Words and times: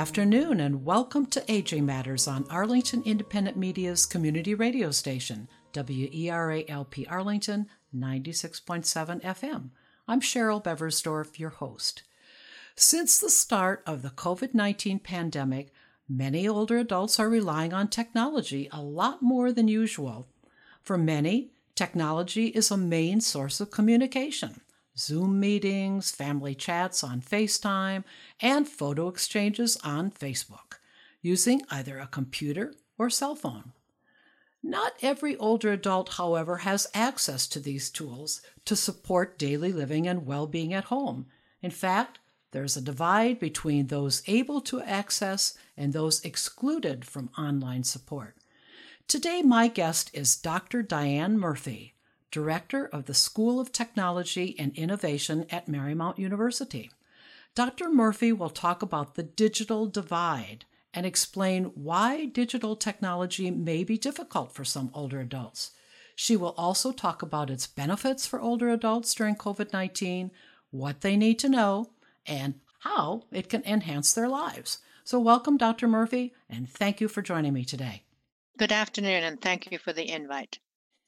Afternoon, 0.00 0.60
and 0.60 0.86
welcome 0.86 1.26
to 1.26 1.44
Aging 1.46 1.84
Matters 1.84 2.26
on 2.26 2.46
Arlington 2.48 3.02
Independent 3.04 3.58
Media's 3.58 4.06
community 4.06 4.54
radio 4.54 4.90
station, 4.92 5.46
WERA 5.74 6.64
LP 6.68 7.06
Arlington 7.06 7.66
96.7 7.94 9.20
FM. 9.20 9.68
I'm 10.08 10.22
Cheryl 10.22 10.64
Beversdorf, 10.64 11.38
your 11.38 11.50
host. 11.50 12.04
Since 12.74 13.18
the 13.18 13.28
start 13.28 13.82
of 13.86 14.00
the 14.00 14.08
COVID 14.08 14.54
19 14.54 15.00
pandemic, 15.00 15.70
many 16.08 16.48
older 16.48 16.78
adults 16.78 17.20
are 17.20 17.28
relying 17.28 17.74
on 17.74 17.88
technology 17.88 18.70
a 18.72 18.80
lot 18.80 19.20
more 19.20 19.52
than 19.52 19.68
usual. 19.68 20.28
For 20.80 20.96
many, 20.96 21.50
technology 21.74 22.46
is 22.46 22.70
a 22.70 22.78
main 22.78 23.20
source 23.20 23.60
of 23.60 23.70
communication. 23.70 24.62
Zoom 24.96 25.40
meetings, 25.40 26.10
family 26.10 26.54
chats 26.54 27.02
on 27.02 27.20
FaceTime, 27.20 28.04
and 28.40 28.68
photo 28.68 29.08
exchanges 29.08 29.76
on 29.84 30.10
Facebook, 30.10 30.78
using 31.22 31.62
either 31.70 31.98
a 31.98 32.06
computer 32.06 32.74
or 32.98 33.08
cell 33.08 33.34
phone. 33.34 33.72
Not 34.62 34.92
every 35.00 35.36
older 35.36 35.72
adult, 35.72 36.14
however, 36.14 36.58
has 36.58 36.90
access 36.92 37.46
to 37.48 37.60
these 37.60 37.88
tools 37.88 38.42
to 38.66 38.76
support 38.76 39.38
daily 39.38 39.72
living 39.72 40.06
and 40.06 40.26
well 40.26 40.46
being 40.46 40.74
at 40.74 40.84
home. 40.84 41.26
In 41.62 41.70
fact, 41.70 42.18
there's 42.52 42.76
a 42.76 42.82
divide 42.82 43.38
between 43.38 43.86
those 43.86 44.22
able 44.26 44.60
to 44.62 44.82
access 44.82 45.56
and 45.76 45.92
those 45.92 46.22
excluded 46.24 47.04
from 47.04 47.30
online 47.38 47.84
support. 47.84 48.36
Today, 49.08 49.42
my 49.42 49.68
guest 49.68 50.10
is 50.12 50.36
Dr. 50.36 50.82
Diane 50.82 51.38
Murphy, 51.38 51.94
Director 52.30 52.86
of 52.86 53.06
the 53.06 53.14
School 53.14 53.58
of 53.58 53.72
Technology 53.72 54.54
and 54.58 54.76
Innovation 54.76 55.46
at 55.50 55.66
Marymount 55.66 56.18
University. 56.18 56.90
Dr. 57.54 57.90
Murphy 57.90 58.32
will 58.32 58.50
talk 58.50 58.82
about 58.82 59.14
the 59.14 59.22
digital 59.22 59.86
divide 59.86 60.64
and 60.94 61.04
explain 61.06 61.64
why 61.74 62.26
digital 62.26 62.76
technology 62.76 63.50
may 63.50 63.84
be 63.84 63.98
difficult 63.98 64.52
for 64.52 64.64
some 64.64 64.90
older 64.94 65.20
adults. 65.20 65.72
She 66.14 66.36
will 66.36 66.54
also 66.56 66.92
talk 66.92 67.22
about 67.22 67.50
its 67.50 67.66
benefits 67.66 68.26
for 68.26 68.40
older 68.40 68.70
adults 68.70 69.14
during 69.14 69.36
COVID 69.36 69.72
19, 69.72 70.30
what 70.70 71.00
they 71.00 71.16
need 71.16 71.38
to 71.40 71.48
know, 71.48 71.90
and 72.26 72.60
how 72.80 73.24
it 73.32 73.48
can 73.48 73.64
enhance 73.64 74.12
their 74.12 74.28
lives. 74.28 74.78
So, 75.04 75.18
welcome, 75.18 75.56
Dr. 75.56 75.88
Murphy, 75.88 76.34
and 76.48 76.68
thank 76.68 77.00
you 77.00 77.08
for 77.08 77.22
joining 77.22 77.54
me 77.54 77.64
today. 77.64 78.04
Good 78.58 78.70
afternoon, 78.70 79.24
and 79.24 79.40
thank 79.40 79.72
you 79.72 79.78
for 79.78 79.92
the 79.92 80.10
invite. 80.10 80.58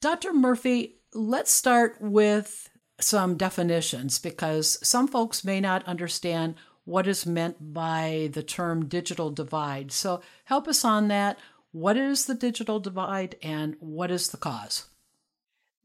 Dr. 0.01 0.33
Murphy, 0.33 0.95
let's 1.13 1.51
start 1.51 1.97
with 1.99 2.69
some 2.99 3.37
definitions 3.37 4.19
because 4.19 4.79
some 4.87 5.07
folks 5.07 5.43
may 5.43 5.59
not 5.59 5.83
understand 5.85 6.55
what 6.85 7.07
is 7.07 7.25
meant 7.25 7.73
by 7.73 8.29
the 8.33 8.43
term 8.43 8.87
digital 8.87 9.29
divide. 9.31 9.91
So 9.91 10.21
help 10.45 10.67
us 10.67 10.83
on 10.83 11.07
that. 11.07 11.39
What 11.71 11.97
is 11.97 12.25
the 12.25 12.35
digital 12.35 12.79
divide 12.79 13.35
and 13.41 13.75
what 13.79 14.11
is 14.11 14.29
the 14.29 14.37
cause? 14.37 14.87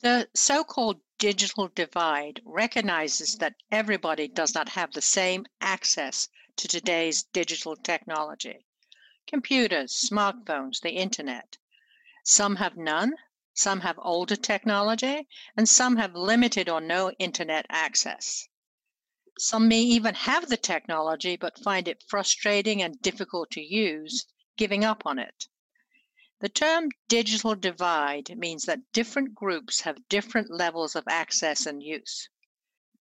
The 0.00 0.28
so 0.34 0.64
called 0.64 1.00
digital 1.18 1.70
divide 1.74 2.40
recognizes 2.44 3.36
that 3.36 3.54
everybody 3.72 4.28
does 4.28 4.54
not 4.54 4.68
have 4.68 4.92
the 4.92 5.02
same 5.02 5.46
access 5.60 6.28
to 6.56 6.68
today's 6.68 7.22
digital 7.22 7.76
technology 7.76 8.64
computers, 9.28 9.92
smartphones, 9.92 10.80
the 10.80 10.90
internet. 10.90 11.58
Some 12.24 12.56
have 12.56 12.78
none, 12.78 13.12
some 13.58 13.80
have 13.80 13.98
older 13.98 14.36
technology, 14.36 15.26
and 15.56 15.68
some 15.68 15.96
have 15.96 16.14
limited 16.14 16.68
or 16.68 16.80
no 16.80 17.10
internet 17.18 17.66
access. 17.68 18.48
Some 19.36 19.66
may 19.66 19.80
even 19.80 20.14
have 20.14 20.48
the 20.48 20.56
technology 20.56 21.36
but 21.36 21.58
find 21.58 21.88
it 21.88 22.04
frustrating 22.06 22.80
and 22.80 23.02
difficult 23.02 23.50
to 23.50 23.60
use, 23.60 24.26
giving 24.56 24.84
up 24.84 25.04
on 25.04 25.18
it. 25.18 25.48
The 26.38 26.48
term 26.48 26.90
digital 27.08 27.56
divide 27.56 28.38
means 28.38 28.64
that 28.66 28.92
different 28.92 29.34
groups 29.34 29.80
have 29.80 30.08
different 30.08 30.52
levels 30.52 30.94
of 30.94 31.08
access 31.08 31.66
and 31.66 31.82
use. 31.82 32.28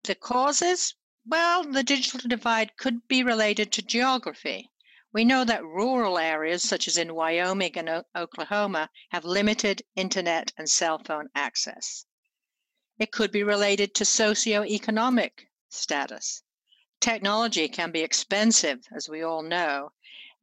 The 0.06 0.16
causes? 0.16 0.96
Well, 1.24 1.72
the 1.72 1.84
digital 1.84 2.28
divide 2.28 2.78
could 2.78 3.08
be 3.08 3.22
related 3.22 3.72
to 3.74 3.84
geography. 3.84 4.72
We 5.14 5.26
know 5.26 5.44
that 5.44 5.66
rural 5.66 6.18
areas, 6.18 6.64
such 6.64 6.88
as 6.88 6.98
in 6.98 7.14
Wyoming 7.14 7.78
and 7.78 7.90
o- 7.90 8.04
Oklahoma, 8.16 8.90
have 9.10 9.26
limited 9.26 9.82
internet 9.94 10.54
and 10.58 10.70
cell 10.70 11.00
phone 11.04 11.28
access. 11.36 12.06
It 12.98 13.12
could 13.12 13.30
be 13.30 13.44
related 13.44 13.94
to 13.96 14.06
socioeconomic 14.06 15.48
status. 15.68 16.44
Technology 17.02 17.68
can 17.68 17.92
be 17.92 18.00
expensive, 18.00 18.86
as 18.96 19.10
we 19.10 19.22
all 19.22 19.42
know, 19.42 19.92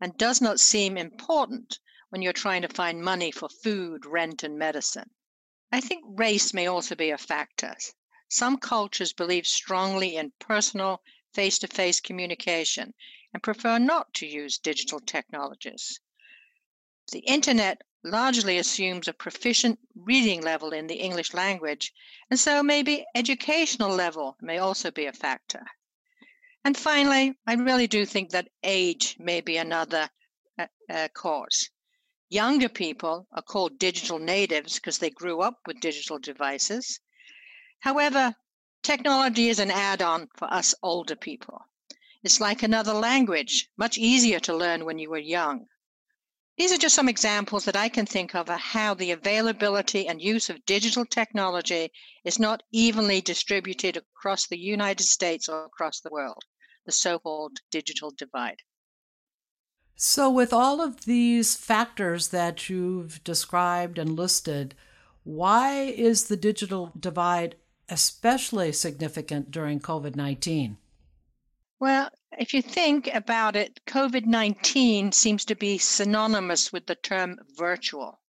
and 0.03 0.19
does 0.19 0.43
not 0.43 0.61
seem 0.61 0.99
important 0.99 1.79
when 2.11 2.21
you're 2.21 2.35
trying 2.35 2.61
to 2.61 2.69
find 2.69 3.03
money 3.03 3.31
for 3.31 3.49
food, 3.49 4.05
rent, 4.05 4.43
and 4.43 4.59
medicine. 4.59 5.09
I 5.73 5.81
think 5.81 6.05
race 6.07 6.53
may 6.53 6.67
also 6.67 6.95
be 6.95 7.09
a 7.09 7.17
factor. 7.17 7.75
Some 8.29 8.59
cultures 8.59 9.15
believe 9.15 9.47
strongly 9.47 10.17
in 10.17 10.33
personal, 10.39 11.03
face 11.33 11.59
to 11.61 11.69
face 11.69 12.01
communication 12.01 12.93
and 13.39 13.43
prefer 13.45 13.79
not 13.79 14.13
to 14.15 14.27
use 14.27 14.59
digital 14.59 14.99
technologies. 14.99 16.01
The 17.13 17.21
internet 17.21 17.83
largely 18.03 18.59
assumes 18.59 19.07
a 19.07 19.13
proficient 19.13 19.79
reading 19.95 20.41
level 20.43 20.73
in 20.73 20.89
the 20.89 20.97
English 20.97 21.33
language, 21.33 21.93
and 22.31 22.41
so 22.41 22.65
maybe 22.65 23.07
educational 23.15 23.91
level 23.91 24.37
may 24.41 24.59
also 24.59 24.91
be 24.91 25.07
a 25.07 25.13
factor. 25.13 25.65
And 26.65 26.77
finally, 26.77 27.39
I 27.47 27.55
really 27.55 27.87
do 27.87 28.05
think 28.05 28.31
that 28.31 28.51
age 28.65 29.15
may 29.21 29.41
be 29.41 29.57
another 29.57 30.11
uh, 30.59 30.67
uh, 30.91 31.07
cause. 31.15 31.71
Younger 32.29 32.69
people 32.69 33.29
are 33.31 33.43
called 33.43 33.79
digital 33.79 34.19
natives 34.19 34.81
because 34.81 34.99
they 34.99 35.11
grew 35.11 35.43
up 35.43 35.61
with 35.65 35.79
digital 35.79 36.19
devices. 36.19 36.99
However, 37.79 38.35
technology 38.83 39.49
is 39.49 39.61
an 39.61 39.71
add 39.71 40.03
on 40.03 40.27
for 40.35 40.53
us 40.53 40.75
older 40.83 41.15
people. 41.15 41.63
It's 42.25 42.41
like 42.41 42.63
another 42.63 42.95
language, 42.95 43.69
much 43.77 43.97
easier 43.97 44.41
to 44.41 44.57
learn 44.57 44.85
when 44.85 44.99
you 44.99 45.11
were 45.11 45.19
young. 45.19 45.67
These 46.57 46.73
are 46.73 46.79
just 46.79 46.97
some 46.97 47.09
examples 47.09 47.65
that 47.67 47.77
I 47.77 47.89
can 47.89 48.05
think 48.05 48.35
of 48.35 48.51
of 48.51 48.59
how 48.59 48.95
the 48.95 49.13
availability 49.13 50.09
and 50.09 50.21
use 50.21 50.51
of 50.51 50.67
digital 50.67 51.07
technology 51.07 51.93
is 52.25 52.41
not 52.41 52.65
evenly 52.73 53.21
distributed 53.21 53.97
across 53.97 54.49
the 54.49 54.59
United 54.59 55.05
States 55.05 55.49
or 55.49 55.65
across 55.65 56.01
the 56.01 56.11
world, 56.11 56.43
the 56.85 56.91
so 56.91 57.21
called 57.21 57.59
digital 57.71 58.11
divide. 58.11 58.63
So, 59.95 60.29
with 60.29 60.53
all 60.53 60.81
of 60.81 61.05
these 61.05 61.55
factors 61.55 62.29
that 62.29 62.69
you've 62.69 63.23
described 63.23 63.97
and 63.97 64.17
listed, 64.17 64.75
why 65.23 65.83
is 65.83 66.25
the 66.25 66.37
digital 66.37 66.93
divide 66.99 67.55
especially 67.89 68.73
significant 68.73 69.53
during 69.53 69.79
COVID 69.79 70.17
19? 70.17 70.77
Well, 71.81 72.11
if 72.37 72.55
you 72.55 72.61
think 72.61 73.07
about 73.07 73.55
it, 73.55 73.79
COVID 73.87 74.27
19 74.27 75.13
seems 75.13 75.45
to 75.45 75.55
be 75.55 75.79
synonymous 75.79 76.73
with 76.73 76.87
the 76.87 76.97
term 76.97 77.39
virtual. 77.57 78.21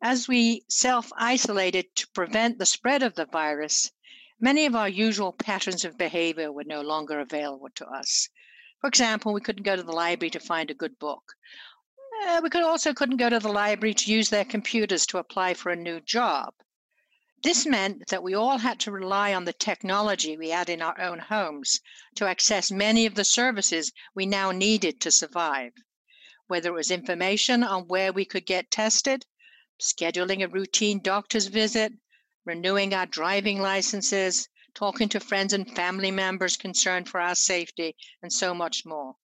As 0.00 0.28
we 0.28 0.62
self 0.68 1.10
isolated 1.16 1.96
to 1.96 2.08
prevent 2.10 2.58
the 2.58 2.66
spread 2.66 3.02
of 3.02 3.16
the 3.16 3.26
virus, 3.26 3.90
many 4.38 4.66
of 4.66 4.76
our 4.76 4.88
usual 4.88 5.32
patterns 5.32 5.84
of 5.84 5.98
behavior 5.98 6.52
were 6.52 6.62
no 6.62 6.80
longer 6.80 7.18
available 7.18 7.70
to 7.74 7.88
us. 7.88 8.28
For 8.80 8.86
example, 8.86 9.32
we 9.32 9.40
couldn't 9.40 9.64
go 9.64 9.74
to 9.74 9.82
the 9.82 9.90
library 9.90 10.30
to 10.30 10.38
find 10.38 10.70
a 10.70 10.74
good 10.74 10.96
book. 11.00 11.34
Uh, 12.22 12.40
we 12.40 12.50
could 12.50 12.62
also 12.62 12.94
couldn't 12.94 13.16
go 13.16 13.28
to 13.28 13.40
the 13.40 13.52
library 13.52 13.94
to 13.94 14.12
use 14.12 14.30
their 14.30 14.44
computers 14.44 15.06
to 15.06 15.18
apply 15.18 15.54
for 15.54 15.72
a 15.72 15.76
new 15.76 16.00
job. 16.00 16.54
This 17.42 17.64
meant 17.64 18.08
that 18.08 18.22
we 18.22 18.34
all 18.34 18.58
had 18.58 18.78
to 18.80 18.92
rely 18.92 19.32
on 19.32 19.46
the 19.46 19.54
technology 19.54 20.36
we 20.36 20.50
had 20.50 20.68
in 20.68 20.82
our 20.82 21.00
own 21.00 21.18
homes 21.18 21.80
to 22.16 22.26
access 22.26 22.70
many 22.70 23.06
of 23.06 23.14
the 23.14 23.24
services 23.24 23.92
we 24.14 24.26
now 24.26 24.50
needed 24.50 25.00
to 25.00 25.10
survive, 25.10 25.72
whether 26.48 26.68
it 26.68 26.74
was 26.74 26.90
information 26.90 27.62
on 27.62 27.88
where 27.88 28.12
we 28.12 28.26
could 28.26 28.44
get 28.44 28.70
tested, 28.70 29.24
scheduling 29.80 30.44
a 30.44 30.48
routine 30.48 31.00
doctor's 31.00 31.46
visit, 31.46 31.94
renewing 32.44 32.92
our 32.92 33.06
driving 33.06 33.58
licenses, 33.58 34.46
talking 34.74 35.08
to 35.08 35.18
friends 35.18 35.54
and 35.54 35.74
family 35.74 36.10
members 36.10 36.58
concerned 36.58 37.08
for 37.08 37.20
our 37.20 37.34
safety, 37.34 37.96
and 38.22 38.30
so 38.34 38.52
much 38.52 38.84
more. 38.84 39.16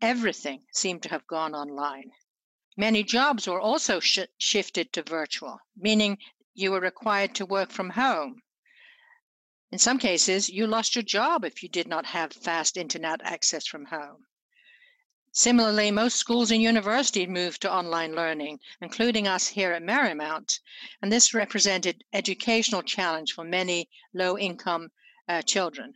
Everything 0.00 0.64
seemed 0.72 1.02
to 1.02 1.10
have 1.10 1.26
gone 1.26 1.54
online. 1.54 2.10
Many 2.74 3.02
jobs 3.02 3.46
were 3.46 3.60
also 3.60 4.00
sh- 4.00 4.20
shifted 4.38 4.94
to 4.94 5.02
virtual, 5.02 5.58
meaning 5.76 6.16
you 6.58 6.72
were 6.72 6.80
required 6.80 7.34
to 7.36 7.46
work 7.46 7.70
from 7.70 7.90
home. 7.90 8.42
In 9.70 9.78
some 9.78 9.98
cases, 9.98 10.48
you 10.48 10.66
lost 10.66 10.96
your 10.96 11.02
job 11.02 11.44
if 11.44 11.62
you 11.62 11.68
did 11.68 11.86
not 11.86 12.06
have 12.06 12.32
fast 12.32 12.76
internet 12.76 13.20
access 13.22 13.66
from 13.66 13.84
home. 13.84 14.24
Similarly, 15.32 15.90
most 15.90 16.16
schools 16.16 16.50
and 16.50 16.60
universities 16.60 17.28
moved 17.28 17.62
to 17.62 17.72
online 17.72 18.14
learning, 18.14 18.58
including 18.80 19.28
us 19.28 19.46
here 19.46 19.72
at 19.72 19.82
Marymount, 19.82 20.58
and 21.00 21.12
this 21.12 21.34
represented 21.34 22.02
educational 22.12 22.82
challenge 22.82 23.34
for 23.34 23.44
many 23.44 23.88
low-income 24.12 24.88
uh, 25.28 25.42
children. 25.42 25.94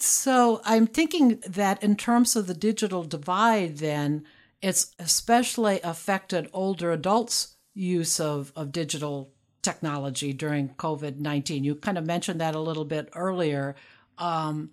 So 0.00 0.60
I'm 0.64 0.88
thinking 0.88 1.40
that 1.46 1.82
in 1.82 1.96
terms 1.96 2.34
of 2.34 2.48
the 2.48 2.54
digital 2.54 3.04
divide, 3.04 3.78
then 3.78 4.24
it's 4.60 4.94
especially 4.98 5.80
affected 5.82 6.50
older 6.52 6.90
adults' 6.90 7.56
use 7.74 8.20
of, 8.20 8.52
of 8.54 8.72
digital 8.72 9.30
technology 9.62 10.32
during 10.32 10.70
COVID 10.70 11.18
19. 11.18 11.64
You 11.64 11.74
kind 11.74 11.98
of 11.98 12.04
mentioned 12.04 12.40
that 12.40 12.54
a 12.54 12.60
little 12.60 12.84
bit 12.84 13.08
earlier. 13.14 13.76
Um, 14.18 14.70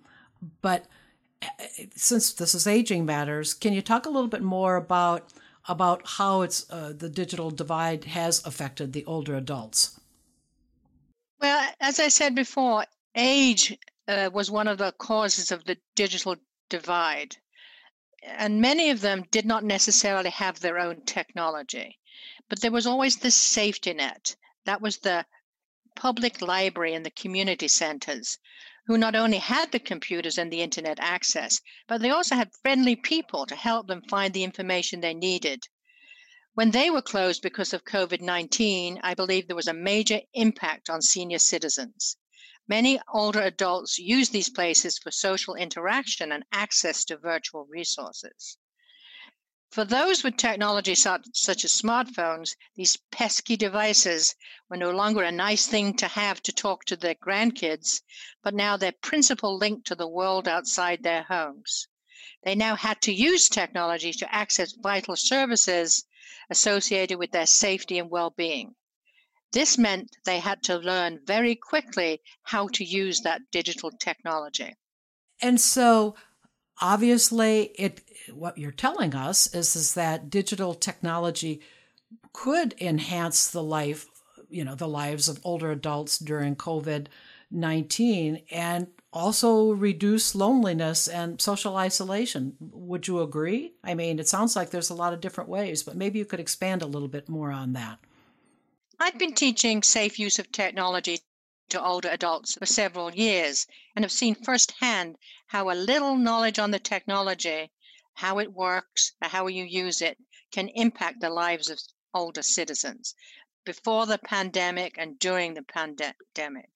but 0.61 0.85
eh, 1.41 1.85
since 1.95 2.33
this 2.33 2.55
is 2.55 2.67
aging 2.67 3.05
matters, 3.05 3.53
can 3.53 3.73
you 3.73 3.81
talk 3.81 4.05
a 4.05 4.09
little 4.09 4.29
bit 4.29 4.41
more 4.41 4.75
about 4.75 5.31
about 5.67 6.01
how 6.05 6.41
it's 6.41 6.69
uh, 6.71 6.93
the 6.97 7.09
digital 7.09 7.51
divide 7.51 8.05
has 8.05 8.45
affected 8.45 8.91
the 8.91 9.05
older 9.05 9.35
adults? 9.35 9.99
Well, 11.39 11.69
as 11.79 11.99
I 11.99 12.07
said 12.07 12.33
before, 12.35 12.85
age 13.15 13.77
uh, 14.07 14.29
was 14.33 14.49
one 14.49 14.67
of 14.67 14.77
the 14.77 14.91
causes 14.97 15.51
of 15.51 15.63
the 15.65 15.77
digital 15.95 16.35
divide. 16.69 17.37
And 18.23 18.59
many 18.59 18.89
of 18.89 19.01
them 19.01 19.25
did 19.31 19.45
not 19.45 19.63
necessarily 19.63 20.31
have 20.31 20.59
their 20.59 20.79
own 20.79 21.01
technology, 21.05 21.98
but 22.49 22.61
there 22.61 22.71
was 22.71 22.87
always 22.87 23.17
this 23.17 23.35
safety 23.35 23.93
net. 23.93 24.35
That 24.65 24.81
was 24.81 24.97
the 24.97 25.25
public 25.95 26.41
library 26.41 26.95
and 26.95 27.05
the 27.05 27.11
community 27.11 27.67
centers, 27.67 28.39
who 28.87 28.97
not 28.97 29.15
only 29.15 29.37
had 29.37 29.71
the 29.71 29.79
computers 29.79 30.37
and 30.37 30.51
the 30.51 30.61
internet 30.61 30.99
access, 30.99 31.59
but 31.87 32.01
they 32.01 32.09
also 32.09 32.35
had 32.35 32.55
friendly 32.63 32.95
people 32.95 33.45
to 33.45 33.55
help 33.55 33.87
them 33.87 34.01
find 34.09 34.33
the 34.33 34.43
information 34.43 34.99
they 34.99 35.13
needed. 35.13 35.63
When 36.55 36.71
they 36.71 36.89
were 36.89 37.03
closed 37.03 37.43
because 37.43 37.71
of 37.71 37.85
COVID 37.85 38.19
19, 38.19 38.99
I 39.03 39.13
believe 39.13 39.45
there 39.45 39.55
was 39.55 39.67
a 39.67 39.73
major 39.73 40.21
impact 40.33 40.89
on 40.89 41.03
senior 41.03 41.37
citizens. 41.37 42.17
Many 42.67 42.99
older 43.13 43.41
adults 43.41 43.99
use 43.99 44.29
these 44.29 44.49
places 44.49 44.97
for 44.97 45.11
social 45.11 45.53
interaction 45.55 46.31
and 46.31 46.43
access 46.51 47.05
to 47.05 47.17
virtual 47.17 47.65
resources. 47.65 48.57
For 49.71 49.85
those 49.85 50.23
with 50.23 50.35
technology 50.35 50.95
such 50.95 51.63
as 51.63 51.71
smartphones, 51.71 52.55
these 52.73 52.97
pesky 53.11 53.55
devices 53.55 54.35
were 54.67 54.77
no 54.77 54.89
longer 54.89 55.21
a 55.21 55.31
nice 55.31 55.67
thing 55.67 55.95
to 55.97 56.07
have 56.07 56.41
to 56.43 56.51
talk 56.51 56.85
to 56.85 56.95
their 56.95 57.13
grandkids, 57.13 58.01
but 58.41 58.55
now 58.55 58.77
their 58.77 58.91
principal 58.91 59.55
link 59.55 59.85
to 59.85 59.93
the 59.93 60.07
world 60.07 60.47
outside 60.47 61.03
their 61.03 61.21
homes. 61.21 61.87
They 62.43 62.55
now 62.55 62.75
had 62.75 62.99
to 63.03 63.13
use 63.13 63.47
technology 63.47 64.11
to 64.13 64.33
access 64.33 64.71
vital 64.71 65.15
services 65.15 66.03
associated 66.49 67.19
with 67.19 67.31
their 67.31 67.45
safety 67.45 67.99
and 67.99 68.09
well 68.09 68.31
being. 68.31 68.75
This 69.51 69.77
meant 69.77 70.17
they 70.25 70.39
had 70.39 70.63
to 70.63 70.77
learn 70.77 71.19
very 71.25 71.55
quickly 71.55 72.21
how 72.43 72.69
to 72.69 72.83
use 72.83 73.21
that 73.21 73.51
digital 73.51 73.91
technology. 73.91 74.75
And 75.41 75.61
so, 75.61 76.15
obviously, 76.81 77.71
it 77.75 78.01
what 78.33 78.57
you're 78.57 78.71
telling 78.71 79.15
us 79.15 79.53
is, 79.53 79.75
is 79.75 79.93
that 79.95 80.29
digital 80.29 80.73
technology 80.73 81.61
could 82.33 82.75
enhance 82.79 83.49
the 83.49 83.63
life, 83.63 84.05
you 84.49 84.63
know, 84.63 84.75
the 84.75 84.87
lives 84.87 85.27
of 85.27 85.39
older 85.43 85.71
adults 85.71 86.17
during 86.19 86.55
COVID 86.55 87.07
19 87.51 88.43
and 88.51 88.87
also 89.11 89.71
reduce 89.71 90.35
loneliness 90.35 91.07
and 91.07 91.41
social 91.41 91.75
isolation. 91.75 92.55
Would 92.59 93.07
you 93.07 93.21
agree? 93.21 93.73
I 93.83 93.95
mean, 93.95 94.19
it 94.19 94.27
sounds 94.27 94.55
like 94.55 94.69
there's 94.69 94.91
a 94.91 94.95
lot 94.95 95.13
of 95.13 95.21
different 95.21 95.49
ways, 95.49 95.81
but 95.81 95.95
maybe 95.95 96.19
you 96.19 96.25
could 96.25 96.39
expand 96.39 96.83
a 96.83 96.87
little 96.87 97.07
bit 97.07 97.27
more 97.27 97.51
on 97.51 97.73
that. 97.73 97.97
I've 98.99 99.17
been 99.17 99.33
teaching 99.33 99.81
safe 99.81 100.19
use 100.19 100.37
of 100.39 100.51
technology 100.51 101.19
to 101.69 101.83
older 101.83 102.09
adults 102.09 102.55
for 102.55 102.65
several 102.65 103.13
years 103.13 103.67
and 103.95 104.03
have 104.03 104.11
seen 104.11 104.35
firsthand 104.35 105.17
how 105.47 105.69
a 105.69 105.73
little 105.73 106.15
knowledge 106.15 106.59
on 106.59 106.71
the 106.71 106.79
technology, 106.79 107.71
how 108.13 108.39
it 108.39 108.53
works, 108.53 109.13
how 109.21 109.47
you 109.47 109.63
use 109.63 110.01
it, 110.01 110.17
can 110.51 110.67
impact 110.69 111.21
the 111.21 111.29
lives 111.29 111.69
of 111.69 111.79
older 112.13 112.41
citizens 112.41 113.15
before 113.65 114.05
the 114.05 114.17
pandemic 114.17 114.95
and 114.97 115.19
during 115.19 115.53
the 115.53 115.63
pandemic. 115.63 116.69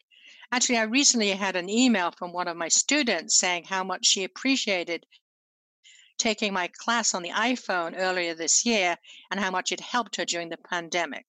Actually, 0.52 0.78
I 0.78 0.84
recently 0.84 1.32
had 1.32 1.56
an 1.56 1.70
email 1.70 2.12
from 2.12 2.32
one 2.32 2.48
of 2.48 2.56
my 2.56 2.68
students 2.68 3.40
saying 3.40 3.64
how 3.64 3.84
much 3.84 4.06
she 4.06 4.24
appreciated 4.24 5.06
taking 6.18 6.54
my 6.54 6.68
class 6.68 7.14
on 7.14 7.24
the 7.24 7.32
iPhone 7.32 7.94
earlier 7.98 8.36
this 8.36 8.66
year 8.66 8.98
and 9.32 9.40
how 9.40 9.50
much 9.50 9.72
it 9.72 9.80
helped 9.80 10.16
her 10.18 10.26
during 10.26 10.50
the 10.50 10.58
pandemic. 10.58 11.26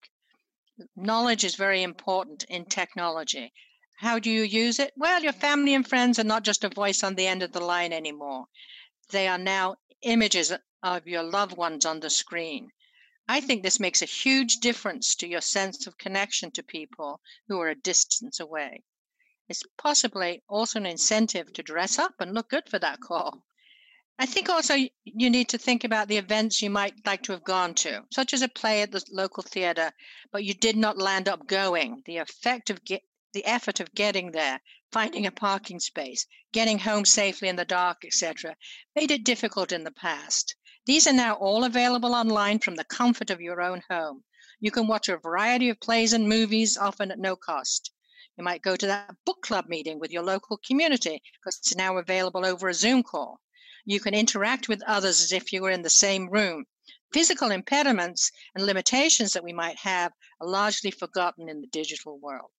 Knowledge 0.96 1.44
is 1.44 1.54
very 1.54 1.84
important 1.84 2.42
in 2.48 2.64
technology. 2.64 3.52
How 3.98 4.18
do 4.18 4.28
you 4.28 4.42
use 4.42 4.80
it? 4.80 4.92
Well, 4.96 5.22
your 5.22 5.32
family 5.32 5.72
and 5.72 5.88
friends 5.88 6.18
are 6.18 6.24
not 6.24 6.42
just 6.42 6.64
a 6.64 6.68
voice 6.68 7.04
on 7.04 7.14
the 7.14 7.28
end 7.28 7.44
of 7.44 7.52
the 7.52 7.60
line 7.60 7.92
anymore. 7.92 8.46
They 9.10 9.28
are 9.28 9.38
now 9.38 9.76
images 10.02 10.52
of 10.82 11.06
your 11.06 11.22
loved 11.22 11.56
ones 11.56 11.86
on 11.86 12.00
the 12.00 12.10
screen. 12.10 12.72
I 13.28 13.40
think 13.40 13.62
this 13.62 13.78
makes 13.78 14.02
a 14.02 14.06
huge 14.06 14.56
difference 14.56 15.14
to 15.14 15.28
your 15.28 15.42
sense 15.42 15.86
of 15.86 15.96
connection 15.96 16.50
to 16.50 16.62
people 16.64 17.20
who 17.46 17.60
are 17.60 17.68
a 17.68 17.76
distance 17.76 18.40
away. 18.40 18.82
It's 19.48 19.62
possibly 19.78 20.42
also 20.48 20.80
an 20.80 20.86
incentive 20.86 21.52
to 21.52 21.62
dress 21.62 22.00
up 22.00 22.20
and 22.20 22.34
look 22.34 22.48
good 22.50 22.68
for 22.68 22.80
that 22.80 23.00
call. 23.00 23.46
I 24.16 24.26
think 24.26 24.48
also 24.48 24.74
you 24.74 25.28
need 25.28 25.48
to 25.48 25.58
think 25.58 25.82
about 25.82 26.06
the 26.06 26.18
events 26.18 26.62
you 26.62 26.70
might 26.70 27.04
like 27.04 27.22
to 27.24 27.32
have 27.32 27.42
gone 27.42 27.74
to, 27.74 28.06
such 28.12 28.32
as 28.32 28.42
a 28.42 28.48
play 28.48 28.80
at 28.80 28.92
the 28.92 29.04
local 29.10 29.42
theater, 29.42 29.90
but 30.30 30.44
you 30.44 30.54
did 30.54 30.76
not 30.76 30.98
land 30.98 31.28
up 31.28 31.48
going. 31.48 32.00
The 32.06 32.18
effect 32.18 32.70
of 32.70 32.84
get, 32.84 33.02
the 33.32 33.44
effort 33.44 33.80
of 33.80 33.92
getting 33.92 34.30
there, 34.30 34.60
finding 34.92 35.26
a 35.26 35.32
parking 35.32 35.80
space, 35.80 36.28
getting 36.52 36.78
home 36.78 37.04
safely 37.04 37.48
in 37.48 37.56
the 37.56 37.64
dark, 37.64 38.04
etc., 38.04 38.56
made 38.94 39.10
it 39.10 39.24
difficult 39.24 39.72
in 39.72 39.82
the 39.82 39.90
past. 39.90 40.54
These 40.86 41.08
are 41.08 41.12
now 41.12 41.34
all 41.34 41.64
available 41.64 42.14
online 42.14 42.60
from 42.60 42.76
the 42.76 42.84
comfort 42.84 43.30
of 43.30 43.40
your 43.40 43.60
own 43.60 43.82
home. 43.90 44.22
You 44.60 44.70
can 44.70 44.86
watch 44.86 45.08
a 45.08 45.16
variety 45.16 45.70
of 45.70 45.80
plays 45.80 46.12
and 46.12 46.28
movies, 46.28 46.76
often 46.76 47.10
at 47.10 47.18
no 47.18 47.34
cost. 47.34 47.90
You 48.36 48.44
might 48.44 48.62
go 48.62 48.76
to 48.76 48.86
that 48.86 49.16
book 49.24 49.42
club 49.42 49.66
meeting 49.68 49.98
with 49.98 50.12
your 50.12 50.22
local 50.22 50.56
community 50.58 51.20
because 51.34 51.58
it's 51.58 51.74
now 51.74 51.98
available 51.98 52.46
over 52.46 52.68
a 52.68 52.74
Zoom 52.74 53.02
call. 53.02 53.40
You 53.84 54.00
can 54.00 54.14
interact 54.14 54.68
with 54.68 54.82
others 54.86 55.22
as 55.22 55.32
if 55.32 55.52
you 55.52 55.62
were 55.62 55.70
in 55.70 55.82
the 55.82 55.90
same 55.90 56.28
room. 56.28 56.64
Physical 57.12 57.50
impediments 57.50 58.32
and 58.54 58.66
limitations 58.66 59.32
that 59.32 59.44
we 59.44 59.52
might 59.52 59.78
have 59.78 60.12
are 60.40 60.48
largely 60.48 60.90
forgotten 60.90 61.48
in 61.48 61.60
the 61.60 61.68
digital 61.68 62.18
world. 62.18 62.50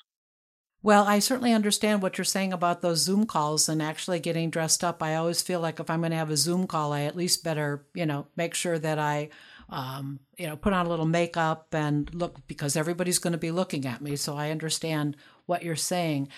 Well, 0.82 1.06
I 1.06 1.18
certainly 1.18 1.52
understand 1.52 2.04
what 2.04 2.18
you're 2.18 2.26
saying 2.26 2.54
about 2.54 2.82
those 2.82 3.00
Zoom 3.00 3.26
calls 3.26 3.68
and 3.68 3.82
actually 3.82 4.20
getting 4.20 4.52
dressed 4.52 4.84
up. 4.84 5.02
I 5.02 5.16
always 5.16 5.42
feel 5.42 5.60
like 5.60 5.80
if 5.80 5.90
I'm 5.90 6.02
going 6.02 6.12
to 6.12 6.18
have 6.18 6.30
a 6.30 6.38
Zoom 6.38 6.68
call, 6.68 6.94
I 6.94 7.02
at 7.02 7.16
least 7.16 7.44
better, 7.44 7.88
you 7.96 8.06
know, 8.06 8.28
make 8.36 8.54
sure 8.54 8.78
that 8.78 9.00
I 9.00 9.30
um, 9.70 10.20
you 10.38 10.48
know, 10.48 10.56
put 10.56 10.74
on 10.74 10.86
a 10.86 10.90
little 10.90 11.06
makeup 11.06 11.68
and 11.74 12.14
look 12.14 12.46
because 12.48 12.76
everybody's 12.76 13.20
going 13.20 13.34
to 13.34 13.38
be 13.40 13.52
looking 13.52 13.86
at 13.86 14.02
me. 14.02 14.16
So 14.16 14.38
I 14.38 14.52
understand 14.52 15.18
what 15.46 15.64
you're 15.64 15.76
saying. 15.76 16.30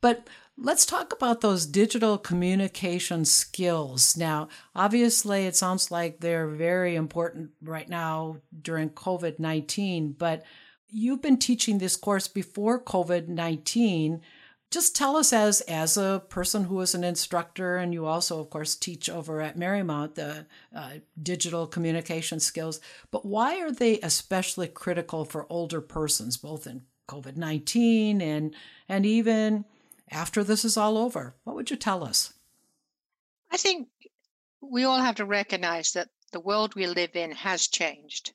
But 0.00 0.28
let's 0.56 0.86
talk 0.86 1.12
about 1.12 1.40
those 1.40 1.66
digital 1.66 2.18
communication 2.18 3.24
skills. 3.24 4.16
Now, 4.16 4.48
obviously, 4.74 5.46
it 5.46 5.56
sounds 5.56 5.90
like 5.90 6.20
they're 6.20 6.48
very 6.48 6.94
important 6.94 7.50
right 7.62 7.88
now 7.88 8.38
during 8.62 8.90
COVID 8.90 9.38
19, 9.38 10.12
but 10.12 10.44
you've 10.88 11.22
been 11.22 11.38
teaching 11.38 11.78
this 11.78 11.96
course 11.96 12.28
before 12.28 12.82
COVID 12.82 13.28
19 13.28 14.20
just 14.70 14.96
tell 14.96 15.16
us 15.16 15.32
as 15.32 15.60
as 15.62 15.96
a 15.96 16.20
person 16.28 16.64
who 16.64 16.80
is 16.80 16.96
an 16.96 17.04
instructor 17.04 17.76
and 17.76 17.92
you 17.92 18.06
also 18.06 18.40
of 18.40 18.50
course 18.50 18.74
teach 18.74 19.08
over 19.08 19.40
at 19.40 19.56
marymount 19.56 20.16
the 20.16 20.46
uh, 20.74 20.90
digital 21.22 21.66
communication 21.68 22.40
skills 22.40 22.80
but 23.12 23.24
why 23.24 23.60
are 23.60 23.70
they 23.70 24.00
especially 24.00 24.66
critical 24.66 25.24
for 25.24 25.46
older 25.48 25.80
persons 25.80 26.36
both 26.36 26.66
in 26.66 26.82
covid-19 27.08 28.20
and 28.20 28.54
and 28.88 29.06
even 29.06 29.64
after 30.14 30.44
this 30.44 30.64
is 30.64 30.76
all 30.76 30.96
over 30.96 31.34
what 31.44 31.56
would 31.56 31.70
you 31.70 31.76
tell 31.76 32.04
us 32.04 32.32
i 33.50 33.56
think 33.56 33.88
we 34.60 34.84
all 34.84 35.00
have 35.00 35.16
to 35.16 35.24
recognize 35.24 35.92
that 35.92 36.08
the 36.32 36.40
world 36.40 36.74
we 36.74 36.86
live 36.86 37.14
in 37.14 37.32
has 37.32 37.66
changed 37.66 38.32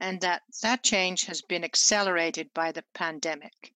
and 0.00 0.20
that 0.20 0.42
that 0.62 0.82
change 0.82 1.26
has 1.26 1.42
been 1.42 1.64
accelerated 1.64 2.52
by 2.52 2.72
the 2.72 2.84
pandemic 2.94 3.74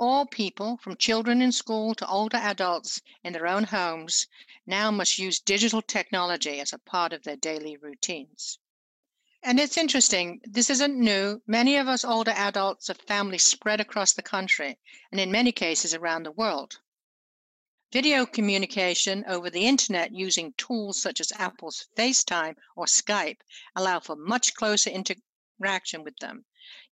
all 0.00 0.26
people, 0.26 0.76
from 0.76 0.96
children 0.96 1.42
in 1.42 1.50
school 1.50 1.92
to 1.92 2.06
older 2.06 2.36
adults 2.36 3.00
in 3.24 3.32
their 3.32 3.48
own 3.48 3.64
homes, 3.64 4.28
now 4.64 4.92
must 4.92 5.18
use 5.18 5.40
digital 5.40 5.82
technology 5.82 6.60
as 6.60 6.72
a 6.72 6.78
part 6.78 7.12
of 7.12 7.24
their 7.24 7.36
daily 7.36 7.76
routines. 7.76 8.60
And 9.42 9.60
it's 9.60 9.76
interesting, 9.76 10.40
this 10.44 10.70
isn't 10.70 10.98
new. 10.98 11.42
Many 11.46 11.76
of 11.76 11.88
us 11.88 12.04
older 12.04 12.32
adults 12.32 12.88
have 12.88 12.98
families 12.98 13.44
spread 13.44 13.80
across 13.80 14.12
the 14.12 14.22
country 14.22 14.78
and 15.12 15.20
in 15.20 15.30
many 15.30 15.52
cases 15.52 15.94
around 15.94 16.24
the 16.24 16.32
world. 16.32 16.80
Video 17.92 18.26
communication 18.26 19.24
over 19.26 19.48
the 19.50 19.66
internet 19.66 20.12
using 20.12 20.54
tools 20.58 21.00
such 21.00 21.20
as 21.20 21.32
Apple's 21.32 21.86
FaceTime 21.96 22.56
or 22.76 22.86
Skype 22.86 23.40
allow 23.74 24.00
for 24.00 24.16
much 24.16 24.54
closer 24.54 24.90
interaction 24.90 26.04
with 26.04 26.16
them 26.18 26.44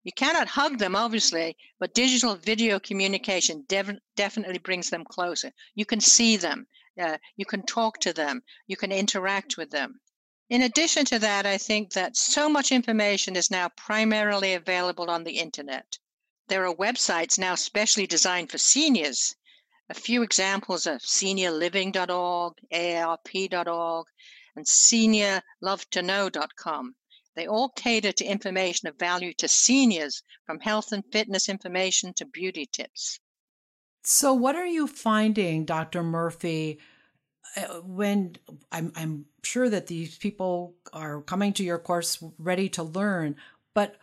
you 0.03 0.11
cannot 0.11 0.47
hug 0.47 0.79
them, 0.79 0.95
obviously, 0.95 1.55
but 1.79 1.93
digital 1.93 2.33
video 2.35 2.79
communication 2.79 3.65
def- 3.67 3.99
definitely 4.15 4.57
brings 4.57 4.89
them 4.89 5.03
closer. 5.03 5.51
You 5.75 5.85
can 5.85 5.99
see 5.99 6.37
them 6.37 6.67
Uh, 6.97 7.17
you 7.35 7.45
can 7.45 7.61
talk 7.63 7.99
to 7.99 8.13
them. 8.13 8.41
You 8.65 8.75
can 8.75 8.91
interact 8.91 9.55
with 9.55 9.69
them. 9.69 9.99
In 10.49 10.61
addition 10.61 11.03
to 11.05 11.17
that, 11.19 11.45
I 11.45 11.57
think 11.57 11.91
that 11.91 12.15
so 12.15 12.47
much 12.47 12.71
information 12.71 13.35
is 13.35 13.51
now 13.51 13.67
primarily 13.69 14.53
available 14.53 15.09
on 15.09 15.25
the 15.25 15.39
internet. 15.39 15.97
There 16.47 16.65
are 16.65 16.73
websites 16.73 17.37
now 17.37 17.55
specially 17.55 18.07
designed 18.07 18.49
for 18.49 18.57
seniors. 18.57 19.35
A 19.89 19.93
few 19.93 20.23
examples 20.23 20.87
are 20.87 20.99
seniorliving.org, 20.99 22.53
AARP.org, 22.71 24.07
and 24.55 24.65
seniorlovetoknow.com. 24.65 26.95
They 27.35 27.45
all 27.45 27.69
cater 27.69 28.13
to 28.13 28.25
information 28.25 28.87
of 28.87 28.97
value 28.97 29.33
to 29.33 29.49
seniors, 29.49 30.23
from 30.45 30.61
health 30.61 30.93
and 30.93 31.03
fitness 31.11 31.49
information 31.49 32.13
to 32.15 32.25
beauty 32.25 32.65
tips. 32.65 33.19
So, 34.03 34.33
what 34.33 34.55
are 34.55 34.65
you 34.65 34.87
finding, 34.87 35.65
Dr. 35.65 36.01
Murphy, 36.01 36.79
Uh, 37.55 37.81
when 37.81 38.35
I'm, 38.71 38.91
I'm 38.95 39.25
sure 39.43 39.69
that 39.69 39.87
these 39.87 40.17
people 40.17 40.75
are 40.93 41.21
coming 41.21 41.53
to 41.53 41.63
your 41.63 41.79
course 41.79 42.21
ready 42.37 42.69
to 42.69 42.83
learn, 42.83 43.35
but 43.73 43.95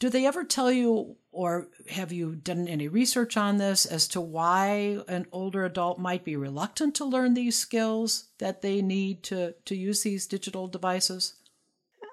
do 0.00 0.08
they 0.08 0.26
ever 0.26 0.44
tell 0.44 0.72
you, 0.72 1.16
or 1.30 1.68
have 1.90 2.10
you 2.10 2.34
done 2.34 2.66
any 2.66 2.88
research 2.88 3.36
on 3.36 3.58
this 3.58 3.84
as 3.84 4.08
to 4.08 4.20
why 4.20 4.98
an 5.08 5.26
older 5.30 5.66
adult 5.66 5.98
might 5.98 6.24
be 6.24 6.36
reluctant 6.36 6.94
to 6.96 7.04
learn 7.04 7.34
these 7.34 7.58
skills 7.58 8.28
that 8.38 8.62
they 8.62 8.80
need 8.80 9.22
to, 9.24 9.54
to 9.66 9.76
use 9.76 10.02
these 10.02 10.26
digital 10.26 10.68
devices? 10.68 11.34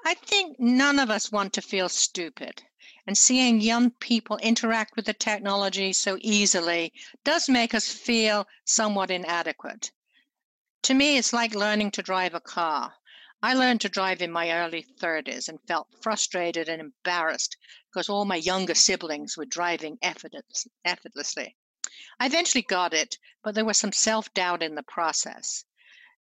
I 0.06 0.16
think 0.16 0.60
none 0.60 1.00
of 1.00 1.10
us 1.10 1.32
want 1.32 1.54
to 1.54 1.62
feel 1.62 1.90
stupid. 1.90 2.62
And 3.08 3.18
seeing 3.18 3.62
young 3.62 3.92
people 3.92 4.38
interact 4.38 4.98
with 4.98 5.06
the 5.06 5.14
technology 5.14 5.94
so 5.94 6.18
easily 6.20 6.92
does 7.24 7.48
make 7.48 7.74
us 7.74 7.88
feel 7.88 8.46
somewhat 8.66 9.12
inadequate. 9.12 9.92
To 10.88 10.94
me, 10.94 11.18
it's 11.18 11.34
like 11.34 11.54
learning 11.54 11.92
to 11.92 12.02
drive 12.02 12.34
a 12.34 12.40
car. 12.40 12.96
I 13.44 13.54
learned 13.54 13.82
to 13.82 13.90
drive 13.90 14.22
in 14.22 14.32
my 14.32 14.54
early 14.54 14.84
30s 15.02 15.50
and 15.50 15.60
felt 15.68 15.90
frustrated 16.02 16.70
and 16.70 16.80
embarrassed 16.80 17.58
because 17.92 18.08
all 18.08 18.24
my 18.24 18.38
younger 18.38 18.74
siblings 18.74 19.36
were 19.36 19.44
driving 19.44 20.00
effortlessly. 20.02 21.58
I 22.22 22.26
eventually 22.28 22.62
got 22.62 22.94
it, 22.94 23.18
but 23.44 23.54
there 23.54 23.66
was 23.66 23.78
some 23.78 23.92
self 23.92 24.34
doubt 24.34 24.64
in 24.64 24.76
the 24.76 24.84
process. 24.84 25.66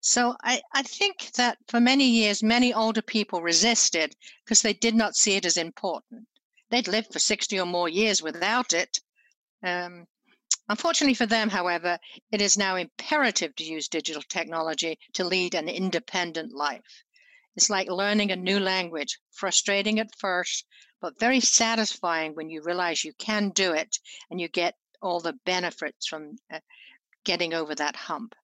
So 0.01 0.35
I, 0.43 0.61
I 0.73 0.83
think 0.83 1.31
that 1.35 1.59
for 1.69 1.79
many 1.79 2.09
years, 2.09 2.43
many 2.43 2.73
older 2.73 3.01
people 3.01 3.41
resisted 3.41 4.17
because 4.43 4.63
they 4.63 4.73
did 4.73 4.95
not 4.95 5.15
see 5.15 5.37
it 5.37 5.45
as 5.45 5.55
important. 5.55 6.27
They'd 6.71 6.89
lived 6.89 7.13
for 7.13 7.19
60 7.19 7.57
or 7.57 7.65
more 7.65 7.87
years 7.87 8.21
without 8.21 8.73
it. 8.73 8.99
Um, 9.63 10.07
unfortunately 10.69 11.13
for 11.13 11.25
them, 11.25 11.49
however, 11.49 11.97
it 12.31 12.41
is 12.41 12.57
now 12.57 12.75
imperative 12.75 13.55
to 13.55 13.63
use 13.63 13.87
digital 13.87 14.21
technology 14.23 14.97
to 15.13 15.23
lead 15.23 15.55
an 15.55 15.69
independent 15.69 16.53
life. 16.53 17.03
It's 17.55 17.69
like 17.69 17.89
learning 17.89 18.31
a 18.31 18.35
new 18.35 18.59
language, 18.59 19.17
frustrating 19.31 19.99
at 19.99 20.15
first, 20.19 20.65
but 21.01 21.19
very 21.19 21.39
satisfying 21.39 22.35
when 22.35 22.49
you 22.49 22.61
realize 22.61 23.03
you 23.03 23.13
can 23.13 23.49
do 23.49 23.73
it 23.73 23.97
and 24.29 24.39
you 24.39 24.47
get 24.47 24.75
all 25.01 25.19
the 25.19 25.39
benefits 25.45 26.07
from 26.07 26.37
uh, 26.51 26.59
getting 27.23 27.53
over 27.53 27.75
that 27.75 27.95
hump. 27.95 28.35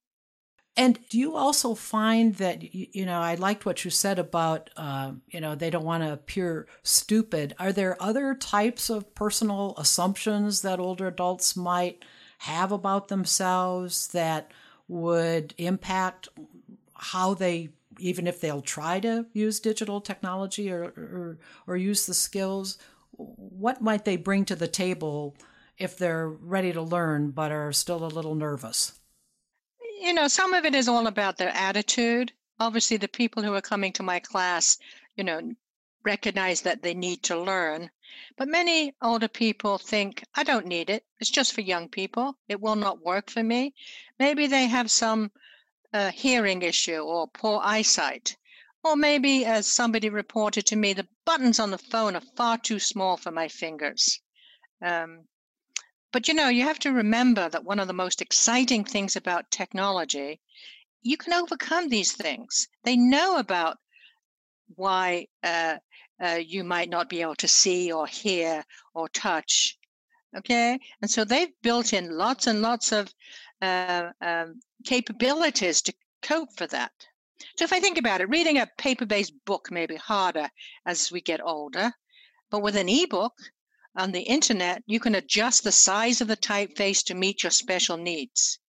And 0.76 0.98
do 1.10 1.20
you 1.20 1.36
also 1.36 1.76
find 1.76 2.34
that, 2.36 2.74
you 2.74 3.06
know, 3.06 3.20
I 3.20 3.36
liked 3.36 3.66
what 3.66 3.86
you 3.86 3.92
said 3.92 4.18
about, 4.18 4.72
uh, 4.76 5.12
you 5.30 5.40
know, 5.40 5.54
they 5.54 5.70
don't 5.70 5.86
want 5.86 6.04
to 6.04 6.14
appear 6.14 6.68
stupid. 6.82 7.54
Are 7.60 7.72
there 7.72 8.02
other 8.02 8.34
types 8.34 8.90
of 8.90 9.14
personal 9.14 9.76
assumptions 9.78 10.64
that 10.64 10.80
older 10.80 11.08
adults 11.08 11.56
might 11.56 12.04
have 12.40 12.72
about 12.72 13.08
themselves 13.08 14.08
that 14.10 14.52
would 14.88 15.54
impact 15.60 16.30
how 16.96 17.36
they, 17.36 17.70
even 18.00 18.26
if 18.26 18.42
they'll 18.42 18.62
try 18.62 19.00
to 19.00 19.28
use 19.32 19.60
digital 19.60 20.02
technology 20.02 20.72
or, 20.72 20.86
or, 20.86 21.38
or 21.68 21.78
use 21.78 22.08
the 22.08 22.16
skills, 22.16 22.80
what 23.12 23.80
might 23.80 24.06
they 24.06 24.18
bring 24.18 24.44
to 24.46 24.56
the 24.56 24.68
table 24.68 25.36
if 25.78 26.00
they're 26.00 26.28
ready 26.30 26.74
to 26.74 26.82
learn 26.82 27.30
but 27.30 27.52
are 27.52 27.72
still 27.72 28.04
a 28.04 28.08
little 28.08 28.34
nervous? 28.34 29.00
You 30.04 30.14
know, 30.14 30.28
some 30.28 30.54
of 30.54 30.66
it 30.66 30.76
is 30.76 30.90
all 30.90 31.08
about 31.08 31.38
their 31.38 31.56
attitude. 31.56 32.34
Obviously, 32.60 32.98
the 32.98 33.08
people 33.08 33.42
who 33.42 33.54
are 33.54 33.62
coming 33.62 33.94
to 33.94 34.04
my 34.04 34.20
class, 34.20 34.78
you 35.16 35.24
know, 35.24 35.54
recognize 36.04 36.60
that 36.62 36.82
they 36.82 36.94
need 36.94 37.24
to 37.24 37.40
learn. 37.40 37.90
But 38.36 38.50
many 38.50 38.94
older 39.02 39.30
people 39.30 39.78
think, 39.78 40.26
I 40.36 40.44
don't 40.44 40.66
need 40.66 40.90
it. 40.90 41.06
It's 41.22 41.30
just 41.30 41.54
for 41.54 41.62
young 41.62 41.88
people. 41.88 42.38
It 42.50 42.60
will 42.60 42.76
not 42.76 43.02
work 43.02 43.30
for 43.30 43.42
me. 43.42 43.74
Maybe 44.20 44.46
they 44.46 44.68
have 44.68 44.92
some 44.92 45.32
uh, 45.94 46.12
hearing 46.12 46.64
issue 46.64 47.00
or 47.00 47.30
poor 47.30 47.62
eyesight. 47.64 48.36
Or 48.84 48.98
maybe, 48.98 49.46
as 49.46 49.68
somebody 49.68 50.10
reported 50.10 50.66
to 50.66 50.76
me, 50.76 50.92
the 50.92 51.08
buttons 51.24 51.62
on 51.62 51.72
the 51.72 51.78
phone 51.78 52.18
are 52.18 52.28
far 52.36 52.58
too 52.58 52.80
small 52.80 53.16
for 53.16 53.32
my 53.32 53.48
fingers. 53.48 54.20
Um, 54.82 55.30
but 56.14 56.28
you 56.28 56.34
know, 56.36 56.48
you 56.48 56.64
have 56.64 56.80
to 56.80 56.94
remember 56.94 57.50
that 57.50 57.66
one 57.66 57.80
of 57.80 57.88
the 57.88 57.94
most 57.94 58.22
exciting 58.22 58.86
things 58.86 59.16
about 59.16 59.50
technology, 59.50 60.40
you 61.02 61.18
can 61.18 61.34
overcome 61.34 61.90
these 61.90 62.14
things. 62.14 62.68
They 62.84 62.96
know 62.96 63.38
about 63.38 63.78
why 64.76 65.28
uh, 65.44 65.78
uh, 66.24 66.40
you 66.46 66.64
might 66.64 66.90
not 66.90 67.10
be 67.10 67.22
able 67.22 67.36
to 67.36 67.48
see 67.48 67.92
or 67.92 68.06
hear 68.08 68.64
or 68.94 69.10
touch. 69.10 69.78
Okay, 70.38 70.80
and 71.02 71.12
so 71.12 71.24
they've 71.24 71.62
built 71.62 71.94
in 71.94 72.18
lots 72.18 72.48
and 72.48 72.62
lots 72.62 72.92
of 72.92 73.14
uh, 73.62 74.10
um, 74.22 74.60
capabilities 74.86 75.82
to 75.82 75.94
cope 76.22 76.56
for 76.56 76.68
that. 76.68 76.92
So 77.58 77.66
if 77.66 77.74
I 77.74 77.80
think 77.80 77.98
about 77.98 78.22
it, 78.22 78.30
reading 78.30 78.60
a 78.60 78.70
paper-based 78.78 79.34
book 79.46 79.70
may 79.72 79.86
be 79.86 79.96
harder 79.96 80.50
as 80.86 81.12
we 81.12 81.22
get 81.22 81.42
older, 81.44 81.92
but 82.50 82.62
with 82.62 82.76
an 82.76 82.90
ebook, 82.90 83.34
on 83.96 84.12
the 84.12 84.22
internet, 84.22 84.84
you 84.86 85.00
can 85.00 85.16
adjust 85.16 85.64
the 85.64 85.72
size 85.72 86.22
of 86.22 86.28
the 86.28 86.38
typeface 86.38 87.04
to 87.06 87.14
meet 87.14 87.44
your 87.44 87.52
special 87.52 87.98
needs. 87.98 88.60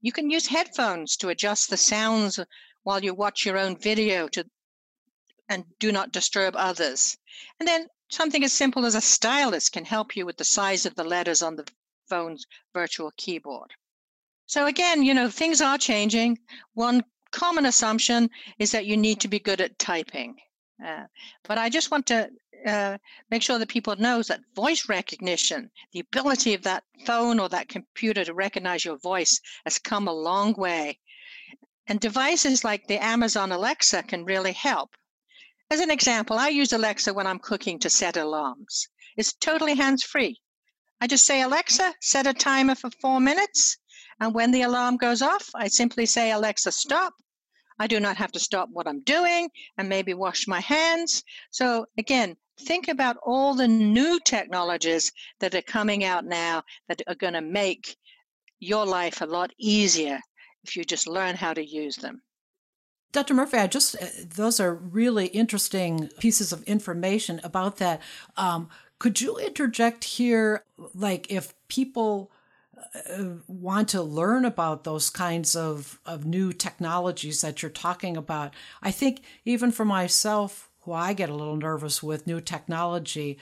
You 0.00 0.12
can 0.12 0.30
use 0.30 0.46
headphones 0.46 1.16
to 1.18 1.28
adjust 1.28 1.70
the 1.70 1.76
sounds 1.76 2.38
while 2.82 3.02
you 3.02 3.14
watch 3.14 3.44
your 3.44 3.58
own 3.58 3.76
video 3.76 4.28
to 4.28 4.44
and 5.48 5.64
do 5.78 5.90
not 5.90 6.12
disturb 6.12 6.54
others. 6.56 7.16
And 7.58 7.66
then 7.66 7.88
something 8.10 8.44
as 8.44 8.52
simple 8.52 8.84
as 8.84 8.94
a 8.94 9.00
stylus 9.00 9.68
can 9.68 9.84
help 9.84 10.16
you 10.16 10.26
with 10.26 10.36
the 10.36 10.44
size 10.44 10.84
of 10.86 10.94
the 10.94 11.04
letters 11.04 11.42
on 11.42 11.56
the 11.56 11.66
phone's 12.08 12.46
virtual 12.74 13.12
keyboard. 13.16 13.72
So 14.46 14.66
again, 14.66 15.02
you 15.02 15.14
know, 15.14 15.28
things 15.28 15.60
are 15.60 15.78
changing. 15.78 16.38
One 16.74 17.04
common 17.30 17.66
assumption 17.66 18.30
is 18.58 18.72
that 18.72 18.86
you 18.86 18.96
need 18.96 19.20
to 19.20 19.28
be 19.28 19.38
good 19.38 19.60
at 19.60 19.78
typing. 19.78 20.36
Uh, 20.84 21.04
but 21.44 21.58
I 21.58 21.68
just 21.68 21.90
want 21.90 22.06
to 22.06 22.30
uh, 22.66 22.98
make 23.30 23.42
sure 23.42 23.58
that 23.58 23.68
people 23.68 23.96
know 23.96 24.22
that 24.22 24.40
voice 24.54 24.88
recognition, 24.88 25.70
the 25.92 26.00
ability 26.00 26.54
of 26.54 26.62
that 26.62 26.84
phone 27.06 27.38
or 27.38 27.48
that 27.48 27.68
computer 27.68 28.24
to 28.24 28.34
recognize 28.34 28.84
your 28.84 28.98
voice, 28.98 29.40
has 29.64 29.78
come 29.78 30.08
a 30.08 30.12
long 30.12 30.54
way. 30.54 30.98
And 31.86 32.00
devices 32.00 32.64
like 32.64 32.86
the 32.86 33.02
Amazon 33.02 33.52
Alexa 33.52 34.02
can 34.02 34.24
really 34.24 34.52
help. 34.52 34.90
As 35.70 35.80
an 35.80 35.90
example, 35.90 36.38
I 36.38 36.48
use 36.48 36.72
Alexa 36.72 37.12
when 37.12 37.26
I'm 37.26 37.38
cooking 37.38 37.78
to 37.80 37.90
set 37.90 38.16
alarms. 38.16 38.88
It's 39.16 39.32
totally 39.34 39.74
hands 39.74 40.02
free. 40.02 40.40
I 41.00 41.06
just 41.06 41.26
say, 41.26 41.42
Alexa, 41.42 41.94
set 42.00 42.26
a 42.26 42.34
timer 42.34 42.74
for 42.74 42.90
four 43.02 43.20
minutes. 43.20 43.76
And 44.20 44.34
when 44.34 44.50
the 44.50 44.62
alarm 44.62 44.96
goes 44.96 45.22
off, 45.22 45.48
I 45.54 45.68
simply 45.68 46.06
say, 46.06 46.30
Alexa, 46.30 46.72
stop. 46.72 47.14
I 47.78 47.86
do 47.86 48.00
not 48.00 48.16
have 48.16 48.32
to 48.32 48.40
stop 48.40 48.68
what 48.72 48.88
I'm 48.88 49.00
doing 49.02 49.50
and 49.76 49.88
maybe 49.88 50.12
wash 50.12 50.48
my 50.48 50.60
hands. 50.60 51.22
So, 51.50 51.86
again, 51.96 52.36
think 52.60 52.88
about 52.88 53.16
all 53.22 53.54
the 53.54 53.68
new 53.68 54.18
technologies 54.20 55.12
that 55.40 55.54
are 55.54 55.62
coming 55.62 56.04
out 56.04 56.24
now 56.24 56.62
that 56.88 57.02
are 57.06 57.14
going 57.14 57.34
to 57.34 57.40
make 57.40 57.96
your 58.60 58.84
life 58.84 59.20
a 59.20 59.26
lot 59.26 59.52
easier 59.58 60.20
if 60.64 60.76
you 60.76 60.84
just 60.84 61.06
learn 61.06 61.36
how 61.36 61.54
to 61.54 61.64
use 61.64 61.96
them. 61.96 62.22
Dr. 63.12 63.34
Murphy, 63.34 63.56
I 63.56 63.66
just, 63.66 63.96
uh, 63.96 64.06
those 64.34 64.60
are 64.60 64.74
really 64.74 65.26
interesting 65.28 66.10
pieces 66.18 66.52
of 66.52 66.62
information 66.64 67.40
about 67.42 67.78
that. 67.78 68.02
Um, 68.36 68.68
could 68.98 69.20
you 69.20 69.38
interject 69.38 70.04
here, 70.04 70.64
like 70.94 71.30
if 71.30 71.54
people 71.68 72.30
want 73.46 73.88
to 73.90 74.02
learn 74.02 74.44
about 74.44 74.84
those 74.84 75.10
kinds 75.10 75.56
of, 75.56 76.00
of 76.06 76.24
new 76.24 76.52
technologies 76.52 77.40
that 77.40 77.62
you're 77.62 77.70
talking 77.70 78.16
about. 78.16 78.54
I 78.82 78.90
think 78.90 79.20
even 79.44 79.70
for 79.70 79.84
myself, 79.84 80.67
who 80.88 80.94
I 80.94 81.12
get 81.12 81.28
a 81.28 81.34
little 81.34 81.56
nervous 81.56 82.02
with 82.02 82.26
new 82.26 82.40
technology, 82.40 83.38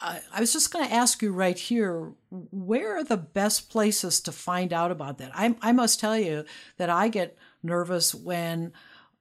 I, 0.00 0.20
I 0.32 0.40
was 0.40 0.52
just 0.52 0.72
going 0.72 0.88
to 0.88 0.94
ask 0.94 1.20
you 1.20 1.30
right 1.30 1.58
here 1.58 2.12
where 2.30 2.96
are 2.96 3.04
the 3.04 3.18
best 3.18 3.68
places 3.68 4.18
to 4.20 4.32
find 4.32 4.72
out 4.72 4.90
about 4.90 5.18
that? 5.18 5.30
I, 5.34 5.54
I 5.60 5.72
must 5.72 6.00
tell 6.00 6.18
you 6.18 6.46
that 6.78 6.88
I 6.88 7.08
get 7.08 7.36
nervous 7.62 8.14
when 8.14 8.72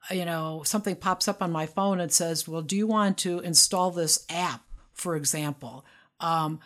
you 0.09 0.23
know 0.23 0.61
something 0.63 0.95
pops 0.95 1.27
up 1.27 1.41
on 1.41 1.51
my 1.51 1.65
phone 1.65 1.99
and 1.99 2.11
says 2.11 2.47
well 2.47 2.61
do 2.61 2.77
you 2.77 2.85
want 2.85 3.17
to 3.17 3.39
install 3.39 3.89
this 3.89 4.23
app 4.29 4.61
for 4.93 5.15
example 5.15 5.83
um, 6.19 6.59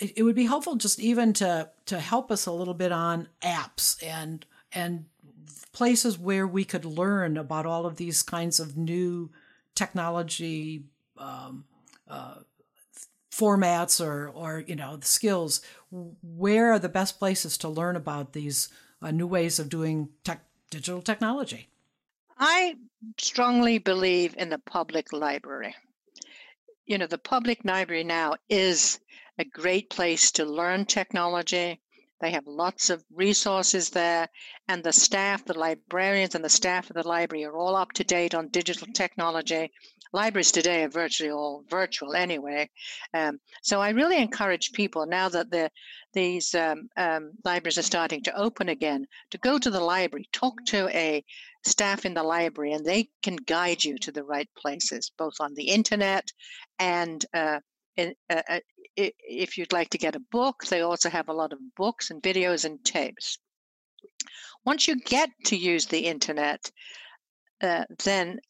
it 0.00 0.22
would 0.22 0.36
be 0.36 0.46
helpful 0.46 0.76
just 0.76 1.00
even 1.00 1.32
to 1.32 1.68
to 1.86 1.98
help 1.98 2.30
us 2.30 2.46
a 2.46 2.52
little 2.52 2.74
bit 2.74 2.92
on 2.92 3.26
apps 3.42 4.00
and 4.00 4.46
and 4.72 5.06
places 5.72 6.16
where 6.16 6.46
we 6.46 6.64
could 6.64 6.84
learn 6.84 7.36
about 7.36 7.66
all 7.66 7.84
of 7.84 7.96
these 7.96 8.22
kinds 8.22 8.60
of 8.60 8.76
new 8.76 9.28
technology 9.78 10.82
um, 11.16 11.64
uh, 12.08 12.34
formats 13.32 14.04
or 14.04 14.28
or 14.28 14.64
you 14.66 14.74
know 14.74 14.96
the 14.96 15.06
skills 15.06 15.60
where 15.90 16.72
are 16.72 16.78
the 16.78 16.88
best 16.88 17.18
places 17.18 17.56
to 17.58 17.68
learn 17.68 17.94
about 17.96 18.32
these 18.32 18.68
uh, 19.00 19.10
new 19.12 19.26
ways 19.26 19.58
of 19.60 19.68
doing 19.68 20.08
tech, 20.24 20.44
digital 20.70 21.00
technology? 21.00 21.68
I 22.36 22.74
strongly 23.18 23.78
believe 23.78 24.34
in 24.36 24.48
the 24.48 24.58
public 24.58 25.12
library. 25.12 25.74
You 26.86 26.98
know 26.98 27.06
the 27.06 27.18
public 27.18 27.64
library 27.64 28.04
now 28.04 28.34
is 28.48 28.98
a 29.38 29.44
great 29.44 29.88
place 29.90 30.32
to 30.32 30.44
learn 30.44 30.84
technology 30.84 31.80
they 32.20 32.30
have 32.32 32.46
lots 32.46 32.90
of 32.90 33.04
resources 33.14 33.90
there, 33.90 34.28
and 34.66 34.82
the 34.82 34.92
staff, 34.92 35.44
the 35.44 35.58
librarians, 35.58 36.34
and 36.34 36.44
the 36.44 36.48
staff 36.48 36.90
of 36.90 36.94
the 36.94 37.06
library 37.06 37.44
are 37.44 37.56
all 37.56 37.76
up 37.76 37.92
to 37.92 38.04
date 38.04 38.34
on 38.34 38.48
digital 38.48 38.88
technology. 38.92 39.70
Libraries 40.12 40.50
today 40.50 40.84
are 40.84 40.88
virtually 40.88 41.30
all 41.30 41.64
virtual 41.68 42.14
anyway. 42.14 42.70
Um, 43.14 43.38
so 43.62 43.80
I 43.80 43.90
really 43.90 44.16
encourage 44.16 44.72
people 44.72 45.06
now 45.06 45.28
that 45.28 45.50
the, 45.50 45.70
these 46.12 46.54
um, 46.54 46.88
um, 46.96 47.32
libraries 47.44 47.78
are 47.78 47.82
starting 47.82 48.22
to 48.24 48.36
open 48.36 48.68
again 48.68 49.06
to 49.30 49.38
go 49.38 49.58
to 49.58 49.70
the 49.70 49.80
library, 49.80 50.28
talk 50.32 50.64
to 50.66 50.88
a 50.88 51.24
staff 51.64 52.04
in 52.04 52.14
the 52.14 52.22
library, 52.22 52.72
and 52.72 52.84
they 52.84 53.10
can 53.22 53.36
guide 53.36 53.84
you 53.84 53.98
to 53.98 54.10
the 54.10 54.24
right 54.24 54.48
places, 54.56 55.12
both 55.16 55.34
on 55.40 55.54
the 55.54 55.68
internet 55.68 56.32
and 56.78 57.24
uh, 57.34 57.60
uh, 57.98 58.12
uh 58.30 58.60
if 58.96 59.56
you'd 59.56 59.72
like 59.72 59.90
to 59.90 59.98
get 59.98 60.16
a 60.16 60.20
book, 60.32 60.64
they 60.64 60.80
also 60.80 61.08
have 61.08 61.28
a 61.28 61.32
lot 61.32 61.52
of 61.52 61.58
books 61.76 62.10
and 62.10 62.22
videos 62.22 62.64
and 62.64 62.84
tapes. 62.84 63.38
Once 64.64 64.88
you 64.88 64.96
get 64.96 65.30
to 65.44 65.56
use 65.56 65.86
the 65.86 66.06
internet, 66.06 66.70
uh, 67.62 67.84
then 68.04 68.40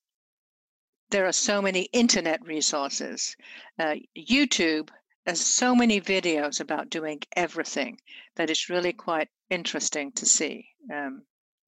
there 1.10 1.26
are 1.26 1.32
so 1.32 1.60
many 1.60 1.82
internet 1.92 2.40
resources. 2.46 3.36
Uh, 3.78 3.96
YouTube 4.16 4.88
has 5.26 5.40
so 5.40 5.74
many 5.74 6.00
videos 6.00 6.60
about 6.60 6.90
doing 6.90 7.20
everything 7.36 7.98
that 8.36 8.50
it's 8.50 8.70
really 8.70 8.92
quite 8.92 9.28
interesting 9.50 10.12
to 10.12 10.26
see 10.26 10.66
um, 10.92 11.22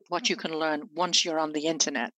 what 0.09 0.31
you 0.31 0.37
can 0.37 0.53
learn 0.53 0.89
once 0.95 1.25
you're 1.25 1.39
on 1.39 1.53
the 1.53 1.67
internet. 1.67 2.13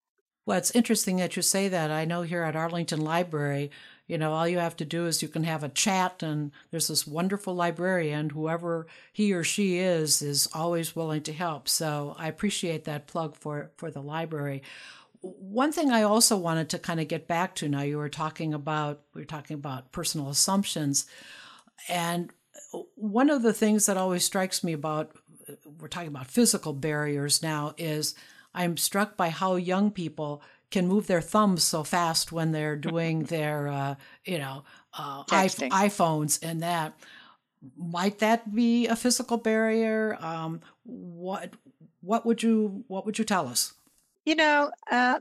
Well, 0.45 0.57
it's 0.57 0.71
interesting 0.71 1.17
that 1.17 1.35
you 1.35 1.41
say 1.41 1.69
that. 1.69 1.91
I 1.91 2.05
know 2.05 2.21
here 2.21 2.43
at 2.43 2.55
Arlington 2.55 3.01
Library, 3.01 3.71
you 4.05 4.17
know, 4.17 4.33
all 4.33 4.47
you 4.47 4.59
have 4.59 4.75
to 4.77 4.85
do 4.85 5.05
is 5.05 5.21
you 5.21 5.29
can 5.29 5.45
have 5.45 5.63
a 5.63 5.69
chat, 5.69 6.21
and 6.21 6.51
there's 6.71 6.89
this 6.89 7.07
wonderful 7.07 7.55
librarian, 7.55 8.31
whoever 8.31 8.85
he 9.13 9.33
or 9.33 9.43
she 9.43 9.77
is, 9.77 10.21
is 10.21 10.49
always 10.53 10.95
willing 10.95 11.21
to 11.23 11.33
help. 11.33 11.69
So 11.69 12.15
I 12.17 12.27
appreciate 12.27 12.83
that 12.83 13.07
plug 13.07 13.35
for, 13.35 13.71
for 13.77 13.89
the 13.89 14.01
library. 14.01 14.61
One 15.21 15.71
thing 15.71 15.89
I 15.89 16.03
also 16.03 16.35
wanted 16.35 16.69
to 16.69 16.79
kind 16.79 16.99
of 16.99 17.07
get 17.07 17.29
back 17.29 17.55
to 17.55 17.69
now, 17.69 17.81
you 17.81 17.97
were 17.97 18.09
talking 18.09 18.53
about, 18.53 19.01
we 19.13 19.21
were 19.21 19.25
talking 19.25 19.55
about 19.55 19.93
personal 19.93 20.29
assumptions. 20.29 21.05
And 21.87 22.31
one 22.95 23.29
of 23.29 23.41
the 23.41 23.53
things 23.53 23.85
that 23.85 23.95
always 23.95 24.25
strikes 24.25 24.65
me 24.65 24.73
about, 24.73 25.11
we're 25.79 25.87
talking 25.87 26.09
about 26.09 26.27
physical 26.27 26.73
barriers 26.73 27.41
now, 27.41 27.73
is 27.77 28.15
I'm 28.53 28.75
struck 28.75 29.15
by 29.15 29.29
how 29.29 29.55
young 29.55 29.91
people 29.91 30.41
can 30.73 30.87
move 30.87 31.05
their 31.07 31.21
thumbs 31.21 31.63
so 31.63 31.83
fast 31.83 32.31
when 32.31 32.51
they're 32.51 32.75
doing 32.75 33.23
their, 33.35 33.67
uh, 33.67 33.95
you 34.25 34.39
know, 34.39 34.63
uh, 34.97 35.23
iPhones 35.25 36.39
and 36.43 36.61
that. 36.63 36.93
Might 37.77 38.19
that 38.19 38.53
be 38.53 38.87
a 38.87 38.95
physical 38.95 39.37
barrier? 39.37 40.17
Um, 40.19 40.59
what 40.83 41.53
what 42.01 42.25
would 42.25 42.43
you 42.43 42.83
what 42.87 43.05
would 43.05 43.17
you 43.17 43.23
tell 43.23 43.47
us? 43.47 43.73
You 44.25 44.35
know, 44.35 44.71
uh, 44.91 45.19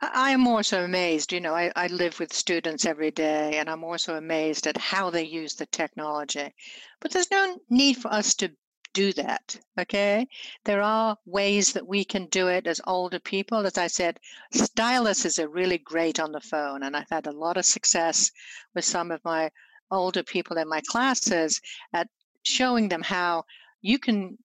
I 0.00 0.30
am 0.30 0.46
also 0.46 0.84
amazed. 0.84 1.32
You 1.32 1.40
know, 1.40 1.54
I, 1.54 1.72
I 1.76 1.88
live 1.88 2.18
with 2.18 2.32
students 2.32 2.86
every 2.86 3.10
day, 3.10 3.58
and 3.58 3.68
I'm 3.68 3.84
also 3.84 4.14
amazed 4.14 4.66
at 4.66 4.78
how 4.78 5.10
they 5.10 5.24
use 5.24 5.54
the 5.54 5.66
technology. 5.66 6.54
But 7.00 7.10
there's 7.10 7.30
no 7.30 7.58
need 7.68 7.98
for 7.98 8.10
us 8.10 8.34
to 8.36 8.50
do 8.94 9.12
that. 9.12 9.58
Okay. 9.78 10.26
There 10.64 10.80
are 10.80 11.18
ways 11.26 11.74
that 11.74 11.86
we 11.86 12.04
can 12.04 12.26
do 12.26 12.48
it 12.48 12.66
as 12.66 12.80
older 12.86 13.18
people. 13.18 13.66
As 13.66 13.76
I 13.76 13.88
said, 13.88 14.18
styluses 14.54 15.38
are 15.38 15.48
really 15.48 15.78
great 15.78 16.18
on 16.18 16.32
the 16.32 16.40
phone. 16.40 16.82
And 16.82 16.96
I've 16.96 17.10
had 17.10 17.26
a 17.26 17.32
lot 17.32 17.58
of 17.58 17.66
success 17.66 18.30
with 18.74 18.86
some 18.86 19.10
of 19.10 19.22
my 19.24 19.50
older 19.90 20.22
people 20.22 20.56
in 20.56 20.68
my 20.68 20.80
classes 20.88 21.60
at 21.92 22.08
showing 22.42 22.88
them 22.88 23.02
how 23.02 23.44
you 23.82 23.98
can 23.98 24.38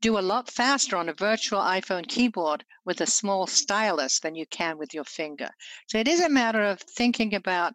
do 0.00 0.18
a 0.18 0.28
lot 0.32 0.50
faster 0.50 0.96
on 0.96 1.08
a 1.08 1.14
virtual 1.14 1.60
iPhone 1.60 2.06
keyboard 2.08 2.64
with 2.84 3.00
a 3.00 3.06
small 3.06 3.46
stylus 3.46 4.18
than 4.18 4.34
you 4.34 4.44
can 4.46 4.76
with 4.76 4.92
your 4.92 5.04
finger. 5.04 5.48
So 5.86 5.98
it 5.98 6.08
is 6.08 6.20
a 6.20 6.28
matter 6.28 6.64
of 6.64 6.80
thinking 6.80 7.34
about 7.34 7.74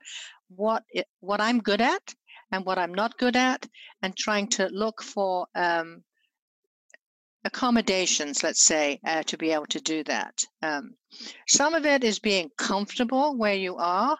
what 0.49 0.83
it, 0.89 1.07
what 1.21 1.39
I'm 1.39 1.59
good 1.59 1.81
at 1.81 2.13
and 2.51 2.65
what 2.65 2.77
I'm 2.77 2.93
not 2.93 3.17
good 3.17 3.35
at, 3.35 3.65
and 4.01 4.15
trying 4.15 4.47
to 4.49 4.67
look 4.67 5.01
for 5.01 5.47
um, 5.55 6.03
accommodations, 7.43 8.43
let's 8.43 8.61
say, 8.61 8.99
uh, 9.05 9.23
to 9.23 9.37
be 9.37 9.51
able 9.51 9.67
to 9.67 9.79
do 9.79 10.03
that. 10.03 10.43
Um, 10.61 10.95
some 11.47 11.73
of 11.73 11.85
it 11.85 12.03
is 12.03 12.19
being 12.19 12.49
comfortable 12.57 13.37
where 13.37 13.55
you 13.55 13.77
are. 13.77 14.17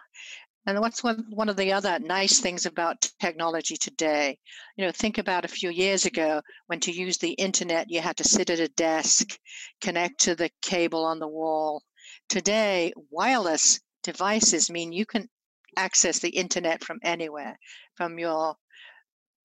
And 0.66 0.80
what's 0.80 1.02
one, 1.02 1.24
one 1.30 1.48
of 1.48 1.56
the 1.56 1.72
other 1.72 1.98
nice 1.98 2.40
things 2.40 2.66
about 2.66 3.08
technology 3.20 3.76
today? 3.76 4.38
You 4.76 4.84
know, 4.84 4.92
think 4.92 5.16
about 5.16 5.46
a 5.46 5.48
few 5.48 5.70
years 5.70 6.04
ago 6.04 6.42
when 6.66 6.80
to 6.80 6.92
use 6.92 7.16
the 7.16 7.32
internet, 7.32 7.90
you 7.90 8.02
had 8.02 8.18
to 8.18 8.24
sit 8.24 8.50
at 8.50 8.60
a 8.60 8.68
desk, 8.68 9.38
connect 9.80 10.20
to 10.20 10.34
the 10.34 10.50
cable 10.60 11.04
on 11.06 11.20
the 11.20 11.28
wall. 11.28 11.82
Today, 12.28 12.92
wireless 13.10 13.80
devices 14.02 14.70
mean 14.70 14.92
you 14.92 15.06
can 15.06 15.28
access 15.76 16.18
the 16.18 16.30
internet 16.30 16.82
from 16.82 16.98
anywhere, 17.02 17.58
from 17.94 18.18
your 18.18 18.56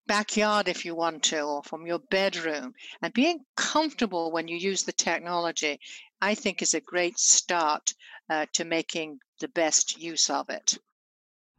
backyard 0.06 0.68
if 0.68 0.84
you 0.84 0.94
want 0.94 1.22
to, 1.24 1.40
or 1.40 1.62
from 1.62 1.86
your 1.86 1.98
bedroom. 1.98 2.74
And 3.02 3.12
being 3.12 3.40
comfortable 3.56 4.32
when 4.32 4.48
you 4.48 4.56
use 4.56 4.82
the 4.82 4.92
technology, 4.92 5.80
I 6.20 6.34
think, 6.34 6.62
is 6.62 6.74
a 6.74 6.80
great 6.80 7.18
start 7.18 7.94
uh, 8.28 8.46
to 8.54 8.64
making 8.64 9.18
the 9.40 9.48
best 9.48 10.00
use 10.00 10.30
of 10.30 10.48
it. 10.50 10.78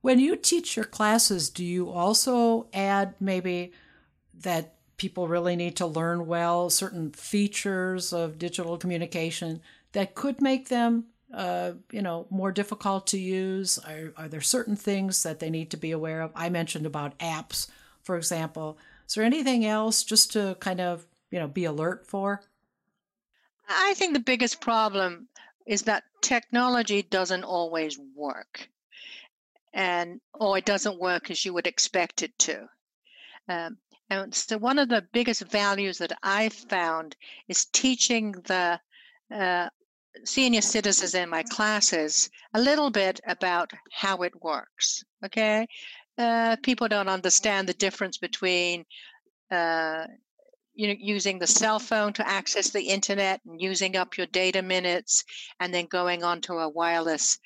When 0.02 0.20
you 0.20 0.36
teach 0.36 0.76
your 0.76 0.86
classes, 0.86 1.50
do 1.50 1.66
you 1.66 1.90
also 1.90 2.68
add 2.74 3.16
maybe 3.20 3.74
that 4.36 4.76
people 4.98 5.28
really 5.28 5.56
need 5.56 5.76
to 5.78 5.86
learn 5.86 6.28
well 6.28 6.70
certain 6.70 7.12
features 7.12 8.14
of 8.14 8.38
digital 8.38 8.78
communication 8.78 9.62
that 9.94 10.16
could 10.16 10.42
make 10.42 10.70
them 10.70 11.06
uh, 11.34 11.74
you 11.92 12.02
know, 12.02 12.28
more 12.30 12.52
difficult 12.52 13.08
to 13.08 13.20
use? 13.20 13.78
Are, 13.80 14.14
are 14.18 14.28
there 14.28 14.42
certain 14.42 14.76
things 14.76 15.24
that 15.24 15.40
they 15.40 15.50
need 15.50 15.72
to 15.72 15.78
be 15.78 15.92
aware 15.92 16.22
of? 16.22 16.32
I 16.36 16.50
mentioned 16.50 16.86
about 16.86 17.18
apps, 17.20 17.68
for 18.04 18.18
example. 18.18 18.78
Is 19.08 19.16
there 19.16 19.24
anything 19.24 19.66
else 19.66 20.04
just 20.04 20.34
to 20.34 20.56
kind 20.60 20.82
of, 20.82 21.06
you 21.32 21.40
know, 21.40 21.48
be 21.48 21.66
alert 21.66 22.06
for? 22.08 22.42
I 23.68 23.94
think 23.96 24.14
the 24.14 24.20
biggest 24.20 24.62
problem 24.62 25.28
is 25.66 25.84
that 25.84 26.04
technology 26.22 27.02
doesn't 27.02 27.44
always 27.44 28.00
work. 28.16 28.70
And 29.74 30.22
or 30.34 30.58
it 30.58 30.66
doesn't 30.66 31.00
work 31.00 31.30
as 31.30 31.44
you 31.44 31.54
would 31.54 31.68
expect 31.68 32.24
it 32.24 32.38
to. 32.40 32.70
Um, 33.50 33.78
and 34.10 34.34
so 34.34 34.58
one 34.58 34.80
of 34.80 34.88
the 34.88 35.06
biggest 35.12 35.42
values 35.42 35.98
that 35.98 36.18
I've 36.24 36.54
found 36.54 37.16
is 37.48 37.66
teaching 37.66 38.32
the 38.32 38.80
uh, 39.34 39.70
senior 40.24 40.62
citizens 40.62 41.14
in 41.16 41.30
my 41.30 41.44
classes 41.44 42.30
a 42.54 42.60
little 42.60 42.90
bit 42.90 43.20
about 43.28 43.72
how 43.92 44.22
it 44.24 44.34
works. 44.42 45.04
Okay, 45.24 45.68
uh, 46.18 46.56
people 46.64 46.88
don't 46.88 47.10
understand 47.10 47.68
the 47.68 47.74
difference 47.74 48.18
between 48.18 48.86
uh, 49.52 50.06
you 50.74 50.88
know 50.88 50.96
using 51.00 51.40
the 51.40 51.48
cell 51.48 51.80
phone 51.80 52.14
to 52.14 52.28
access 52.28 52.70
the 52.70 52.84
internet 52.84 53.42
and 53.46 53.62
using 53.62 53.96
up 53.96 54.18
your 54.18 54.28
data 54.28 54.62
minutes, 54.62 55.24
and 55.60 55.74
then 55.74 55.86
going 55.88 56.24
onto 56.24 56.54
a 56.54 56.70
wireless 56.70 57.40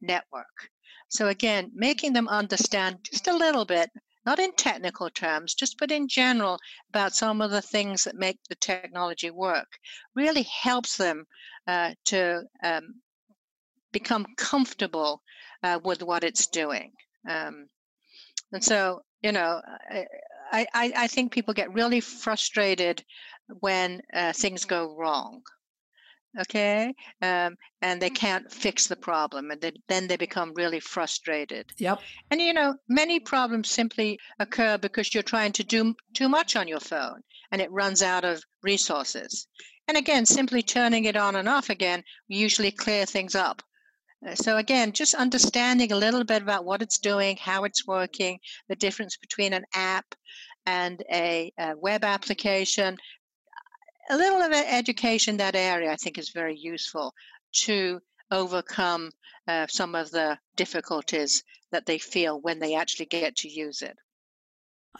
network. 0.00 0.70
So 1.08 1.28
again, 1.28 1.70
making 1.74 2.12
them 2.12 2.28
understand 2.28 2.98
just 3.02 3.28
a 3.28 3.36
little 3.36 3.64
bit 3.64 3.90
not 4.24 4.38
in 4.38 4.52
technical 4.52 5.10
terms, 5.10 5.52
just 5.54 5.78
but 5.78 5.90
in 5.90 6.06
general 6.06 6.60
about 6.90 7.14
some 7.14 7.40
of 7.40 7.50
the 7.50 7.62
things 7.62 8.04
that 8.04 8.14
make 8.14 8.38
the 8.48 8.54
technology 8.54 9.30
work, 9.30 9.78
really 10.14 10.44
helps 10.44 10.96
them 10.96 11.26
uh, 11.66 11.94
to 12.06 12.42
um, 12.62 12.94
become 13.92 14.26
comfortable 14.36 15.22
uh, 15.62 15.78
with 15.84 16.02
what 16.02 16.24
it's 16.24 16.46
doing. 16.46 16.92
Um, 17.28 17.68
and 18.52 18.64
so, 18.64 19.02
you 19.22 19.32
know, 19.32 19.60
I, 20.52 20.66
I, 20.74 20.92
I, 20.96 21.06
think 21.06 21.32
people 21.32 21.54
get 21.54 21.72
really 21.72 22.00
frustrated 22.00 23.04
when 23.60 24.02
uh, 24.12 24.32
things 24.32 24.64
go 24.64 24.94
wrong 24.96 25.42
okay? 26.40 26.94
Um, 27.20 27.56
and 27.80 28.00
they 28.00 28.10
can't 28.10 28.50
fix 28.50 28.86
the 28.86 28.96
problem 28.96 29.50
and 29.50 29.60
they, 29.60 29.72
then 29.88 30.06
they 30.06 30.16
become 30.16 30.52
really 30.54 30.80
frustrated. 30.80 31.72
Yep. 31.78 32.00
And 32.30 32.40
you 32.40 32.52
know 32.52 32.76
many 32.88 33.20
problems 33.20 33.70
simply 33.70 34.18
occur 34.38 34.78
because 34.78 35.12
you're 35.12 35.22
trying 35.22 35.52
to 35.52 35.64
do 35.64 35.94
too 36.14 36.28
much 36.28 36.56
on 36.56 36.68
your 36.68 36.80
phone 36.80 37.20
and 37.50 37.60
it 37.60 37.70
runs 37.70 38.02
out 38.02 38.24
of 38.24 38.42
resources 38.62 39.46
And 39.88 39.96
again, 39.96 40.26
simply 40.26 40.62
turning 40.62 41.04
it 41.04 41.16
on 41.16 41.36
and 41.36 41.48
off 41.48 41.70
again 41.70 42.02
usually 42.28 42.70
clear 42.70 43.04
things 43.04 43.34
up. 43.34 43.62
Uh, 44.26 44.34
so 44.34 44.56
again, 44.56 44.92
just 44.92 45.14
understanding 45.14 45.92
a 45.92 45.96
little 45.96 46.24
bit 46.24 46.42
about 46.42 46.64
what 46.64 46.82
it's 46.82 46.98
doing, 46.98 47.36
how 47.36 47.64
it's 47.64 47.86
working, 47.86 48.38
the 48.68 48.76
difference 48.76 49.16
between 49.16 49.52
an 49.52 49.64
app 49.74 50.14
and 50.66 51.02
a, 51.10 51.52
a 51.58 51.74
web 51.76 52.04
application. 52.04 52.96
A 54.10 54.16
little 54.16 54.40
of 54.40 54.52
education 54.52 55.32
in 55.32 55.38
that 55.38 55.56
area, 55.56 55.90
I 55.90 55.96
think, 55.96 56.18
is 56.18 56.30
very 56.30 56.56
useful 56.56 57.12
to 57.64 58.00
overcome 58.30 59.10
uh, 59.48 59.66
some 59.68 59.94
of 59.94 60.10
the 60.10 60.38
difficulties 60.56 61.42
that 61.72 61.86
they 61.86 61.98
feel 61.98 62.40
when 62.40 62.58
they 62.58 62.74
actually 62.74 63.06
get 63.06 63.36
to 63.36 63.48
use 63.48 63.82
it. 63.82 63.96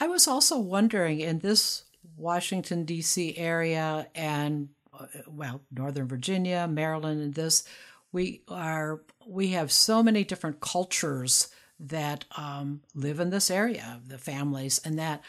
I 0.00 0.06
was 0.08 0.26
also 0.26 0.58
wondering 0.58 1.20
in 1.20 1.40
this 1.40 1.84
Washington, 2.16 2.84
D.C. 2.84 3.36
area 3.36 4.08
and, 4.14 4.68
uh, 4.98 5.06
well, 5.26 5.62
Northern 5.70 6.08
Virginia, 6.08 6.66
Maryland, 6.68 7.20
and 7.20 7.34
this, 7.34 7.64
we 8.12 8.42
are 8.48 9.02
we 9.26 9.48
have 9.48 9.72
so 9.72 10.02
many 10.02 10.24
different 10.24 10.60
cultures 10.60 11.48
that 11.80 12.24
um, 12.36 12.82
live 12.94 13.20
in 13.20 13.30
this 13.30 13.50
area, 13.50 14.00
the 14.06 14.18
families, 14.18 14.80
and 14.84 14.98
that. 14.98 15.22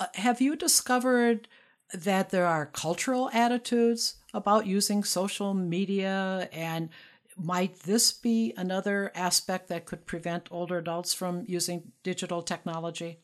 Uh, 0.00 0.06
have 0.14 0.40
you 0.40 0.56
discovered 0.56 1.46
that 1.92 2.30
there 2.30 2.46
are 2.46 2.66
cultural 2.66 3.30
attitudes 3.32 4.16
about 4.32 4.66
using 4.66 5.04
social 5.04 5.54
media 5.54 6.48
and 6.52 6.88
might 7.36 7.80
this 7.80 8.12
be 8.12 8.52
another 8.56 9.12
aspect 9.14 9.68
that 9.68 9.84
could 9.84 10.06
prevent 10.06 10.48
older 10.50 10.78
adults 10.78 11.12
from 11.12 11.44
using 11.46 11.92
digital 12.02 12.42
technology? 12.42 13.18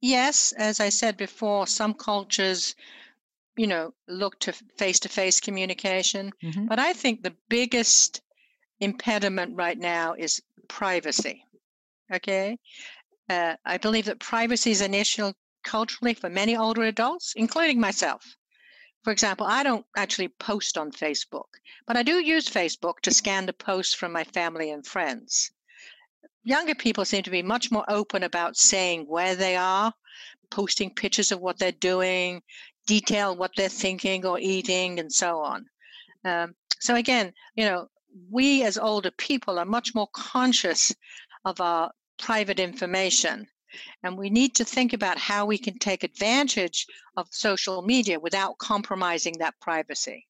Yes, 0.00 0.52
as 0.52 0.80
I 0.80 0.90
said 0.90 1.16
before, 1.16 1.66
some 1.66 1.94
cultures, 1.94 2.74
you 3.56 3.66
know, 3.66 3.94
look 4.06 4.38
to 4.40 4.52
face 4.52 5.00
to 5.00 5.08
face 5.08 5.40
communication. 5.40 6.32
Mm-hmm. 6.42 6.66
But 6.66 6.78
I 6.78 6.92
think 6.92 7.22
the 7.22 7.36
biggest 7.48 8.20
impediment 8.80 9.56
right 9.56 9.78
now 9.78 10.14
is 10.14 10.40
privacy. 10.68 11.44
Okay. 12.12 12.58
Uh, 13.28 13.56
I 13.64 13.78
believe 13.78 14.06
that 14.06 14.20
privacy 14.20 14.70
is 14.70 14.80
an 14.80 14.94
issue 14.94 15.32
culturally 15.64 16.14
for 16.14 16.30
many 16.30 16.56
older 16.56 16.82
adults, 16.84 17.32
including 17.36 17.80
myself. 17.80 18.36
For 19.02 19.12
example, 19.12 19.46
I 19.46 19.62
don't 19.62 19.86
actually 19.96 20.28
post 20.28 20.78
on 20.78 20.92
Facebook, 20.92 21.48
but 21.86 21.96
I 21.96 22.02
do 22.02 22.20
use 22.20 22.48
Facebook 22.48 23.00
to 23.00 23.10
scan 23.10 23.46
the 23.46 23.52
posts 23.52 23.94
from 23.94 24.12
my 24.12 24.24
family 24.24 24.70
and 24.70 24.86
friends. 24.86 25.50
Younger 26.48 26.74
people 26.74 27.04
seem 27.04 27.22
to 27.24 27.30
be 27.30 27.42
much 27.42 27.70
more 27.70 27.84
open 27.90 28.22
about 28.22 28.56
saying 28.56 29.04
where 29.06 29.36
they 29.36 29.54
are, 29.54 29.92
posting 30.50 30.94
pictures 30.94 31.30
of 31.30 31.40
what 31.40 31.58
they're 31.58 31.72
doing, 31.72 32.42
detail 32.86 33.36
what 33.36 33.50
they're 33.54 33.68
thinking 33.68 34.24
or 34.24 34.38
eating, 34.40 34.98
and 34.98 35.12
so 35.12 35.40
on. 35.40 35.66
Um, 36.24 36.54
so 36.80 36.94
again, 36.96 37.34
you 37.54 37.66
know, 37.66 37.88
we 38.30 38.64
as 38.64 38.78
older 38.78 39.10
people 39.10 39.58
are 39.58 39.66
much 39.66 39.94
more 39.94 40.08
conscious 40.14 40.90
of 41.44 41.60
our 41.60 41.90
private 42.18 42.58
information. 42.58 43.46
And 44.02 44.16
we 44.16 44.30
need 44.30 44.54
to 44.54 44.64
think 44.64 44.94
about 44.94 45.18
how 45.18 45.44
we 45.44 45.58
can 45.58 45.78
take 45.78 46.02
advantage 46.02 46.86
of 47.18 47.28
social 47.30 47.82
media 47.82 48.18
without 48.18 48.56
compromising 48.56 49.36
that 49.40 49.60
privacy. 49.60 50.26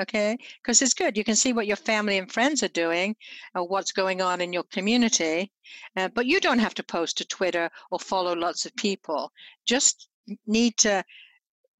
Okay? 0.00 0.36
Because 0.62 0.82
it's 0.82 0.94
good. 0.94 1.16
You 1.16 1.24
can 1.24 1.36
see 1.36 1.52
what 1.52 1.66
your 1.66 1.76
family 1.76 2.18
and 2.18 2.30
friends 2.30 2.62
are 2.62 2.68
doing 2.68 3.16
or 3.54 3.66
what's 3.66 3.92
going 3.92 4.20
on 4.20 4.40
in 4.40 4.52
your 4.52 4.64
community. 4.64 5.52
Uh, 5.96 6.08
but 6.08 6.26
you 6.26 6.40
don't 6.40 6.58
have 6.58 6.74
to 6.74 6.82
post 6.82 7.18
to 7.18 7.24
Twitter 7.26 7.70
or 7.90 7.98
follow 7.98 8.34
lots 8.34 8.66
of 8.66 8.76
people. 8.76 9.32
Just 9.66 10.08
need 10.46 10.76
to 10.78 11.04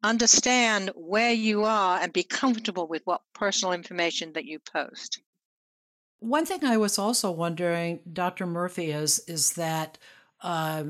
understand 0.02 0.90
where 0.94 1.33
you 1.33 1.64
are 1.64 1.98
and 1.98 2.12
be 2.12 2.22
comfortable 2.22 2.87
with 2.87 3.02
what 3.05 3.22
personal 3.35 3.72
information 3.72 4.33
that 4.35 4.44
you 4.44 4.59
post. 4.61 5.20
One 6.20 6.46
thing 6.46 6.64
I 6.64 6.76
was 6.76 6.98
also 6.98 7.31
wondering, 7.31 8.00
Dr. 8.11 8.46
Murphy, 8.46 8.90
is 8.90 9.18
is 9.26 9.52
that 9.55 9.98
uh, 10.40 10.85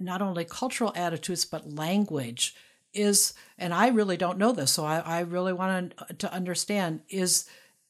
not 0.00 0.22
only 0.22 0.44
cultural 0.44 0.92
attitudes 0.96 1.44
but 1.44 1.72
language 1.72 2.54
is, 2.94 3.34
and 3.58 3.74
I 3.74 3.88
really 3.88 4.16
don't 4.16 4.38
know 4.38 4.52
this, 4.52 4.72
so 4.72 4.84
I, 4.84 4.98
I 4.98 5.20
really 5.20 5.52
want 5.52 5.94
to 6.18 6.32
understand 6.32 7.00
is 7.08 7.46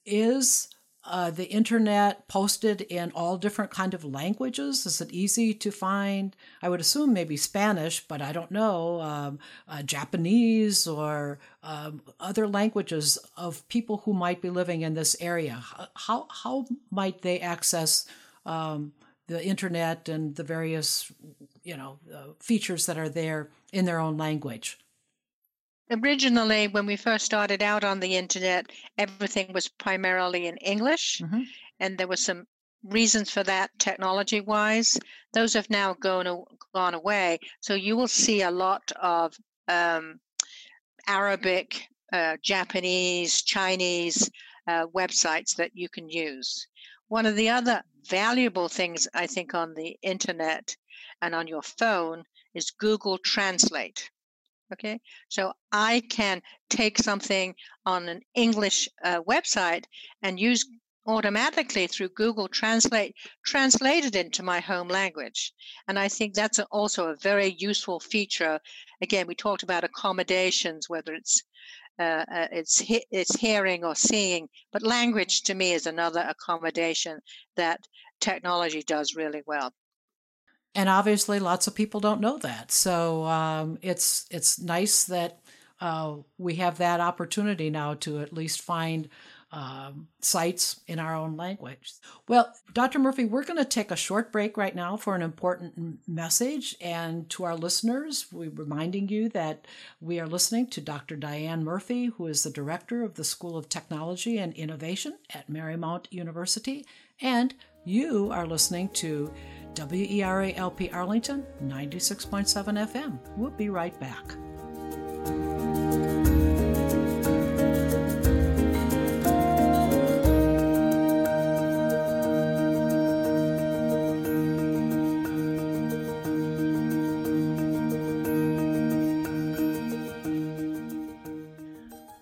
is 0.06 0.68
uh, 1.06 1.30
the 1.30 1.44
internet 1.50 2.26
posted 2.28 2.80
in 2.80 3.12
all 3.14 3.36
different 3.36 3.70
kind 3.70 3.92
of 3.92 4.04
languages? 4.04 4.86
Is 4.86 5.02
it 5.02 5.12
easy 5.12 5.52
to 5.52 5.70
find? 5.70 6.34
I 6.62 6.70
would 6.70 6.80
assume 6.80 7.12
maybe 7.12 7.36
Spanish, 7.36 8.00
but 8.06 8.22
I 8.22 8.32
don't 8.32 8.50
know 8.50 9.02
um, 9.02 9.38
uh, 9.68 9.82
Japanese 9.82 10.86
or 10.86 11.38
um, 11.62 12.00
other 12.18 12.48
languages 12.48 13.18
of 13.36 13.68
people 13.68 13.98
who 13.98 14.14
might 14.14 14.40
be 14.40 14.48
living 14.48 14.80
in 14.80 14.94
this 14.94 15.14
area. 15.20 15.62
How 15.94 16.26
how 16.30 16.66
might 16.90 17.20
they 17.20 17.38
access 17.38 18.06
um, 18.46 18.92
the 19.26 19.44
internet 19.44 20.08
and 20.08 20.34
the 20.36 20.44
various 20.44 21.12
you 21.62 21.76
know 21.76 21.98
uh, 22.14 22.32
features 22.40 22.86
that 22.86 22.96
are 22.96 23.10
there 23.10 23.50
in 23.74 23.84
their 23.84 23.98
own 23.98 24.16
language? 24.16 24.78
Originally 25.90 26.68
when 26.68 26.86
we 26.86 26.96
first 26.96 27.24
started 27.24 27.62
out 27.62 27.84
on 27.84 28.00
the 28.00 28.16
internet 28.16 28.70
everything 28.98 29.52
was 29.52 29.68
primarily 29.68 30.46
in 30.46 30.56
english 30.58 31.20
mm-hmm. 31.22 31.42
and 31.80 31.98
there 31.98 32.08
were 32.08 32.16
some 32.16 32.46
reasons 32.84 33.30
for 33.30 33.42
that 33.42 33.70
technology 33.78 34.40
wise 34.40 34.98
those 35.34 35.52
have 35.54 35.68
now 35.68 35.94
gone, 35.94 36.44
gone 36.72 36.94
away. 36.94 37.38
So 37.60 37.74
you 37.74 37.96
will 37.96 38.08
see 38.08 38.42
a 38.42 38.50
lot 38.50 38.92
of 39.00 39.34
um, 39.68 40.20
arabic 41.06 41.88
uh, 42.12 42.36
japanese 42.42 43.42
chinese 43.42 44.30
uh, 44.66 44.86
websites 44.94 45.56
that 45.56 45.72
you 45.74 45.88
can 45.88 46.08
use. 46.08 46.66
One 47.08 47.26
of 47.26 47.36
the 47.36 47.50
other 47.50 47.82
valuable 48.08 48.68
things 48.68 49.08
i 49.14 49.26
think 49.26 49.54
on 49.54 49.74
the 49.74 49.96
internet 50.02 50.76
and 51.22 51.34
on 51.34 51.46
your 51.46 51.62
phone 51.62 52.22
is 52.54 52.70
google 52.70 53.16
translate 53.16 54.10
Okay, 54.72 55.00
so 55.28 55.52
I 55.72 56.00
can 56.10 56.42
take 56.68 56.98
something 56.98 57.54
on 57.86 58.08
an 58.08 58.20
English 58.34 58.88
uh, 59.02 59.22
website 59.22 59.84
and 60.22 60.38
use 60.40 60.66
automatically 61.06 61.86
through 61.86 62.08
Google 62.10 62.48
Translate 62.48 63.14
translate 63.44 64.04
it 64.04 64.16
into 64.16 64.42
my 64.42 64.60
home 64.60 64.88
language. 64.88 65.52
And 65.88 65.98
I 65.98 66.08
think 66.08 66.34
that's 66.34 66.58
also 66.58 67.08
a 67.08 67.16
very 67.16 67.54
useful 67.58 68.00
feature. 68.00 68.60
Again, 69.00 69.26
we 69.26 69.34
talked 69.34 69.62
about 69.62 69.84
accommodations, 69.84 70.88
whether 70.90 71.14
it's 71.14 71.42
uh, 71.98 72.24
uh, 72.30 72.48
it's 72.52 72.80
he- 72.80 73.06
it's 73.10 73.36
hearing 73.36 73.84
or 73.84 73.94
seeing, 73.94 74.48
but 74.72 74.82
language 74.82 75.42
to 75.42 75.54
me 75.54 75.72
is 75.72 75.86
another 75.86 76.20
accommodation 76.28 77.20
that 77.56 77.80
technology 78.20 78.82
does 78.82 79.14
really 79.14 79.42
well 79.46 79.72
and 80.74 80.88
obviously 80.88 81.38
lots 81.38 81.66
of 81.66 81.74
people 81.74 82.00
don't 82.00 82.20
know 82.20 82.38
that 82.38 82.70
so 82.70 83.24
um, 83.24 83.78
it's 83.82 84.26
it's 84.30 84.58
nice 84.60 85.04
that 85.04 85.40
uh, 85.80 86.16
we 86.38 86.56
have 86.56 86.78
that 86.78 87.00
opportunity 87.00 87.70
now 87.70 87.94
to 87.94 88.20
at 88.20 88.32
least 88.32 88.60
find 88.60 89.08
um, 89.54 90.08
sites 90.20 90.80
in 90.88 90.98
our 90.98 91.14
own 91.14 91.36
language. 91.36 91.92
Well, 92.26 92.52
Dr. 92.72 92.98
Murphy, 92.98 93.24
we're 93.24 93.44
going 93.44 93.58
to 93.58 93.64
take 93.64 93.92
a 93.92 93.96
short 93.96 94.32
break 94.32 94.56
right 94.56 94.74
now 94.74 94.96
for 94.96 95.14
an 95.14 95.22
important 95.22 96.00
message. 96.08 96.74
And 96.80 97.30
to 97.30 97.44
our 97.44 97.54
listeners, 97.54 98.26
we're 98.32 98.50
reminding 98.50 99.10
you 99.10 99.28
that 99.28 99.66
we 100.00 100.18
are 100.18 100.26
listening 100.26 100.66
to 100.70 100.80
Dr. 100.80 101.14
Diane 101.14 101.62
Murphy, 101.62 102.06
who 102.06 102.26
is 102.26 102.42
the 102.42 102.50
director 102.50 103.04
of 103.04 103.14
the 103.14 103.22
School 103.22 103.56
of 103.56 103.68
Technology 103.68 104.38
and 104.38 104.52
Innovation 104.54 105.18
at 105.32 105.48
Marymount 105.48 106.06
University. 106.10 106.84
And 107.20 107.54
you 107.84 108.32
are 108.32 108.46
listening 108.46 108.88
to 108.88 109.32
WERA 109.78 110.52
LP 110.52 110.90
Arlington, 110.90 111.44
96.7 111.64 112.92
FM. 112.92 113.18
We'll 113.36 113.50
be 113.50 113.68
right 113.68 113.98
back. 114.00 114.34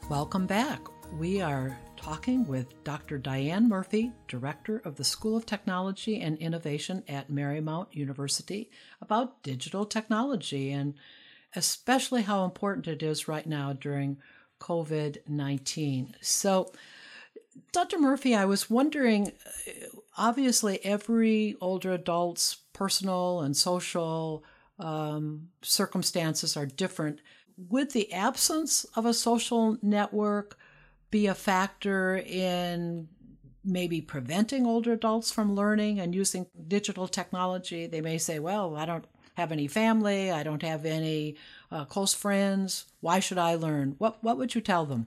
Welcome 0.09 0.47
back. 0.47 0.81
We 1.19 1.41
are 1.41 1.79
talking 2.03 2.45
with 2.49 2.83
Dr. 2.83 3.17
Diane 3.17 3.69
Murphy, 3.69 4.11
Director 4.27 4.83
of 4.85 4.97
the 4.97 5.05
School 5.05 5.37
of 5.37 5.47
Technology 5.47 6.21
and 6.21 6.37
Innovation 6.38 7.05
at 7.07 7.31
Marymount 7.31 7.87
University, 7.93 8.71
about 9.01 9.41
digital 9.45 9.85
technology 9.85 10.73
and 10.73 10.95
especially 11.55 12.23
how 12.23 12.45
important 12.45 12.88
it 12.88 13.05
is 13.05 13.29
right 13.29 13.47
now 13.47 13.73
during 13.73 14.17
COVID 14.61 15.19
19. 15.29 16.17
So, 16.21 16.73
Dr. 17.73 18.01
Murphy, 18.01 18.35
I 18.35 18.47
was 18.47 18.69
wondering 18.69 19.31
obviously, 20.19 20.85
every 20.85 21.55
older 21.61 21.93
adult's 21.93 22.57
personal 22.73 23.43
and 23.43 23.57
social 23.57 24.43
um, 24.81 25.51
circumstances 25.62 26.57
are 26.57 26.67
different 26.67 27.21
would 27.57 27.93
the 27.93 28.12
absence 28.12 28.85
of 28.97 29.07
a 29.07 29.15
social 29.15 29.79
network 29.83 30.59
be 31.12 31.29
a 31.29 31.35
factor 31.35 32.16
in 32.16 33.07
maybe 33.64 34.01
preventing 34.01 34.66
older 34.66 34.92
adults 34.92 35.31
from 35.31 35.55
learning 35.55 36.01
and 36.01 36.12
using 36.16 36.46
digital 36.66 37.07
technology? 37.07 37.87
They 37.87 38.01
may 38.01 38.18
say, 38.18 38.40
well, 38.40 38.75
I 38.75 38.85
don't 38.87 39.05
have 39.35 39.53
any 39.53 39.68
family, 39.68 40.33
I 40.33 40.42
don't 40.42 40.62
have 40.62 40.85
any 40.85 41.37
uh, 41.70 41.85
close 41.85 42.12
friends. 42.12 42.87
Why 43.01 43.20
should 43.20 43.38
I 43.38 43.55
learn? 43.55 43.94
What, 43.98 44.25
what 44.25 44.37
would 44.38 44.57
you 44.57 44.61
tell 44.61 44.85
them? 44.85 45.07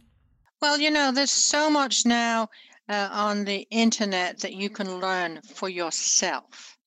Well, 0.61 0.79
you 0.79 0.89
know, 0.89 1.11
there's 1.11 1.31
so 1.31 1.69
much 1.69 2.05
now 2.05 2.49
uh, 2.87 3.09
on 3.11 3.43
the 3.43 3.67
internet 3.69 4.39
that 4.39 4.53
you 4.53 4.69
can 4.69 4.99
learn 4.99 5.41
for 5.41 5.67
yourself. 5.67 6.77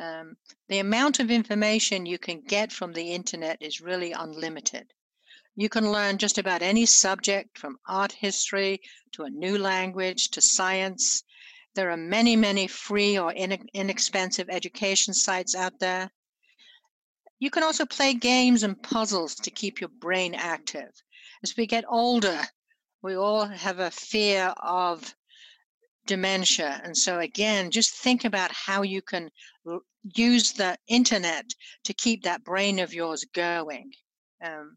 Um, 0.00 0.36
the 0.68 0.78
amount 0.78 1.20
of 1.20 1.30
information 1.30 2.06
you 2.06 2.18
can 2.18 2.40
get 2.40 2.72
from 2.72 2.92
the 2.92 3.12
internet 3.12 3.58
is 3.60 3.80
really 3.80 4.12
unlimited. 4.12 4.92
You 5.56 5.68
can 5.68 5.92
learn 5.92 6.18
just 6.18 6.38
about 6.38 6.62
any 6.62 6.84
subject 6.84 7.58
from 7.58 7.78
art 7.86 8.10
history 8.12 8.80
to 9.12 9.22
a 9.22 9.30
new 9.30 9.56
language 9.56 10.30
to 10.30 10.40
science. 10.40 11.22
There 11.74 11.90
are 11.90 11.96
many, 11.96 12.34
many 12.34 12.66
free 12.66 13.16
or 13.18 13.32
inexpensive 13.32 14.48
education 14.50 15.14
sites 15.14 15.54
out 15.54 15.78
there. 15.78 16.10
You 17.38 17.50
can 17.50 17.62
also 17.62 17.86
play 17.86 18.14
games 18.14 18.62
and 18.64 18.82
puzzles 18.82 19.34
to 19.36 19.50
keep 19.50 19.80
your 19.80 19.90
brain 20.00 20.34
active. 20.34 20.90
As 21.42 21.56
we 21.56 21.66
get 21.66 21.84
older, 21.88 22.40
we 23.02 23.14
all 23.14 23.44
have 23.46 23.78
a 23.78 23.90
fear 23.90 24.54
of 24.60 25.14
dementia. 26.06 26.80
And 26.82 26.96
so, 26.96 27.20
again, 27.20 27.70
just 27.70 27.94
think 27.94 28.24
about 28.24 28.50
how 28.50 28.82
you 28.82 29.02
can 29.02 29.30
use 30.14 30.52
the 30.52 30.76
internet 30.88 31.46
to 31.84 31.94
keep 31.94 32.24
that 32.24 32.44
brain 32.44 32.78
of 32.78 32.92
yours 32.92 33.24
going. 33.34 33.92
Um, 34.42 34.76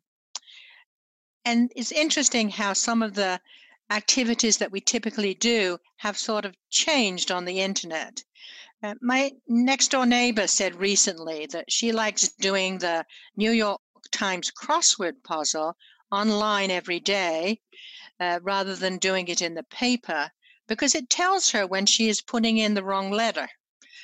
and 1.48 1.72
it's 1.78 1.94
interesting 1.94 2.50
how 2.50 2.74
some 2.74 3.02
of 3.02 3.14
the 3.14 3.40
activities 3.90 4.58
that 4.58 4.70
we 4.70 4.82
typically 4.82 5.34
do 5.34 5.78
have 5.96 6.18
sort 6.18 6.44
of 6.44 6.58
changed 6.70 7.32
on 7.32 7.46
the 7.46 7.62
internet. 7.62 8.22
Uh, 8.84 8.96
my 9.02 9.32
next 9.48 9.92
door 9.92 10.06
neighbor 10.06 10.46
said 10.46 10.76
recently 10.76 11.46
that 11.46 11.72
she 11.72 11.94
likes 11.94 12.28
doing 12.34 12.78
the 12.78 13.06
New 13.38 13.52
York 13.52 13.80
Times 14.12 14.52
crossword 14.52 15.24
puzzle 15.24 15.78
online 16.12 16.70
every 16.70 17.00
day 17.00 17.62
uh, 18.20 18.40
rather 18.44 18.76
than 18.76 18.98
doing 18.98 19.30
it 19.30 19.42
in 19.42 19.54
the 19.54 19.64
paper 19.64 20.30
because 20.68 20.96
it 20.96 21.10
tells 21.10 21.52
her 21.52 21.66
when 21.66 21.86
she 21.86 22.10
is 22.10 22.22
putting 22.22 22.58
in 22.58 22.74
the 22.74 22.84
wrong 22.84 23.10
letter. 23.10 23.48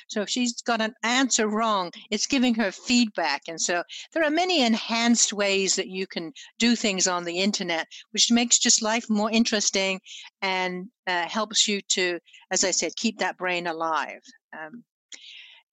So 0.08 0.22
if 0.22 0.28
she's 0.28 0.60
got 0.62 0.80
an 0.80 0.94
answer 1.02 1.48
wrong, 1.48 1.90
it's 2.10 2.26
giving 2.26 2.54
her 2.54 2.72
feedback. 2.72 3.42
And 3.48 3.60
so 3.60 3.82
there 4.12 4.24
are 4.24 4.30
many 4.30 4.62
enhanced 4.62 5.32
ways 5.32 5.76
that 5.76 5.88
you 5.88 6.06
can 6.06 6.32
do 6.58 6.76
things 6.76 7.06
on 7.06 7.24
the 7.24 7.38
internet, 7.38 7.86
which 8.12 8.30
makes 8.30 8.58
just 8.58 8.82
life 8.82 9.08
more 9.08 9.30
interesting 9.30 10.00
and 10.42 10.88
uh, 11.06 11.28
helps 11.28 11.66
you 11.68 11.80
to, 11.90 12.18
as 12.50 12.64
I 12.64 12.70
said, 12.70 12.96
keep 12.96 13.18
that 13.18 13.38
brain 13.38 13.66
alive. 13.66 14.20
Um, 14.52 14.84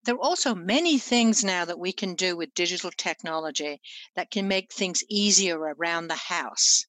there 0.04 0.14
are 0.14 0.20
also 0.20 0.54
many 0.54 0.98
things 0.98 1.44
now 1.44 1.64
that 1.66 1.78
we 1.78 1.92
can 1.92 2.14
do 2.14 2.36
with 2.36 2.54
digital 2.54 2.90
technology 2.96 3.80
that 4.16 4.30
can 4.30 4.48
make 4.48 4.72
things 4.72 5.04
easier 5.10 5.58
around 5.58 6.08
the 6.08 6.14
house. 6.14 6.86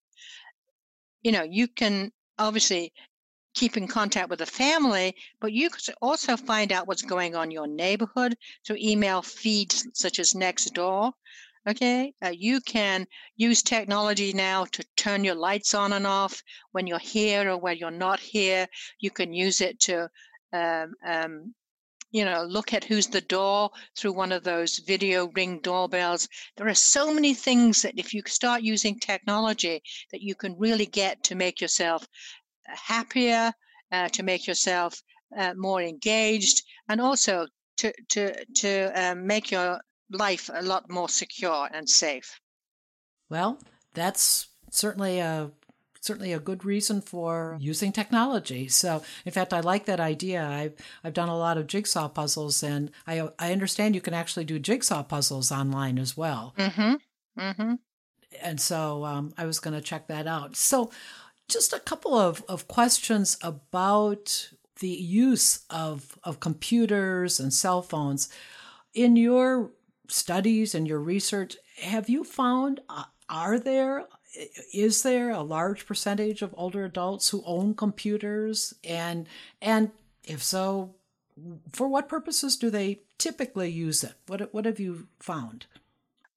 You 1.21 1.33
know, 1.33 1.43
you 1.43 1.67
can 1.67 2.11
obviously 2.39 2.93
keep 3.53 3.77
in 3.77 3.87
contact 3.87 4.29
with 4.29 4.39
the 4.39 4.45
family, 4.45 5.15
but 5.39 5.51
you 5.51 5.69
could 5.69 5.83
also 6.01 6.37
find 6.37 6.71
out 6.71 6.87
what's 6.87 7.01
going 7.01 7.35
on 7.35 7.45
in 7.45 7.51
your 7.51 7.67
neighborhood 7.67 8.35
through 8.65 8.77
email 8.79 9.21
feeds 9.21 9.87
such 9.93 10.19
as 10.19 10.33
Nextdoor. 10.33 11.13
Okay, 11.67 12.11
uh, 12.25 12.33
you 12.35 12.59
can 12.61 13.05
use 13.37 13.61
technology 13.61 14.33
now 14.33 14.65
to 14.65 14.83
turn 14.97 15.23
your 15.23 15.35
lights 15.35 15.75
on 15.75 15.93
and 15.93 16.07
off 16.07 16.41
when 16.71 16.87
you're 16.87 16.97
here 16.97 17.51
or 17.51 17.57
when 17.57 17.77
you're 17.77 17.91
not 17.91 18.19
here. 18.19 18.67
You 18.99 19.11
can 19.11 19.31
use 19.31 19.61
it 19.61 19.79
to, 19.81 20.09
um, 20.53 20.95
um, 21.05 21.53
you 22.09 22.25
know, 22.25 22.43
look 22.45 22.73
at 22.73 22.83
who's 22.83 23.05
the 23.05 23.21
door 23.21 23.69
through 23.95 24.13
one 24.13 24.31
of 24.31 24.43
those 24.43 24.79
video 24.79 25.27
ring 25.35 25.59
doorbells. 25.59 26.27
There 26.57 26.67
are 26.67 26.73
so 26.73 27.13
many 27.13 27.35
things 27.35 27.83
that 27.83 27.99
if 27.99 28.11
you 28.11 28.23
start 28.25 28.63
using 28.63 28.97
technology, 28.97 29.83
that 30.11 30.21
you 30.21 30.33
can 30.33 30.57
really 30.57 30.87
get 30.87 31.21
to 31.25 31.35
make 31.35 31.61
yourself 31.61 32.07
happier, 32.75 33.53
uh, 33.91 34.09
to 34.09 34.23
make 34.23 34.47
yourself 34.47 35.01
uh, 35.37 35.53
more 35.55 35.81
engaged, 35.81 36.63
and 36.87 37.01
also 37.01 37.47
to 37.77 37.93
to 38.09 38.45
to 38.55 38.91
um, 38.95 39.27
make 39.27 39.51
your 39.51 39.79
life 40.09 40.49
a 40.53 40.61
lot 40.61 40.89
more 40.89 41.09
secure 41.09 41.69
and 41.73 41.89
safe. 41.89 42.39
Well, 43.29 43.59
that's 43.93 44.47
certainly 44.69 45.19
a 45.19 45.51
certainly 46.01 46.33
a 46.33 46.39
good 46.39 46.65
reason 46.65 46.99
for 46.99 47.57
using 47.59 47.91
technology. 47.91 48.67
So, 48.67 49.03
in 49.23 49.31
fact, 49.31 49.53
I 49.53 49.59
like 49.59 49.85
that 49.85 49.99
idea. 49.99 50.45
I've 50.45 50.73
I've 51.03 51.13
done 51.13 51.29
a 51.29 51.37
lot 51.37 51.57
of 51.57 51.67
jigsaw 51.67 52.09
puzzles, 52.09 52.63
and 52.63 52.91
I 53.07 53.29
I 53.39 53.51
understand 53.51 53.95
you 53.95 54.01
can 54.01 54.13
actually 54.13 54.45
do 54.45 54.59
jigsaw 54.59 55.03
puzzles 55.03 55.51
online 55.51 55.97
as 55.97 56.17
well. 56.17 56.53
Mm-hmm. 56.57 56.93
Mm-hmm. 57.39 57.73
And 58.41 58.59
so 58.59 59.05
um, 59.05 59.33
I 59.37 59.45
was 59.45 59.59
going 59.59 59.73
to 59.73 59.81
check 59.81 60.07
that 60.07 60.27
out. 60.27 60.55
So, 60.55 60.91
just 61.51 61.73
a 61.73 61.79
couple 61.79 62.15
of, 62.15 62.43
of 62.47 62.67
questions 62.67 63.37
about 63.43 64.49
the 64.79 64.87
use 64.87 65.65
of, 65.69 66.17
of 66.23 66.39
computers 66.39 67.39
and 67.39 67.53
cell 67.53 67.81
phones. 67.81 68.29
In 68.93 69.15
your 69.15 69.71
studies 70.07 70.73
and 70.73 70.87
your 70.87 70.99
research, 70.99 71.57
have 71.81 72.09
you 72.09 72.23
found, 72.23 72.79
uh, 72.89 73.03
are 73.29 73.59
there, 73.59 74.05
is 74.73 75.03
there 75.03 75.31
a 75.31 75.41
large 75.41 75.85
percentage 75.85 76.41
of 76.41 76.55
older 76.57 76.85
adults 76.85 77.29
who 77.29 77.43
own 77.45 77.75
computers? 77.75 78.73
And, 78.83 79.27
and 79.61 79.91
if 80.23 80.41
so, 80.41 80.95
for 81.71 81.87
what 81.87 82.09
purposes 82.09 82.57
do 82.57 82.69
they 82.69 83.01
typically 83.17 83.69
use 83.69 84.03
it? 84.03 84.13
What, 84.27 84.53
what 84.53 84.65
have 84.65 84.79
you 84.79 85.07
found? 85.19 85.65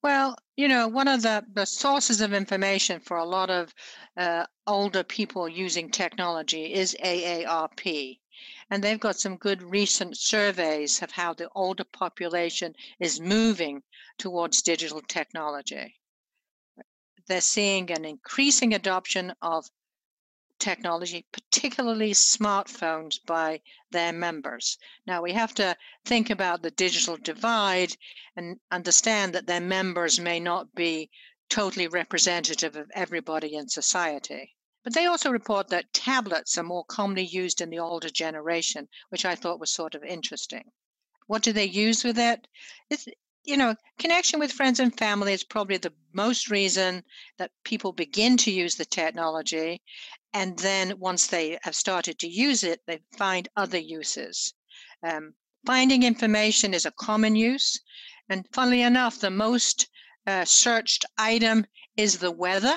Well, 0.05 0.37
you 0.55 0.67
know, 0.67 0.87
one 0.87 1.07
of 1.07 1.23
the, 1.23 1.43
the 1.51 1.65
sources 1.65 2.21
of 2.21 2.31
information 2.31 2.99
for 2.99 3.17
a 3.17 3.25
lot 3.25 3.49
of 3.49 3.73
uh, 4.15 4.45
older 4.67 5.01
people 5.03 5.49
using 5.49 5.89
technology 5.89 6.71
is 6.75 6.95
AARP. 7.03 8.19
And 8.69 8.83
they've 8.83 8.99
got 8.99 9.19
some 9.19 9.35
good 9.37 9.63
recent 9.63 10.15
surveys 10.15 11.01
of 11.01 11.09
how 11.09 11.33
the 11.33 11.49
older 11.55 11.85
population 11.85 12.75
is 12.99 13.19
moving 13.19 13.81
towards 14.19 14.61
digital 14.61 15.01
technology. 15.01 15.95
They're 17.25 17.41
seeing 17.41 17.89
an 17.89 18.05
increasing 18.05 18.75
adoption 18.75 19.33
of 19.41 19.65
technology, 20.59 21.25
particularly 21.31 22.11
smartphones, 22.11 23.19
by 23.25 23.61
their 23.91 24.13
members. 24.13 24.77
Now, 25.05 25.21
we 25.21 25.33
have 25.33 25.53
to 25.55 25.75
think 26.05 26.29
about 26.29 26.61
the 26.61 26.71
digital 26.71 27.17
divide 27.17 27.95
and 28.35 28.59
understand 28.71 29.33
that 29.33 29.47
their 29.47 29.61
members 29.61 30.19
may 30.19 30.39
not 30.39 30.73
be 30.75 31.09
totally 31.49 31.87
representative 31.87 32.75
of 32.75 32.91
everybody 32.93 33.55
in 33.55 33.69
society. 33.69 34.55
But 34.83 34.93
they 34.93 35.05
also 35.05 35.31
report 35.31 35.69
that 35.69 35.93
tablets 35.93 36.57
are 36.57 36.63
more 36.63 36.85
commonly 36.85 37.25
used 37.25 37.61
in 37.61 37.69
the 37.69 37.79
older 37.79 38.09
generation, 38.09 38.87
which 39.09 39.25
I 39.25 39.35
thought 39.35 39.59
was 39.59 39.71
sort 39.71 39.95
of 39.95 40.03
interesting. 40.03 40.71
What 41.27 41.41
do 41.41 41.53
they 41.53 41.65
use 41.65 42.03
with 42.03 42.19
it? 42.19 42.47
You 43.45 43.57
know, 43.57 43.75
connection 43.99 44.39
with 44.39 44.51
friends 44.51 44.79
and 44.79 44.97
family 44.97 45.33
is 45.33 45.43
probably 45.43 45.77
the 45.77 45.93
most 46.13 46.49
reason 46.49 47.03
that 47.37 47.51
people 47.63 47.91
begin 47.91 48.37
to 48.37 48.51
use 48.51 48.75
the 48.75 48.85
technology. 48.85 49.81
And 50.33 50.57
then 50.59 50.99
once 50.99 51.27
they 51.27 51.57
have 51.63 51.75
started 51.75 52.19
to 52.19 52.27
use 52.27 52.63
it, 52.63 52.81
they 52.87 52.99
find 53.17 53.47
other 53.55 53.77
uses. 53.77 54.53
Um, 55.03 55.33
finding 55.65 56.03
information 56.03 56.73
is 56.73 56.85
a 56.85 56.91
common 56.91 57.35
use. 57.35 57.79
And 58.29 58.45
funnily 58.51 58.81
enough, 58.81 59.19
the 59.19 59.29
most 59.29 59.87
uh, 60.27 60.45
searched 60.45 61.05
item 61.17 61.65
is 61.95 62.17
the 62.17 62.31
weather. 62.31 62.75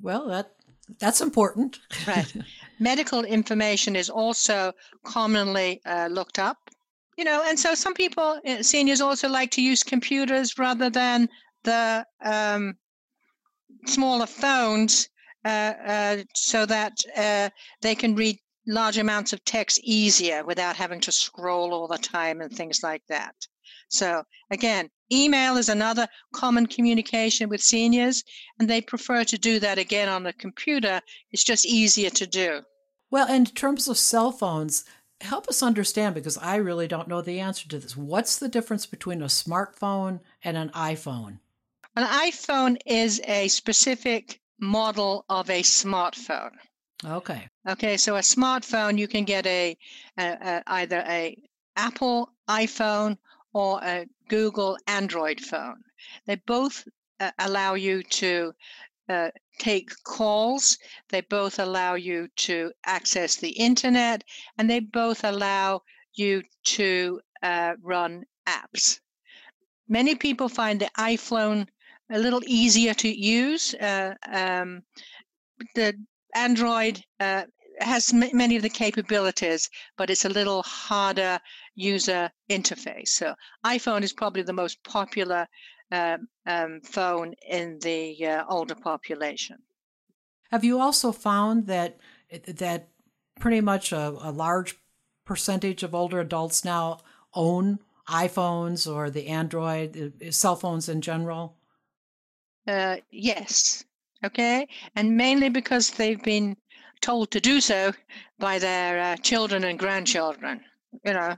Well, 0.00 0.28
that 0.28 0.52
that's 0.98 1.20
important. 1.20 1.78
right. 2.06 2.32
Medical 2.78 3.24
information 3.24 3.96
is 3.96 4.10
also 4.10 4.72
commonly 5.04 5.80
uh, 5.86 6.08
looked 6.10 6.38
up. 6.38 6.70
You 7.16 7.24
know, 7.24 7.42
and 7.46 7.58
so 7.58 7.74
some 7.74 7.94
people, 7.94 8.40
uh, 8.46 8.62
seniors, 8.62 9.00
also 9.00 9.28
like 9.28 9.50
to 9.52 9.62
use 9.62 9.82
computers 9.82 10.58
rather 10.58 10.90
than 10.90 11.28
the 11.64 12.06
um, 12.22 12.76
smaller 13.86 14.26
phones 14.26 15.08
uh, 15.44 15.74
uh, 15.86 16.16
so 16.34 16.66
that 16.66 16.92
uh, 17.16 17.48
they 17.80 17.94
can 17.94 18.14
read 18.14 18.38
large 18.66 18.98
amounts 18.98 19.32
of 19.32 19.44
text 19.44 19.78
easier 19.82 20.44
without 20.44 20.76
having 20.76 21.00
to 21.00 21.12
scroll 21.12 21.72
all 21.72 21.86
the 21.86 21.98
time 21.98 22.40
and 22.40 22.52
things 22.52 22.82
like 22.82 23.02
that. 23.08 23.34
So, 23.88 24.24
again, 24.50 24.90
email 25.12 25.56
is 25.56 25.68
another 25.68 26.08
common 26.34 26.66
communication 26.66 27.48
with 27.48 27.62
seniors, 27.62 28.24
and 28.58 28.68
they 28.68 28.80
prefer 28.80 29.24
to 29.24 29.38
do 29.38 29.60
that 29.60 29.78
again 29.78 30.08
on 30.08 30.24
the 30.24 30.32
computer. 30.32 31.00
It's 31.30 31.44
just 31.44 31.64
easier 31.64 32.10
to 32.10 32.26
do. 32.26 32.62
Well, 33.10 33.32
in 33.32 33.44
terms 33.44 33.86
of 33.86 33.98
cell 33.98 34.32
phones, 34.32 34.84
help 35.20 35.48
us 35.48 35.62
understand 35.62 36.14
because 36.14 36.38
I 36.38 36.56
really 36.56 36.88
don't 36.88 37.08
know 37.08 37.22
the 37.22 37.40
answer 37.40 37.68
to 37.68 37.78
this. 37.78 37.96
What's 37.96 38.38
the 38.38 38.48
difference 38.48 38.86
between 38.86 39.22
a 39.22 39.26
smartphone 39.26 40.20
and 40.44 40.56
an 40.56 40.70
iPhone? 40.70 41.38
An 41.96 42.04
iPhone 42.04 42.76
is 42.84 43.20
a 43.26 43.48
specific 43.48 44.40
model 44.60 45.24
of 45.28 45.48
a 45.50 45.62
smartphone. 45.62 46.52
Okay. 47.04 47.48
Okay, 47.68 47.96
so 47.96 48.16
a 48.16 48.20
smartphone 48.20 48.98
you 48.98 49.08
can 49.08 49.24
get 49.24 49.46
a, 49.46 49.76
a, 50.18 50.24
a 50.24 50.62
either 50.66 51.04
a 51.06 51.36
Apple 51.76 52.30
iPhone 52.48 53.18
or 53.52 53.80
a 53.82 54.06
Google 54.28 54.78
Android 54.86 55.40
phone. 55.40 55.82
They 56.26 56.36
both 56.46 56.86
uh, 57.20 57.30
allow 57.38 57.74
you 57.74 58.02
to 58.02 58.54
uh, 59.08 59.30
take 59.58 59.90
calls. 60.04 60.78
They 61.08 61.20
both 61.22 61.58
allow 61.58 61.94
you 61.94 62.28
to 62.36 62.72
access 62.84 63.36
the 63.36 63.50
internet, 63.50 64.24
and 64.58 64.68
they 64.68 64.80
both 64.80 65.24
allow 65.24 65.82
you 66.14 66.42
to 66.64 67.20
uh, 67.42 67.74
run 67.82 68.24
apps. 68.46 69.00
Many 69.88 70.14
people 70.14 70.48
find 70.48 70.80
the 70.80 70.90
iPhone 70.98 71.68
a 72.10 72.18
little 72.18 72.42
easier 72.46 72.94
to 72.94 73.08
use. 73.08 73.74
Uh, 73.74 74.14
um, 74.26 74.82
the 75.74 75.94
Android 76.34 77.02
uh, 77.20 77.44
has 77.80 78.12
m- 78.12 78.30
many 78.32 78.56
of 78.56 78.62
the 78.62 78.68
capabilities, 78.68 79.68
but 79.96 80.10
it's 80.10 80.24
a 80.24 80.28
little 80.28 80.62
harder 80.62 81.38
user 81.74 82.30
interface. 82.50 83.08
So 83.08 83.34
iPhone 83.64 84.02
is 84.02 84.12
probably 84.12 84.42
the 84.42 84.52
most 84.52 84.82
popular 84.84 85.46
um, 85.92 86.28
um, 86.46 86.80
phone 86.82 87.34
in 87.48 87.78
the 87.80 88.26
uh, 88.26 88.44
older 88.48 88.74
population. 88.74 89.58
Have 90.50 90.64
you 90.64 90.80
also 90.80 91.12
found 91.12 91.66
that 91.66 91.98
that 92.46 92.88
pretty 93.40 93.60
much 93.60 93.92
a, 93.92 94.08
a 94.20 94.30
large 94.30 94.76
percentage 95.24 95.82
of 95.82 95.94
older 95.94 96.20
adults 96.20 96.64
now 96.64 96.98
own 97.34 97.78
iPhones 98.08 98.92
or 98.92 99.10
the 99.10 99.26
Android 99.26 100.14
uh, 100.24 100.30
cell 100.30 100.56
phones 100.56 100.88
in 100.88 101.00
general? 101.00 101.56
Uh, 102.66 102.96
yes. 103.10 103.84
Okay. 104.24 104.66
And 104.94 105.16
mainly 105.16 105.48
because 105.48 105.90
they've 105.90 106.22
been 106.22 106.56
told 107.00 107.30
to 107.30 107.40
do 107.40 107.60
so 107.60 107.92
by 108.38 108.58
their 108.58 109.00
uh, 109.00 109.16
children 109.16 109.64
and 109.64 109.78
grandchildren. 109.78 110.60
You 111.04 111.12
know, 111.12 111.36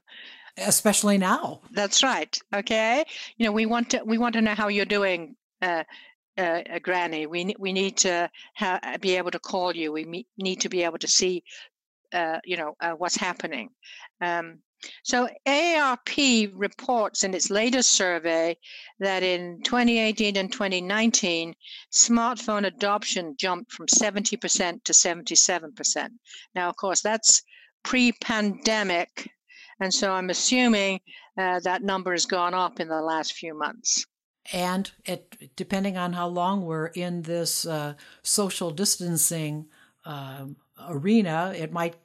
especially 0.58 1.18
now. 1.18 1.60
That's 1.72 2.02
right. 2.02 2.38
Okay. 2.54 3.04
You 3.36 3.46
know, 3.46 3.52
we 3.52 3.66
want 3.66 3.90
to 3.90 4.02
we 4.04 4.18
want 4.18 4.34
to 4.34 4.40
know 4.40 4.54
how 4.54 4.68
you're 4.68 4.84
doing, 4.84 5.36
uh, 5.62 5.84
uh, 6.36 6.62
uh 6.70 6.78
Granny. 6.80 7.26
We 7.26 7.54
we 7.58 7.72
need 7.72 7.96
to 7.98 8.30
ha- 8.56 8.96
be 9.00 9.16
able 9.16 9.30
to 9.30 9.38
call 9.38 9.74
you. 9.74 9.92
We 9.92 10.04
me- 10.04 10.26
need 10.36 10.60
to 10.60 10.68
be 10.68 10.82
able 10.84 10.98
to 10.98 11.08
see, 11.08 11.44
uh, 12.12 12.38
you 12.44 12.56
know, 12.56 12.76
uh, 12.80 12.92
what's 12.92 13.16
happening. 13.16 13.70
Um, 14.20 14.60
so 15.02 15.28
AARP 15.46 16.52
reports 16.54 17.24
in 17.24 17.34
its 17.34 17.50
latest 17.50 17.90
survey 17.92 18.56
that 19.00 19.24
in 19.24 19.60
2018 19.62 20.36
and 20.36 20.52
2019, 20.52 21.54
smartphone 21.92 22.66
adoption 22.66 23.34
jumped 23.36 23.72
from 23.72 23.86
70% 23.86 24.84
to 24.84 24.92
77%. 24.92 26.10
Now, 26.54 26.68
of 26.68 26.76
course, 26.76 27.00
that's 27.00 27.42
pre-pandemic 27.82 29.28
and 29.80 29.92
so 29.92 30.12
I'm 30.12 30.30
assuming 30.30 31.00
uh, 31.36 31.60
that 31.60 31.82
number 31.82 32.12
has 32.12 32.26
gone 32.26 32.54
up 32.54 32.80
in 32.80 32.88
the 32.88 33.00
last 33.00 33.34
few 33.34 33.56
months. 33.56 34.06
And 34.52 34.90
it, 35.04 35.50
depending 35.56 35.96
on 35.96 36.14
how 36.14 36.28
long 36.28 36.64
we're 36.64 36.86
in 36.86 37.22
this 37.22 37.66
uh, 37.66 37.94
social 38.22 38.70
distancing 38.70 39.66
uh, 40.04 40.46
arena, 40.88 41.52
it 41.56 41.72
might 41.72 41.96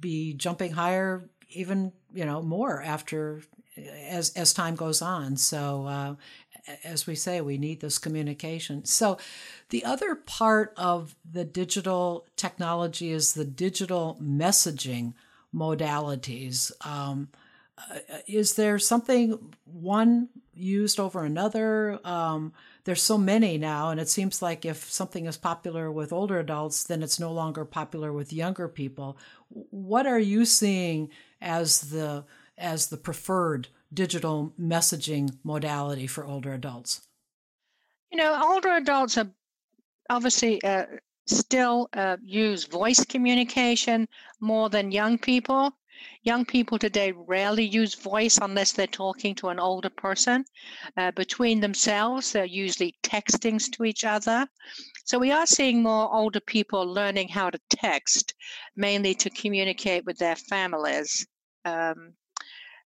be 0.00 0.34
jumping 0.34 0.72
higher, 0.72 1.28
even 1.48 1.92
you 2.12 2.24
know 2.24 2.42
more 2.42 2.82
after 2.82 3.42
as 3.76 4.30
as 4.34 4.52
time 4.52 4.74
goes 4.74 5.00
on. 5.00 5.36
So 5.36 5.86
uh, 5.86 6.14
as 6.84 7.06
we 7.06 7.14
say, 7.14 7.40
we 7.40 7.58
need 7.58 7.80
this 7.80 7.98
communication. 7.98 8.84
So, 8.84 9.18
the 9.70 9.84
other 9.84 10.14
part 10.14 10.72
of 10.76 11.16
the 11.30 11.44
digital 11.44 12.26
technology 12.36 13.10
is 13.10 13.34
the 13.34 13.44
digital 13.44 14.18
messaging 14.22 15.14
modalities. 15.54 16.72
Um, 16.86 17.28
uh, 17.78 17.98
is 18.26 18.54
there 18.54 18.78
something 18.78 19.54
one 19.64 20.28
used 20.54 21.00
over 21.00 21.24
another? 21.24 21.98
Um, 22.04 22.52
there's 22.84 23.02
so 23.02 23.16
many 23.16 23.58
now, 23.58 23.90
and 23.90 24.00
it 24.00 24.08
seems 24.08 24.42
like 24.42 24.64
if 24.64 24.90
something 24.90 25.26
is 25.26 25.36
popular 25.36 25.90
with 25.90 26.12
older 26.12 26.38
adults, 26.38 26.84
then 26.84 27.02
it's 27.02 27.18
no 27.18 27.32
longer 27.32 27.64
popular 27.64 28.12
with 28.12 28.32
younger 28.32 28.68
people. 28.68 29.16
What 29.48 30.06
are 30.06 30.18
you 30.18 30.44
seeing 30.44 31.10
as 31.40 31.82
the 31.82 32.24
as 32.58 32.88
the 32.88 32.96
preferred 32.96 33.68
digital 33.92 34.52
messaging 34.60 35.36
modality 35.42 36.06
for 36.06 36.24
older 36.24 36.52
adults? 36.52 37.02
You 38.10 38.18
know, 38.18 38.52
older 38.52 38.72
adults 38.72 39.16
are 39.16 39.30
obviously 40.10 40.62
uh, 40.62 40.84
still 41.26 41.88
uh, 41.92 42.16
use 42.22 42.64
voice 42.64 43.04
communication 43.04 44.08
more 44.40 44.68
than 44.68 44.92
young 44.92 45.18
people. 45.18 45.70
Young 46.22 46.44
people 46.44 46.78
today 46.78 47.12
rarely 47.12 47.64
use 47.64 47.94
voice 47.94 48.38
unless 48.40 48.72
they're 48.72 48.86
talking 48.86 49.34
to 49.36 49.48
an 49.48 49.60
older 49.60 49.90
person. 49.90 50.44
Uh, 50.96 51.12
between 51.12 51.60
themselves, 51.60 52.32
they're 52.32 52.44
usually 52.44 52.94
texting 53.02 53.58
to 53.72 53.84
each 53.84 54.04
other. 54.04 54.46
So 55.04 55.18
we 55.18 55.30
are 55.30 55.46
seeing 55.46 55.82
more 55.82 56.12
older 56.12 56.40
people 56.40 56.84
learning 56.84 57.28
how 57.28 57.50
to 57.50 57.60
text, 57.70 58.34
mainly 58.76 59.14
to 59.14 59.30
communicate 59.30 60.04
with 60.04 60.18
their 60.18 60.36
families. 60.36 61.26
Um, 61.64 62.14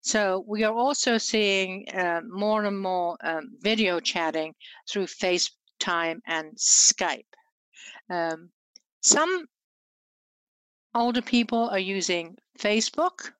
so 0.02 0.44
we 0.46 0.62
are 0.62 0.74
also 0.74 1.18
seeing 1.18 1.88
uh, 1.94 2.20
more 2.28 2.64
and 2.64 2.78
more 2.78 3.16
um, 3.24 3.56
video 3.60 3.98
chatting 3.98 4.54
through 4.88 5.06
FaceTime 5.06 6.20
and 6.26 6.54
Skype. 6.56 7.24
Um, 8.08 8.50
some 9.02 9.46
older 10.94 11.22
people 11.22 11.68
are 11.70 11.78
using 11.78 12.36
Facebook, 12.58 13.32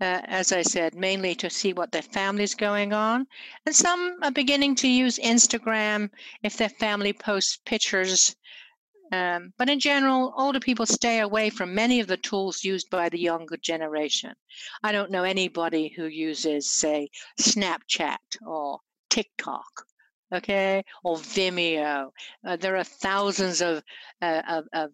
uh, 0.00 0.20
as 0.24 0.52
I 0.52 0.62
said, 0.62 0.94
mainly 0.94 1.34
to 1.36 1.50
see 1.50 1.72
what 1.72 1.92
their 1.92 2.02
family's 2.02 2.54
going 2.54 2.92
on. 2.92 3.26
And 3.64 3.74
some 3.74 4.18
are 4.22 4.30
beginning 4.30 4.74
to 4.76 4.88
use 4.88 5.18
Instagram 5.18 6.10
if 6.42 6.56
their 6.56 6.68
family 6.68 7.12
posts 7.12 7.58
pictures. 7.64 8.36
Um, 9.12 9.52
but 9.56 9.68
in 9.68 9.78
general, 9.78 10.34
older 10.36 10.60
people 10.60 10.86
stay 10.86 11.20
away 11.20 11.50
from 11.50 11.74
many 11.74 12.00
of 12.00 12.08
the 12.08 12.16
tools 12.16 12.64
used 12.64 12.90
by 12.90 13.08
the 13.08 13.20
younger 13.20 13.56
generation. 13.56 14.34
I 14.82 14.92
don't 14.92 15.10
know 15.10 15.22
anybody 15.22 15.88
who 15.88 16.06
uses, 16.06 16.72
say, 16.72 17.08
Snapchat 17.38 18.18
or 18.44 18.80
TikTok 19.10 19.86
okay, 20.34 20.84
or 21.04 21.16
Vimeo. 21.16 22.10
Uh, 22.46 22.56
there 22.56 22.76
are 22.76 22.84
thousands 22.84 23.60
of, 23.60 23.82
uh, 24.22 24.42
of, 24.48 24.64
of 24.72 24.90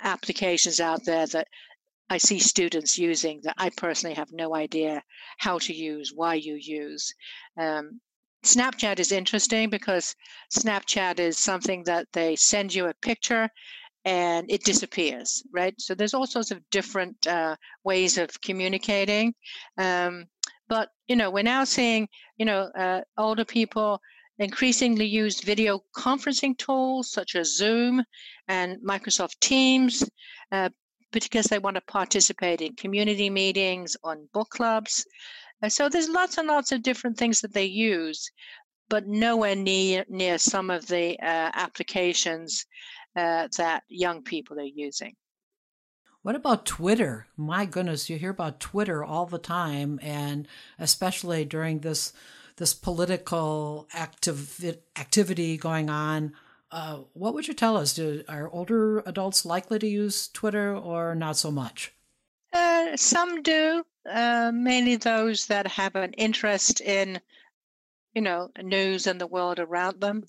applications 0.00 0.80
out 0.80 1.04
there 1.04 1.26
that 1.26 1.48
I 2.08 2.18
see 2.18 2.38
students 2.38 2.98
using 2.98 3.40
that 3.42 3.56
I 3.58 3.70
personally 3.70 4.14
have 4.14 4.30
no 4.32 4.54
idea 4.54 5.02
how 5.38 5.58
to 5.58 5.74
use, 5.74 6.12
why 6.14 6.34
you 6.34 6.54
use. 6.54 7.12
Um, 7.58 8.00
Snapchat 8.44 9.00
is 9.00 9.10
interesting 9.10 9.70
because 9.70 10.14
Snapchat 10.56 11.18
is 11.18 11.36
something 11.36 11.82
that 11.84 12.06
they 12.12 12.36
send 12.36 12.72
you 12.72 12.86
a 12.86 12.94
picture 12.94 13.50
and 14.04 14.48
it 14.48 14.62
disappears, 14.62 15.42
right? 15.52 15.74
So 15.80 15.94
there's 15.94 16.14
all 16.14 16.28
sorts 16.28 16.52
of 16.52 16.62
different 16.70 17.26
uh, 17.26 17.56
ways 17.82 18.18
of 18.18 18.40
communicating. 18.40 19.34
Um, 19.78 20.26
but, 20.68 20.90
you 21.08 21.16
know, 21.16 21.30
we're 21.30 21.42
now 21.42 21.64
seeing, 21.64 22.08
you 22.36 22.46
know, 22.46 22.70
uh, 22.78 23.00
older 23.18 23.44
people 23.44 24.00
increasingly 24.38 25.06
use 25.06 25.40
video 25.40 25.80
conferencing 25.96 26.56
tools 26.58 27.10
such 27.10 27.34
as 27.34 27.56
Zoom 27.56 28.02
and 28.48 28.78
Microsoft 28.82 29.40
Teams 29.40 30.08
uh, 30.52 30.68
because 31.12 31.46
they 31.46 31.58
want 31.58 31.76
to 31.76 31.82
participate 31.82 32.60
in 32.60 32.74
community 32.74 33.30
meetings, 33.30 33.96
on 34.04 34.28
book 34.32 34.50
clubs. 34.50 35.04
So 35.68 35.88
there's 35.88 36.08
lots 36.08 36.36
and 36.36 36.48
lots 36.48 36.72
of 36.72 36.82
different 36.82 37.16
things 37.16 37.40
that 37.40 37.54
they 37.54 37.64
use, 37.64 38.30
but 38.90 39.06
nowhere 39.06 39.56
near 39.56 40.04
near 40.08 40.36
some 40.36 40.70
of 40.70 40.86
the 40.86 41.18
uh, 41.20 41.50
applications 41.54 42.66
uh, 43.16 43.48
that 43.56 43.84
young 43.88 44.22
people 44.22 44.58
are 44.60 44.64
using. 44.74 45.14
What 46.20 46.34
about 46.34 46.66
Twitter? 46.66 47.28
My 47.36 47.64
goodness, 47.64 48.10
you 48.10 48.18
hear 48.18 48.30
about 48.30 48.60
Twitter 48.60 49.04
all 49.04 49.26
the 49.26 49.38
time, 49.38 49.98
and 50.02 50.46
especially 50.78 51.44
during 51.44 51.80
this 51.80 52.12
this 52.56 52.74
political 52.74 53.86
activ- 53.94 54.78
activity 54.96 55.56
going 55.56 55.90
on. 55.90 56.32
Uh, 56.70 57.00
what 57.12 57.34
would 57.34 57.46
you 57.46 57.54
tell 57.54 57.76
us? 57.76 57.94
Do, 57.94 58.24
are 58.28 58.50
older 58.50 59.00
adults 59.00 59.44
likely 59.44 59.78
to 59.78 59.86
use 59.86 60.28
Twitter 60.28 60.74
or 60.74 61.14
not 61.14 61.36
so 61.36 61.50
much? 61.50 61.92
Uh, 62.52 62.96
some 62.96 63.42
do, 63.42 63.84
uh, 64.10 64.50
mainly 64.54 64.96
those 64.96 65.46
that 65.46 65.66
have 65.66 65.94
an 65.96 66.12
interest 66.14 66.80
in, 66.80 67.20
you 68.14 68.22
know, 68.22 68.50
news 68.62 69.06
and 69.06 69.20
the 69.20 69.26
world 69.26 69.58
around 69.58 70.00
them. 70.00 70.24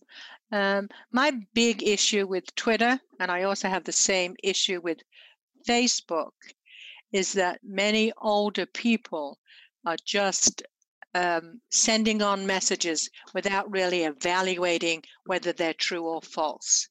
Um, 0.51 0.89
my 1.11 1.31
big 1.53 1.83
issue 1.83 2.27
with 2.27 2.53
Twitter, 2.55 2.99
and 3.19 3.31
I 3.31 3.43
also 3.43 3.67
have 3.67 3.83
the 3.83 3.91
same 3.91 4.35
issue 4.43 4.79
with 4.81 4.99
Facebook, 5.67 6.31
is 7.11 7.33
that 7.33 7.59
many 7.63 8.11
older 8.17 8.65
people 8.65 9.39
are 9.85 9.97
just 10.05 10.63
um, 11.17 11.59
sending 11.71 12.21
on 12.21 12.45
messages 12.45 13.09
without 13.33 13.71
really 13.71 14.03
evaluating 14.03 15.01
whether 15.25 15.51
they're 15.51 15.73
true 15.73 16.05
or 16.05 16.21
false. 16.21 16.87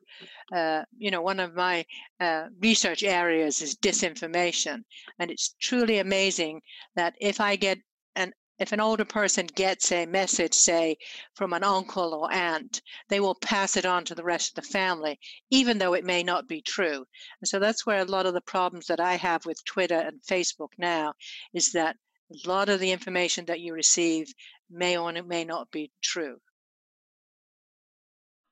Uh, 0.53 0.83
you 0.99 1.13
know, 1.13 1.23
one 1.23 1.39
of 1.39 1.55
my 1.55 1.85
uh, 2.19 2.47
research 2.61 3.05
areas 3.05 3.63
is 3.63 3.77
disinformation, 3.77 4.83
and 5.21 5.31
it's 5.31 5.55
truly 5.61 5.99
amazing 5.99 6.61
that 6.97 7.15
if 7.21 7.41
I 7.41 7.55
get 7.55 7.79
an 8.17 8.33
if 8.59 8.73
an 8.73 8.81
older 8.81 9.05
person 9.05 9.47
gets 9.55 9.93
a 9.93 10.07
message, 10.07 10.55
say, 10.55 10.97
from 11.35 11.53
an 11.53 11.63
uncle 11.63 12.15
or 12.15 12.33
aunt, 12.33 12.81
they 13.11 13.21
will 13.21 13.35
pass 13.35 13.77
it 13.77 13.85
on 13.85 14.03
to 14.07 14.15
the 14.15 14.25
rest 14.25 14.57
of 14.57 14.65
the 14.65 14.71
family, 14.73 15.21
even 15.51 15.79
though 15.79 15.93
it 15.93 16.07
may 16.07 16.23
not 16.23 16.49
be 16.49 16.63
true. 16.63 17.05
And 17.41 17.49
so 17.49 17.59
that's 17.59 17.85
where 17.85 18.01
a 18.01 18.05
lot 18.07 18.27
of 18.27 18.33
the 18.33 18.41
problems 18.41 18.87
that 18.87 18.99
I 18.99 19.17
have 19.17 19.45
with 19.45 19.63
Twitter 19.67 20.01
and 20.01 20.23
Facebook 20.23 20.71
now 20.79 21.13
is 21.53 21.71
that 21.73 21.97
a 22.31 22.49
lot 22.49 22.69
of 22.69 22.81
the 22.81 22.93
information 22.93 23.45
that 23.47 23.61
you 23.61 23.73
receive 23.75 24.33
may 24.71 24.97
or 24.97 25.13
may 25.23 25.45
not 25.45 25.71
be 25.71 25.91
true. 26.03 26.39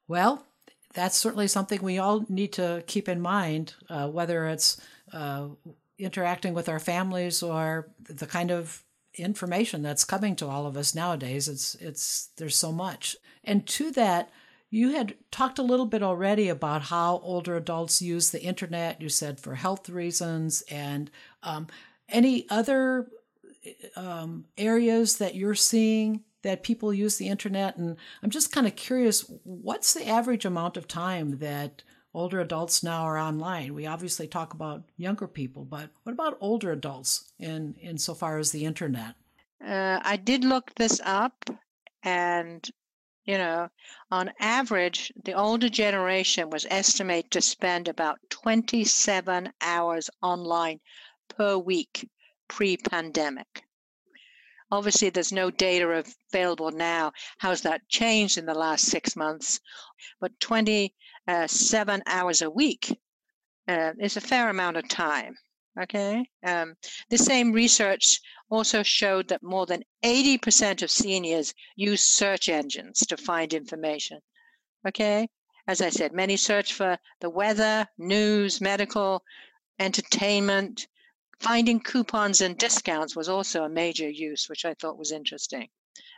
Well, 0.07 0.45
that's 0.93 1.17
certainly 1.17 1.49
something 1.49 1.83
we 1.83 1.99
all 1.99 2.25
need 2.29 2.53
to 2.55 2.85
keep 2.87 3.09
in 3.09 3.21
mind, 3.21 3.75
uh, 3.89 4.09
whether 4.09 4.47
it's 4.47 4.81
uh, 5.13 5.49
interacting 5.99 6.55
with 6.55 6.69
our 6.69 6.79
families 6.79 7.43
or 7.43 7.89
the 8.09 8.27
kind 8.27 8.51
of 8.51 8.85
information 9.15 9.83
that's 9.83 10.05
coming 10.05 10.37
to 10.37 10.47
all 10.47 10.67
of 10.67 10.77
us 10.77 10.95
nowadays. 10.95 11.49
It's 11.49 11.75
it's 11.77 12.31
there's 12.37 12.57
so 12.57 12.73
much, 12.73 13.17
and 13.43 13.67
to 13.69 13.91
that. 13.93 14.31
You 14.71 14.91
had 14.91 15.15
talked 15.31 15.61
a 15.61 15.63
little 15.63 15.87
bit 15.87 16.03
already 16.03 16.49
about 16.49 16.83
how 16.83 17.21
older 17.23 17.57
adults 17.57 18.03
use 18.03 18.31
the 18.31 18.43
internet. 18.43 19.01
You 19.01 19.09
said 19.09 19.39
for 19.39 19.55
health 19.55 19.89
reasons, 19.89 20.63
and 20.63 21.13
um, 21.45 21.69
any 22.09 22.45
other 22.51 23.07
um, 23.97 24.47
areas 24.57 25.19
that 25.19 25.35
you're 25.35 25.55
seeing 25.55 26.25
that 26.43 26.63
people 26.63 26.93
use 26.93 27.17
the 27.17 27.29
internet. 27.29 27.77
And 27.77 27.97
I'm 28.23 28.31
just 28.31 28.53
kind 28.53 28.67
of 28.67 28.77
curious 28.77 29.31
what's 29.45 29.95
the 29.95 30.07
average 30.07 30.45
amount 30.45 30.77
of 30.77 30.87
time 30.87 31.39
that 31.39 31.83
older 32.15 32.41
adults 32.41 32.83
now 32.83 33.03
are 33.03 33.19
online? 33.19 33.75
We 33.75 33.87
obviously 33.87 34.29
talk 34.29 34.55
about 34.55 34.85
younger 34.97 35.27
people, 35.27 35.65
but 35.65 35.91
what 36.05 36.13
about 36.13 36.39
older 36.41 36.71
adults 36.71 37.33
in 37.39 37.75
insofar 37.81 38.39
as 38.39 38.53
the 38.53 38.65
internet? 38.65 39.17
Uh, 39.65 39.99
I 40.03 40.17
did 40.17 40.45
look 40.45 40.75
this 40.75 41.01
up, 41.05 41.51
and 42.03 42.69
you 43.25 43.39
know, 43.39 43.69
on 44.11 44.31
average, 44.39 45.11
the 45.25 45.33
older 45.33 45.71
generation 45.71 46.51
was 46.51 46.67
estimated 46.69 47.31
to 47.33 47.41
spend 47.41 47.89
about 47.89 48.19
27 48.29 49.51
hours 49.63 50.11
online 50.23 50.79
per 51.29 51.57
week 51.57 52.07
pre 52.49 52.77
pandemic. 52.77 53.65
Obviously, 54.71 55.11
there's 55.11 55.33
no 55.33 55.51
data 55.51 56.03
available 56.33 56.71
now. 56.71 57.13
How's 57.39 57.63
that 57.63 57.89
changed 57.89 58.39
in 58.39 58.47
the 58.47 58.55
last 58.55 58.87
six 58.87 59.15
months? 59.15 59.61
But 60.21 60.39
27 60.41 62.03
hours 62.07 62.43
a 62.43 62.51
week 62.51 62.99
uh, 63.69 63.93
is 64.01 64.17
a 64.17 64.21
fair 64.21 64.49
amount 64.49 64.77
of 64.77 64.89
time. 64.89 65.37
Okay. 65.81 66.25
Um, 66.45 66.75
the 67.11 67.19
same 67.19 67.53
research 67.53 68.21
also 68.49 68.83
showed 68.83 69.29
that 69.29 69.43
more 69.43 69.67
than 69.67 69.83
80% 70.05 70.83
of 70.83 70.91
seniors 70.91 71.53
use 71.77 72.03
search 72.03 72.49
engines 72.49 73.01
to 73.07 73.17
find 73.17 73.53
information. 73.53 74.21
Okay. 74.87 75.29
As 75.67 75.81
I 75.81 75.91
said, 75.91 76.13
many 76.13 76.37
search 76.37 76.75
for 76.75 76.99
the 77.21 77.31
weather, 77.31 77.87
news, 77.99 78.61
medical, 78.61 79.23
entertainment, 79.79 80.87
Finding 81.41 81.81
coupons 81.81 82.41
and 82.41 82.57
discounts 82.57 83.17
was 83.17 83.29
also 83.29 83.65
a 83.65 83.69
major 83.69 84.09
use, 84.09 84.49
which 84.49 84.65
I 84.65 84.75
thought 84.75 84.99
was 84.99 85.13
interesting. 85.13 85.69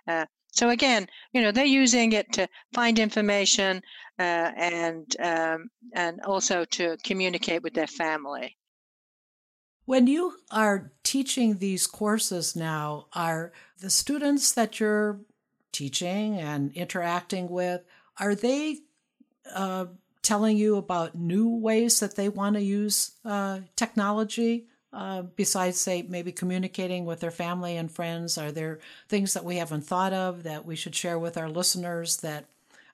Uh, 0.07 0.27
so 0.53 0.71
again, 0.71 1.07
you 1.33 1.43
know, 1.43 1.53
they're 1.53 1.64
using 1.64 2.12
it 2.12 2.33
to 2.35 2.49
find 2.73 2.99
information 2.99 3.83
uh, 4.19 4.23
and 4.57 5.14
um, 5.21 5.69
and 5.93 6.21
also 6.23 6.64
to 6.64 6.97
communicate 7.05 7.62
with 7.62 7.75
their 7.75 7.87
family. 7.87 8.57
When 9.85 10.07
you 10.07 10.35
are 10.51 10.93
teaching 11.05 11.59
these 11.59 11.87
courses 11.87 12.57
now, 12.57 13.07
are 13.12 13.53
the 13.81 13.91
students 13.91 14.53
that 14.53 14.81
you're 14.81 15.21
teaching 15.73 16.39
and 16.39 16.73
interacting 16.75 17.49
with 17.49 17.83
are 18.19 18.35
they 18.35 18.79
uh, 19.55 19.87
telling 20.23 20.57
you 20.57 20.77
about 20.77 21.14
new 21.14 21.49
ways 21.49 22.01
that 22.01 22.17
they 22.17 22.29
want 22.29 22.57
to 22.57 22.62
use 22.62 23.12
uh, 23.25 23.61
technology? 23.77 24.67
Uh, 24.97 25.20
besides, 25.20 25.78
say, 25.78 26.01
maybe 26.09 26.32
communicating 26.32 27.05
with 27.05 27.20
their 27.20 27.30
family 27.30 27.76
and 27.76 27.92
friends? 27.92 28.38
Are 28.38 28.51
there 28.51 28.78
things 29.11 29.34
that 29.34 29.44
we 29.44 29.57
haven't 29.57 29.84
thought 29.84 30.14
of 30.14 30.42
that 30.44 30.64
we 30.64 30.74
should 30.74 30.94
share 30.94 31.18
with 31.18 31.36
our 31.36 31.51
listeners? 31.51 32.16
That, 32.16 32.47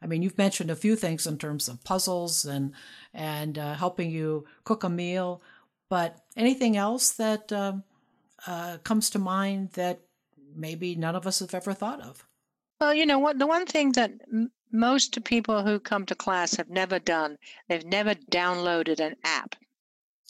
I 0.02 0.06
mean, 0.06 0.20
you've 0.20 0.36
mentioned 0.36 0.68
a 0.68 0.74
few 0.74 0.96
things 0.96 1.28
in 1.28 1.38
terms 1.38 1.68
of 1.68 1.84
puzzles 1.84 2.44
and 2.44 2.72
and 3.14 3.56
uh, 3.56 3.74
helping 3.74 4.10
you 4.10 4.46
cook 4.64 4.82
a 4.82 4.88
meal, 4.88 5.42
but 5.88 6.18
anything 6.36 6.76
else 6.76 7.12
that 7.12 7.52
um, 7.52 7.84
uh, 8.48 8.78
comes 8.82 9.08
to 9.10 9.20
mind 9.20 9.70
that 9.74 10.00
maybe 10.56 10.96
none 10.96 11.14
of 11.14 11.24
us 11.24 11.38
have 11.38 11.54
ever 11.54 11.72
thought 11.72 12.00
of? 12.00 12.26
Well, 12.80 12.94
you 12.94 13.06
know 13.06 13.20
what? 13.20 13.38
The 13.38 13.46
one 13.46 13.64
thing 13.64 13.92
that 13.92 14.10
m- 14.26 14.50
most 14.72 15.22
people 15.22 15.62
who 15.62 15.78
come 15.78 16.04
to 16.06 16.16
class 16.16 16.56
have 16.56 16.68
never 16.68 16.98
done, 16.98 17.36
they've 17.68 17.86
never 17.86 18.16
downloaded 18.16 18.98
an 18.98 19.14
app. 19.22 19.54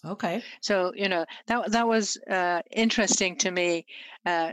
Okay. 0.04 0.42
So 0.60 0.92
you 0.94 1.08
know 1.08 1.24
that 1.46 1.70
that 1.72 1.86
was 1.86 2.16
uh, 2.28 2.62
interesting 2.70 3.36
to 3.36 3.50
me. 3.50 3.86
Uh, 4.26 4.52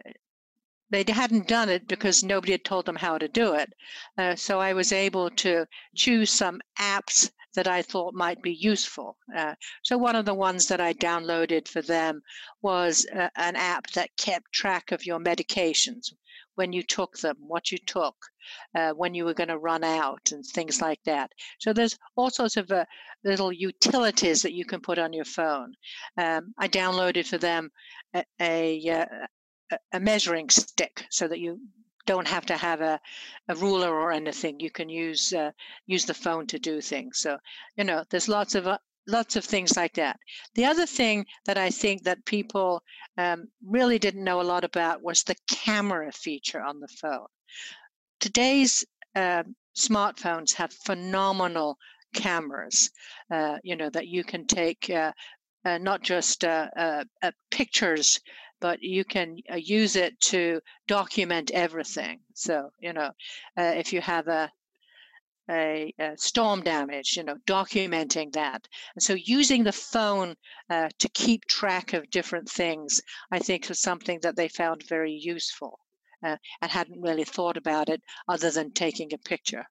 they 0.91 1.03
hadn't 1.07 1.47
done 1.47 1.69
it 1.69 1.87
because 1.87 2.23
nobody 2.23 2.53
had 2.53 2.65
told 2.65 2.85
them 2.85 2.95
how 2.95 3.17
to 3.17 3.27
do 3.27 3.53
it. 3.53 3.73
Uh, 4.17 4.35
so 4.35 4.59
I 4.59 4.73
was 4.73 4.91
able 4.91 5.29
to 5.31 5.65
choose 5.95 6.31
some 6.31 6.61
apps 6.79 7.29
that 7.55 7.67
I 7.67 7.81
thought 7.81 8.13
might 8.13 8.41
be 8.41 8.53
useful. 8.53 9.17
Uh, 9.35 9.55
so 9.83 9.97
one 9.97 10.15
of 10.15 10.25
the 10.25 10.33
ones 10.33 10.67
that 10.67 10.79
I 10.79 10.93
downloaded 10.93 11.67
for 11.67 11.81
them 11.81 12.21
was 12.61 13.05
uh, 13.13 13.29
an 13.35 13.55
app 13.55 13.89
that 13.91 14.15
kept 14.17 14.51
track 14.51 14.91
of 14.91 15.05
your 15.05 15.19
medications, 15.19 16.13
when 16.55 16.73
you 16.73 16.83
took 16.83 17.17
them, 17.17 17.37
what 17.39 17.71
you 17.71 17.77
took, 17.77 18.15
uh, 18.75 18.91
when 18.91 19.13
you 19.13 19.25
were 19.25 19.33
going 19.33 19.49
to 19.49 19.57
run 19.57 19.83
out, 19.83 20.31
and 20.31 20.45
things 20.45 20.81
like 20.81 21.01
that. 21.05 21.31
So 21.59 21.73
there's 21.73 21.97
all 22.15 22.29
sorts 22.29 22.57
of 22.57 22.71
uh, 22.71 22.85
little 23.23 23.51
utilities 23.51 24.41
that 24.41 24.53
you 24.53 24.65
can 24.65 24.81
put 24.81 24.99
on 24.99 25.13
your 25.13 25.25
phone. 25.25 25.73
Um, 26.17 26.53
I 26.57 26.67
downloaded 26.67 27.25
for 27.25 27.37
them 27.37 27.71
a, 28.13 28.23
a, 28.39 28.89
uh, 28.89 29.05
a, 29.91 29.99
measuring 29.99 30.49
stick 30.49 31.05
so 31.09 31.27
that 31.27 31.39
you 31.39 31.59
don't 32.05 32.27
have 32.27 32.45
to 32.47 32.57
have 32.57 32.81
a, 32.81 32.99
a 33.49 33.55
ruler 33.55 33.93
or 33.93 34.11
anything. 34.11 34.59
You 34.59 34.71
can 34.71 34.89
use 34.89 35.33
uh, 35.33 35.51
use 35.85 36.05
the 36.05 36.13
phone 36.13 36.47
to 36.47 36.59
do 36.59 36.81
things. 36.81 37.19
So 37.19 37.37
you 37.77 37.83
know, 37.83 38.03
there's 38.09 38.27
lots 38.27 38.55
of 38.55 38.67
uh, 38.67 38.77
lots 39.07 39.35
of 39.35 39.45
things 39.45 39.75
like 39.75 39.93
that. 39.93 40.19
The 40.55 40.65
other 40.65 40.85
thing 40.85 41.25
that 41.45 41.57
I 41.57 41.69
think 41.69 42.03
that 42.03 42.25
people 42.25 42.83
um, 43.17 43.47
really 43.65 43.99
didn't 43.99 44.23
know 44.23 44.41
a 44.41 44.51
lot 44.53 44.63
about 44.63 45.03
was 45.03 45.23
the 45.23 45.35
camera 45.47 46.11
feature 46.11 46.61
on 46.61 46.79
the 46.79 46.87
phone. 46.87 47.27
Today's 48.19 48.85
uh, 49.15 49.43
smartphones 49.77 50.53
have 50.55 50.73
phenomenal 50.73 51.77
cameras, 52.13 52.89
uh, 53.31 53.57
you 53.63 53.75
know, 53.75 53.89
that 53.89 54.07
you 54.07 54.23
can 54.23 54.45
take 54.47 54.89
uh, 54.89 55.11
uh 55.65 55.77
not 55.77 56.01
just 56.01 56.45
pictures, 57.51 58.19
but 58.61 58.81
you 58.81 59.03
can 59.05 59.37
use 59.55 59.95
it 59.95 60.19
to 60.21 60.61
document 60.87 61.51
everything. 61.51 62.19
So, 62.33 62.71
you 62.79 62.93
know, 62.93 63.11
if 63.57 63.93
you 63.93 64.01
have 64.01 64.27
a 64.27 64.51
a, 65.49 65.93
a, 65.99 66.15
storm 66.15 66.61
damage, 66.61 67.17
you 67.17 67.23
know, 67.23 67.35
documenting 67.47 68.31
that. 68.33 68.67
And 68.95 69.01
so 69.01 69.13
using 69.15 69.63
the 69.63 69.71
phone 69.71 70.35
uh, 70.69 70.89
to 70.99 71.09
keep 71.09 71.45
track 71.45 71.93
of 71.93 72.09
different 72.11 72.47
things, 72.47 73.01
I 73.31 73.39
think 73.39 73.67
was 73.67 73.79
something 73.79 74.19
that 74.21 74.35
they 74.35 74.47
found 74.47 74.83
very 74.87 75.13
useful 75.13 75.79
uh, 76.23 76.37
and 76.61 76.71
hadn't 76.71 77.01
really 77.01 77.23
thought 77.23 77.57
about 77.57 77.89
it 77.89 78.01
other 78.27 78.51
than 78.51 78.71
taking 78.71 79.13
a 79.13 79.17
picture. 79.17 79.65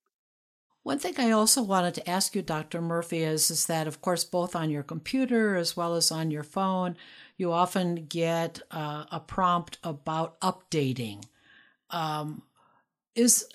One 0.82 0.98
thing 0.98 1.14
I 1.18 1.30
also 1.30 1.62
wanted 1.62 1.94
to 1.94 2.08
ask 2.08 2.34
you, 2.34 2.42
Dr. 2.42 2.80
Murphy, 2.80 3.22
is, 3.22 3.50
is 3.50 3.66
that, 3.66 3.86
of 3.86 4.00
course, 4.00 4.24
both 4.24 4.56
on 4.56 4.70
your 4.70 4.82
computer 4.82 5.56
as 5.56 5.76
well 5.76 5.94
as 5.94 6.10
on 6.10 6.30
your 6.30 6.44
phone, 6.44 6.96
you 7.36 7.52
often 7.52 8.06
get 8.06 8.60
uh, 8.70 9.04
a 9.10 9.20
prompt 9.20 9.78
about 9.84 10.40
updating. 10.40 11.24
Um, 11.90 12.42
is 13.14 13.46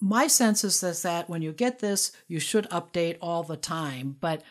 my 0.00 0.26
sense 0.26 0.64
is 0.64 0.80
that 1.02 1.28
when 1.30 1.40
you 1.40 1.52
get 1.52 1.78
this, 1.78 2.12
you 2.26 2.40
should 2.40 2.68
update 2.70 3.16
all 3.20 3.42
the 3.42 3.56
time. 3.56 4.16
But 4.20 4.42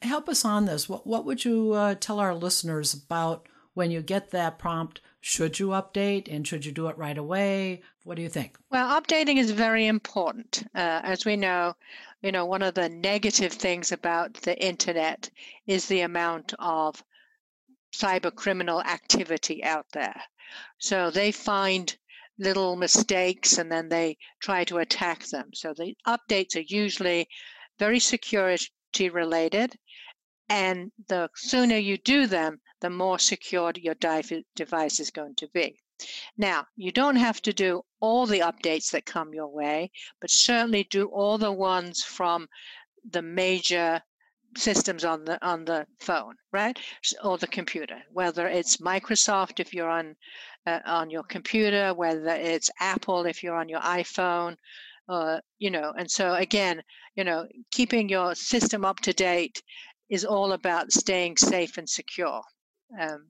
help 0.00 0.28
us 0.28 0.44
on 0.44 0.64
this. 0.64 0.88
What 0.88 1.06
what 1.06 1.24
would 1.24 1.44
you 1.44 1.72
uh, 1.72 1.94
tell 1.94 2.18
our 2.18 2.34
listeners 2.34 2.94
about 2.94 3.48
when 3.74 3.90
you 3.90 4.00
get 4.00 4.30
that 4.30 4.58
prompt? 4.58 5.00
Should 5.24 5.60
you 5.60 5.68
update 5.68 6.26
and 6.28 6.46
should 6.46 6.64
you 6.66 6.72
do 6.72 6.88
it 6.88 6.98
right 6.98 7.16
away? 7.16 7.82
What 8.02 8.16
do 8.16 8.22
you 8.22 8.28
think? 8.28 8.58
Well, 8.70 9.00
updating 9.00 9.36
is 9.36 9.52
very 9.52 9.86
important. 9.86 10.64
Uh, 10.74 11.00
as 11.04 11.24
we 11.24 11.36
know, 11.36 11.76
you 12.22 12.32
know, 12.32 12.44
one 12.44 12.60
of 12.60 12.74
the 12.74 12.88
negative 12.88 13.52
things 13.52 13.92
about 13.92 14.34
the 14.34 14.60
internet 14.60 15.30
is 15.64 15.86
the 15.86 16.00
amount 16.00 16.54
of 16.58 17.04
cyber 17.94 18.34
criminal 18.34 18.82
activity 18.82 19.62
out 19.62 19.86
there. 19.92 20.20
So 20.78 21.08
they 21.12 21.30
find 21.30 21.96
little 22.38 22.74
mistakes 22.74 23.58
and 23.58 23.70
then 23.70 23.88
they 23.88 24.18
try 24.40 24.64
to 24.64 24.78
attack 24.78 25.24
them. 25.26 25.50
So 25.54 25.72
the 25.72 25.94
updates 26.04 26.56
are 26.56 26.66
usually 26.66 27.28
very 27.78 28.00
security 28.00 29.08
related. 29.08 29.76
And 30.48 30.90
the 31.06 31.30
sooner 31.36 31.76
you 31.76 31.96
do 31.96 32.26
them, 32.26 32.60
the 32.82 32.90
more 32.90 33.18
secure 33.18 33.72
your 33.76 33.94
device 33.94 35.00
is 35.00 35.10
going 35.10 35.34
to 35.36 35.48
be. 35.54 35.78
Now, 36.36 36.66
you 36.76 36.90
don't 36.90 37.16
have 37.16 37.40
to 37.42 37.52
do 37.52 37.84
all 38.00 38.26
the 38.26 38.40
updates 38.40 38.90
that 38.90 39.06
come 39.06 39.32
your 39.32 39.46
way, 39.46 39.92
but 40.20 40.30
certainly 40.30 40.84
do 40.90 41.06
all 41.06 41.38
the 41.38 41.52
ones 41.52 42.02
from 42.02 42.48
the 43.08 43.22
major 43.22 44.02
systems 44.56 45.04
on 45.04 45.24
the 45.24 45.38
on 45.46 45.64
the 45.64 45.86
phone, 46.00 46.34
right, 46.50 46.76
or 47.22 47.38
the 47.38 47.46
computer. 47.46 48.02
Whether 48.10 48.48
it's 48.48 48.78
Microsoft 48.78 49.60
if 49.60 49.72
you're 49.72 49.88
on 49.88 50.16
uh, 50.66 50.80
on 50.84 51.08
your 51.08 51.22
computer, 51.22 51.94
whether 51.94 52.34
it's 52.34 52.70
Apple 52.80 53.26
if 53.26 53.44
you're 53.44 53.56
on 53.56 53.68
your 53.68 53.80
iPhone, 53.80 54.56
uh, 55.08 55.40
you 55.60 55.70
know. 55.70 55.92
And 55.96 56.10
so 56.10 56.34
again, 56.34 56.82
you 57.14 57.22
know, 57.22 57.46
keeping 57.70 58.08
your 58.08 58.34
system 58.34 58.84
up 58.84 58.98
to 59.00 59.12
date 59.12 59.62
is 60.08 60.24
all 60.24 60.52
about 60.52 60.90
staying 60.92 61.36
safe 61.36 61.78
and 61.78 61.88
secure. 61.88 62.42
Um, 63.00 63.26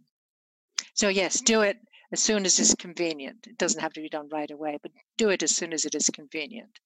so 0.95 1.09
yes, 1.09 1.41
do 1.41 1.63
it 1.63 1.77
as 2.13 2.21
soon 2.23 2.45
as 2.45 2.59
it's 2.59 2.75
convenient. 2.75 3.47
It 3.47 3.59
doesn't 3.59 3.81
have 3.81 3.93
to 3.95 4.03
be 4.03 4.09
done 4.09 4.29
right 4.31 4.51
away, 4.51 4.79
but 4.83 4.93
do 5.17 5.31
it 5.31 5.43
as 5.43 5.57
soon 5.57 5.73
as 5.73 5.85
it 5.85 5.95
is 5.95 6.11
convenient. 6.13 6.79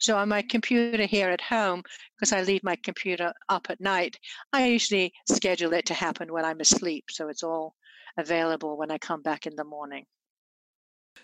So 0.00 0.16
on 0.16 0.28
my 0.28 0.42
computer 0.42 1.04
here 1.04 1.30
at 1.30 1.40
home, 1.40 1.82
because 2.16 2.32
I 2.32 2.42
leave 2.42 2.64
my 2.64 2.76
computer 2.76 3.32
up 3.48 3.68
at 3.70 3.80
night, 3.80 4.18
I 4.52 4.66
usually 4.66 5.12
schedule 5.28 5.72
it 5.72 5.86
to 5.86 5.94
happen 5.94 6.32
when 6.32 6.44
I'm 6.44 6.60
asleep. 6.60 7.04
So 7.10 7.28
it's 7.28 7.44
all 7.44 7.74
available 8.18 8.76
when 8.76 8.90
I 8.90 8.98
come 8.98 9.22
back 9.22 9.46
in 9.46 9.54
the 9.56 9.64
morning. 9.64 10.04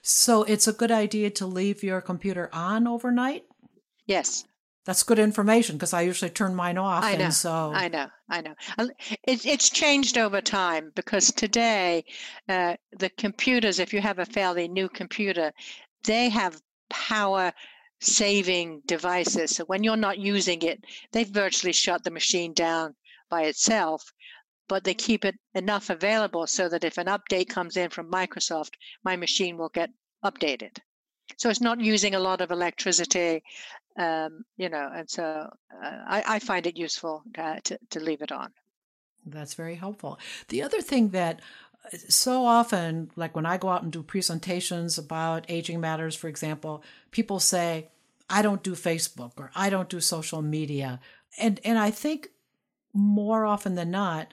So 0.03 0.45
it's 0.45 0.69
a 0.69 0.73
good 0.73 0.91
idea 0.91 1.31
to 1.31 1.47
leave 1.47 1.83
your 1.83 2.01
computer 2.01 2.49
on 2.53 2.87
overnight? 2.87 3.45
Yes. 4.07 4.45
That's 4.87 5.03
good 5.03 5.19
information 5.19 5.77
because 5.77 5.93
I 5.93 6.01
usually 6.03 6.31
turn 6.31 6.55
mine 6.55 6.79
off. 6.79 7.05
I 7.05 7.17
know. 7.17 7.25
And 7.25 7.35
so 7.35 7.73
I 7.75 7.89
know. 7.89 8.07
I 8.31 8.41
know. 8.41 8.55
It, 8.79 9.45
it's 9.45 9.69
changed 9.69 10.17
over 10.17 10.41
time 10.41 10.91
because 10.95 11.31
today, 11.33 12.05
uh, 12.49 12.77
the 12.99 13.11
computers, 13.11 13.79
if 13.79 13.93
you 13.93 14.01
have 14.01 14.19
a 14.19 14.27
fairly 14.27 14.69
new 14.69 14.89
computer, 14.89 15.53
they 16.05 16.31
have 16.31 16.61
power 16.89 17.53
saving 18.01 18.81
devices. 18.87 19.51
So 19.51 19.65
when 19.67 19.85
you're 19.85 19.97
not 19.97 20.19
using 20.19 20.63
it, 20.63 20.83
they've 21.13 21.29
virtually 21.29 21.73
shut 21.73 22.03
the 22.03 22.11
machine 22.11 22.55
down 22.55 22.95
by 23.29 23.43
itself, 23.43 24.13
but 24.69 24.85
they 24.85 24.95
keep 24.95 25.25
it 25.25 25.37
enough 25.55 25.91
available 25.91 26.47
so 26.47 26.69
that 26.71 26.85
if 26.85 26.97
an 26.97 27.07
update 27.07 27.49
comes 27.49 27.77
in 27.77 27.91
from 27.91 28.11
Microsoft, 28.11 28.71
my 29.05 29.17
machine 29.17 29.59
will 29.59 29.69
get 29.69 29.91
updated. 30.25 30.79
So 31.37 31.49
it's 31.49 31.61
not 31.61 31.81
using 31.81 32.15
a 32.15 32.21
lot 32.21 32.41
of 32.41 32.51
electricity, 32.51 33.43
um, 34.01 34.45
you 34.57 34.71
know, 34.71 34.91
and 34.95 35.09
so 35.11 35.23
uh, 35.23 35.99
I, 36.07 36.25
I, 36.27 36.39
find 36.39 36.67
it 36.67 36.79
useful 36.79 37.23
to, 37.35 37.61
to, 37.65 37.79
to 37.91 38.01
leave 38.01 38.23
it 38.23 38.33
on. 38.33 38.51
That's 39.27 39.53
very 39.53 39.75
helpful. 39.75 40.19
The 40.49 40.63
other 40.63 40.81
thing 40.81 41.11
that 41.11 41.41
uh, 41.85 41.99
so 42.09 42.47
often, 42.47 43.11
like 43.15 43.37
when 43.37 43.45
I 43.45 43.59
go 43.59 43.69
out 43.69 43.83
and 43.83 43.93
do 43.93 44.03
presentations 44.03 44.97
about 44.97 45.45
aging 45.51 45.81
matters, 45.81 46.17
for 46.17 46.29
example, 46.29 46.83
people 47.11 47.41
say, 47.41 47.89
I 48.31 48.41
don't 48.41 48.63
do 48.63 48.73
Facebook 48.73 49.33
or 49.37 49.51
I 49.55 49.69
don't 49.69 49.91
do 49.91 50.01
social 50.01 50.41
media. 50.41 50.99
And, 51.39 51.61
and 51.63 51.79
I 51.79 51.91
think 51.91 52.31
more 52.95 53.45
often 53.45 53.75
than 53.75 53.91
not, 53.91 54.29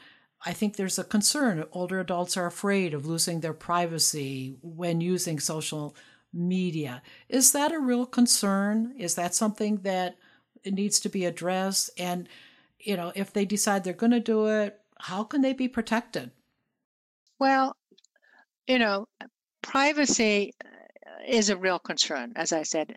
I 0.45 0.53
think 0.53 0.77
there's 0.77 0.97
a 0.97 1.03
concern. 1.03 1.65
Older 1.73 1.99
adults 1.99 2.37
are 2.37 2.45
afraid 2.45 2.93
of 2.93 3.05
losing 3.05 3.41
their 3.41 3.53
privacy 3.53 4.55
when 4.61 5.01
using 5.01 5.41
social 5.41 5.93
media. 6.33 7.01
Is 7.29 7.51
that 7.51 7.71
a 7.71 7.79
real 7.79 8.05
concern? 8.05 8.93
Is 8.97 9.15
that 9.15 9.35
something 9.35 9.77
that 9.77 10.17
needs 10.65 10.99
to 11.01 11.09
be 11.09 11.25
addressed? 11.25 11.89
And, 11.97 12.27
you 12.79 12.97
know, 12.97 13.11
if 13.15 13.33
they 13.33 13.45
decide 13.45 13.83
they're 13.83 13.93
going 13.93 14.11
to 14.11 14.19
do 14.19 14.47
it, 14.47 14.79
how 14.99 15.23
can 15.23 15.41
they 15.41 15.53
be 15.53 15.67
protected? 15.67 16.31
Well, 17.39 17.75
you 18.67 18.79
know, 18.79 19.07
privacy 19.61 20.53
is 21.27 21.49
a 21.49 21.57
real 21.57 21.79
concern, 21.79 22.33
as 22.35 22.51
I 22.51 22.63
said. 22.63 22.95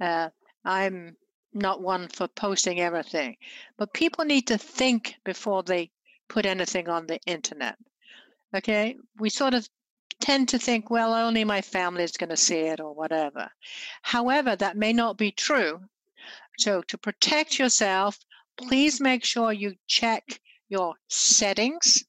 Uh, 0.00 0.28
I'm 0.64 1.16
not 1.52 1.82
one 1.82 2.08
for 2.08 2.28
posting 2.28 2.80
everything, 2.80 3.36
but 3.76 3.92
people 3.92 4.24
need 4.24 4.46
to 4.46 4.58
think 4.58 5.16
before 5.24 5.62
they 5.62 5.90
put 6.28 6.46
anything 6.46 6.88
on 6.88 7.06
the 7.06 7.18
internet. 7.26 7.76
Okay, 8.54 8.96
we 9.18 9.30
sort 9.30 9.54
of 9.54 9.68
tend 10.20 10.48
to 10.50 10.58
think, 10.58 10.90
well, 10.90 11.14
only 11.14 11.44
my 11.44 11.60
family 11.60 12.04
is 12.04 12.16
going 12.16 12.30
to 12.30 12.36
see 12.36 12.60
it 12.60 12.80
or 12.80 12.94
whatever. 12.94 13.50
However, 14.02 14.56
that 14.56 14.76
may 14.76 14.92
not 14.92 15.16
be 15.16 15.32
true. 15.32 15.80
So, 16.58 16.82
to 16.82 16.98
protect 16.98 17.58
yourself, 17.58 18.18
please 18.56 19.00
make 19.00 19.24
sure 19.24 19.52
you 19.52 19.74
check 19.86 20.24
your 20.68 20.94
settings 21.08 22.04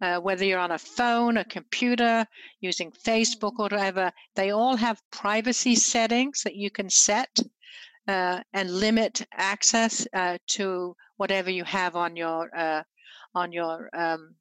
uh, 0.00 0.18
whether 0.18 0.44
you're 0.44 0.60
on 0.60 0.72
a 0.72 0.78
phone, 0.78 1.38
a 1.38 1.44
computer, 1.44 2.26
using 2.60 2.92
Facebook 2.92 3.54
or 3.58 3.64
whatever, 3.64 4.12
they 4.36 4.50
all 4.50 4.76
have 4.76 5.02
privacy 5.10 5.74
settings 5.74 6.42
that 6.42 6.54
you 6.54 6.70
can 6.70 6.88
set 6.88 7.38
uh, 8.06 8.40
and 8.52 8.70
limit 8.70 9.26
access 9.32 10.06
uh, 10.14 10.38
to 10.46 10.94
whatever 11.16 11.50
you 11.50 11.64
have 11.64 11.96
on 11.96 12.16
your 12.16 12.48
uh, 12.56 12.82
on 13.34 13.52
your 13.52 13.90
um, 13.92 14.34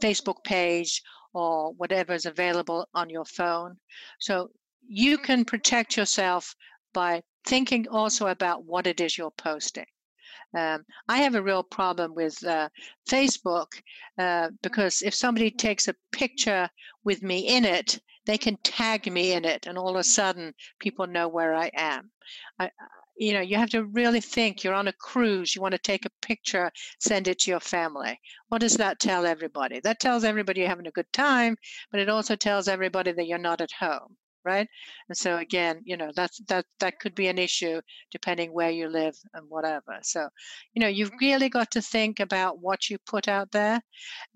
Facebook 0.00 0.42
page 0.44 1.02
or 1.32 1.72
whatever 1.74 2.12
is 2.12 2.26
available 2.26 2.88
on 2.94 3.10
your 3.10 3.24
phone. 3.24 3.76
So 4.18 4.50
you 4.86 5.18
can 5.18 5.44
protect 5.44 5.96
yourself 5.96 6.54
by 6.92 7.22
thinking 7.44 7.88
also 7.88 8.28
about 8.28 8.64
what 8.64 8.86
it 8.86 9.00
is 9.00 9.16
you're 9.16 9.30
posting. 9.32 9.86
Um, 10.56 10.84
I 11.08 11.18
have 11.18 11.36
a 11.36 11.42
real 11.42 11.62
problem 11.62 12.14
with 12.14 12.44
uh, 12.44 12.68
Facebook 13.08 13.68
uh, 14.18 14.50
because 14.62 15.02
if 15.02 15.14
somebody 15.14 15.50
takes 15.50 15.86
a 15.86 15.94
picture 16.10 16.68
with 17.04 17.22
me 17.22 17.46
in 17.46 17.64
it, 17.64 18.00
they 18.26 18.36
can 18.36 18.56
tag 18.58 19.10
me 19.10 19.32
in 19.32 19.44
it, 19.44 19.66
and 19.66 19.78
all 19.78 19.88
of 19.88 19.96
a 19.96 20.04
sudden 20.04 20.52
people 20.78 21.06
know 21.06 21.28
where 21.28 21.54
I 21.54 21.70
am. 21.74 22.10
I, 22.58 22.70
you 23.20 23.34
know, 23.34 23.40
you 23.40 23.56
have 23.56 23.68
to 23.70 23.84
really 23.84 24.20
think 24.20 24.64
you're 24.64 24.74
on 24.74 24.88
a 24.88 24.92
cruise, 24.94 25.54
you 25.54 25.60
want 25.60 25.72
to 25.72 25.78
take 25.78 26.06
a 26.06 26.26
picture, 26.26 26.70
send 27.00 27.28
it 27.28 27.38
to 27.40 27.50
your 27.50 27.60
family. 27.60 28.18
What 28.48 28.62
does 28.62 28.78
that 28.78 28.98
tell 28.98 29.26
everybody? 29.26 29.78
That 29.80 30.00
tells 30.00 30.24
everybody 30.24 30.60
you're 30.60 30.70
having 30.70 30.86
a 30.86 30.92
good 30.92 31.12
time, 31.12 31.56
but 31.90 32.00
it 32.00 32.08
also 32.08 32.34
tells 32.34 32.66
everybody 32.66 33.12
that 33.12 33.26
you're 33.26 33.38
not 33.38 33.60
at 33.60 33.70
home 33.78 34.16
right? 34.42 34.66
And 35.10 35.18
so 35.18 35.36
again, 35.36 35.82
you 35.84 35.98
know, 35.98 36.10
that's 36.16 36.40
that 36.48 36.64
that 36.78 36.98
could 36.98 37.14
be 37.14 37.28
an 37.28 37.36
issue 37.36 37.82
depending 38.10 38.54
where 38.54 38.70
you 38.70 38.88
live 38.88 39.14
and 39.34 39.44
whatever. 39.50 39.98
So, 40.02 40.26
you 40.72 40.80
know, 40.80 40.88
you've 40.88 41.12
really 41.20 41.50
got 41.50 41.70
to 41.72 41.82
think 41.82 42.20
about 42.20 42.58
what 42.58 42.88
you 42.88 42.96
put 43.06 43.28
out 43.28 43.50
there, 43.52 43.82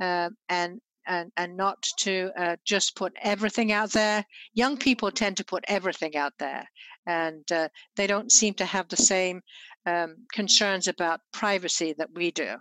um, 0.00 0.36
and 0.50 0.78
and 1.06 1.30
and 1.36 1.56
not 1.56 1.82
to 2.00 2.30
uh, 2.38 2.56
just 2.66 2.96
put 2.96 3.12
everything 3.22 3.72
out 3.72 3.92
there. 3.92 4.24
Young 4.52 4.76
people 4.76 5.10
tend 5.10 5.36
to 5.38 5.44
put 5.44 5.64
everything 5.68 6.16
out 6.16 6.32
there, 6.38 6.68
and 7.06 7.50
uh, 7.52 7.68
they 7.96 8.06
don't 8.06 8.32
seem 8.32 8.54
to 8.54 8.64
have 8.64 8.88
the 8.88 8.96
same 8.96 9.42
um, 9.86 10.16
concerns 10.32 10.88
about 10.88 11.20
privacy 11.32 11.94
that 11.98 12.12
we 12.14 12.30
do. 12.30 12.56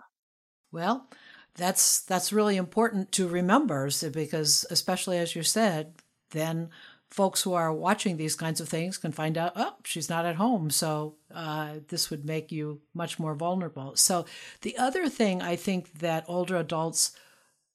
Well. 0.72 1.08
That's 1.56 2.00
that's 2.00 2.32
really 2.32 2.56
important 2.56 3.12
to 3.12 3.28
remember 3.28 3.88
because 4.12 4.66
especially 4.70 5.18
as 5.18 5.36
you 5.36 5.44
said, 5.44 5.94
then 6.32 6.70
folks 7.14 7.42
who 7.42 7.52
are 7.52 7.72
watching 7.72 8.16
these 8.16 8.34
kinds 8.34 8.60
of 8.60 8.68
things 8.68 8.98
can 8.98 9.12
find 9.12 9.38
out, 9.38 9.52
oh, 9.54 9.76
she's 9.84 10.08
not 10.08 10.26
at 10.26 10.34
home. 10.34 10.68
So 10.68 11.14
uh, 11.32 11.74
this 11.86 12.10
would 12.10 12.24
make 12.24 12.50
you 12.50 12.80
much 12.92 13.20
more 13.20 13.36
vulnerable. 13.36 13.94
So 13.94 14.26
the 14.62 14.76
other 14.76 15.08
thing 15.08 15.40
I 15.40 15.54
think 15.54 16.00
that 16.00 16.24
older 16.26 16.56
adults 16.56 17.12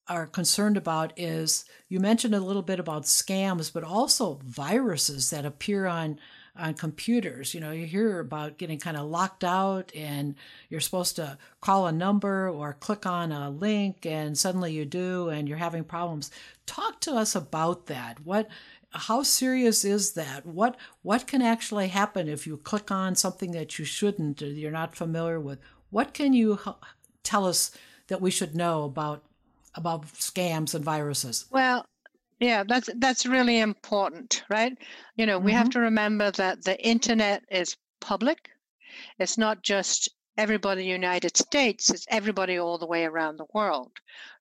are 0.10 0.28
concerned 0.28 0.76
about 0.76 1.14
is 1.16 1.64
you 1.88 2.02
mentioned 2.02 2.36
a 2.36 2.42
little 2.42 2.64
bit 2.64 2.82
about 2.82 3.04
scams, 3.04 3.72
but 3.72 3.86
also 3.86 4.42
viruses 4.44 5.30
that 5.30 5.46
appear 5.46 5.86
on 5.86 6.20
on 6.60 6.74
computers. 6.74 7.54
You 7.54 7.62
know, 7.62 7.72
you 7.72 7.86
hear 7.86 8.20
about 8.20 8.58
getting 8.58 8.80
kind 8.80 8.98
of 8.98 9.08
locked 9.08 9.44
out 9.44 9.92
and 9.96 10.36
you're 10.70 10.80
supposed 10.80 11.16
to 11.16 11.38
call 11.62 11.88
a 11.88 11.92
number 11.92 12.50
or 12.50 12.74
click 12.74 13.06
on 13.06 13.32
a 13.32 13.50
link 13.50 14.06
and 14.06 14.38
suddenly 14.38 14.74
you 14.74 14.86
do 14.86 15.30
and 15.30 15.48
you're 15.48 15.58
having 15.58 15.84
problems. 15.84 16.32
Talk 16.66 17.00
to 17.02 17.14
us 17.14 17.36
about 17.36 17.88
that. 17.88 18.20
What 18.26 18.50
how 18.92 19.22
serious 19.22 19.86
is 19.86 20.14
that? 20.14 20.46
What 20.46 20.76
what 21.02 21.28
can 21.28 21.42
actually 21.42 21.90
happen 21.90 22.28
if 22.28 22.48
you 22.48 22.58
click 22.58 22.92
on 22.92 23.16
something 23.16 23.52
that 23.52 23.78
you 23.78 23.86
shouldn't 23.86 24.42
or 24.42 24.48
you're 24.48 24.72
not 24.72 24.96
familiar 24.96 25.40
with? 25.40 25.60
What 25.90 26.14
can 26.14 26.34
you 26.34 26.60
tell 27.24 27.46
us 27.46 27.72
that 28.08 28.22
we 28.22 28.32
should 28.32 28.56
know 28.56 28.84
about 28.84 29.24
about 29.76 30.08
scams 30.08 30.74
and 30.74 30.84
viruses? 30.84 31.46
Well, 31.52 31.86
yeah, 32.40 32.64
that's 32.68 32.90
that's 32.98 33.26
really 33.26 33.60
important, 33.60 34.44
right? 34.50 34.78
You 35.16 35.26
know, 35.26 35.40
we 35.40 35.52
mm-hmm. 35.52 35.58
have 35.58 35.70
to 35.72 35.80
remember 35.80 36.32
that 36.32 36.64
the 36.64 36.80
internet 36.86 37.44
is 37.52 37.76
public. 38.00 38.50
It's 39.20 39.38
not 39.38 39.62
just 39.62 40.10
everybody 40.38 40.82
in 40.82 40.88
the 40.88 40.92
United 40.92 41.36
States, 41.36 41.90
it's 41.90 42.06
everybody 42.10 42.58
all 42.58 42.78
the 42.78 42.88
way 42.88 43.04
around 43.04 43.36
the 43.36 43.54
world. 43.54 43.92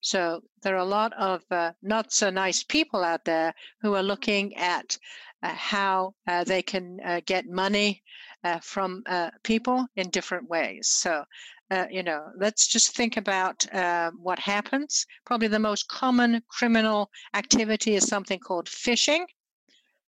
So 0.01 0.43
there 0.63 0.75
are 0.75 0.87
a 0.87 0.95
lot 0.99 1.13
of 1.15 1.43
uh, 1.51 1.73
not 1.83 2.13
so 2.13 2.31
nice 2.31 2.63
people 2.63 3.03
out 3.03 3.25
there 3.25 3.53
who 3.83 3.95
are 3.97 4.03
looking 4.03 4.57
at 4.57 4.97
uh, 5.43 5.49
how 5.49 6.15
uh, 6.29 6.45
they 6.45 6.63
can 6.63 6.99
uh, 7.05 7.21
get 7.27 7.47
money 7.49 8.03
uh, 8.45 8.61
from 8.61 9.03
uh, 9.07 9.31
people 9.43 9.87
in 9.97 10.11
different 10.11 10.49
ways. 10.49 10.89
So, 10.89 11.25
Uh, 11.71 11.87
you 11.91 12.03
know, 12.03 12.31
let's 12.39 12.67
just 12.67 12.97
think 12.97 13.19
about 13.19 13.67
uh, 13.75 14.11
what 14.19 14.39
happens. 14.39 15.05
Probably 15.27 15.49
the 15.49 15.59
most 15.59 15.87
common 15.89 16.43
criminal 16.49 17.11
activity 17.35 17.95
is 17.95 18.07
something 18.07 18.39
called 18.39 18.67
phishing, 18.67 19.27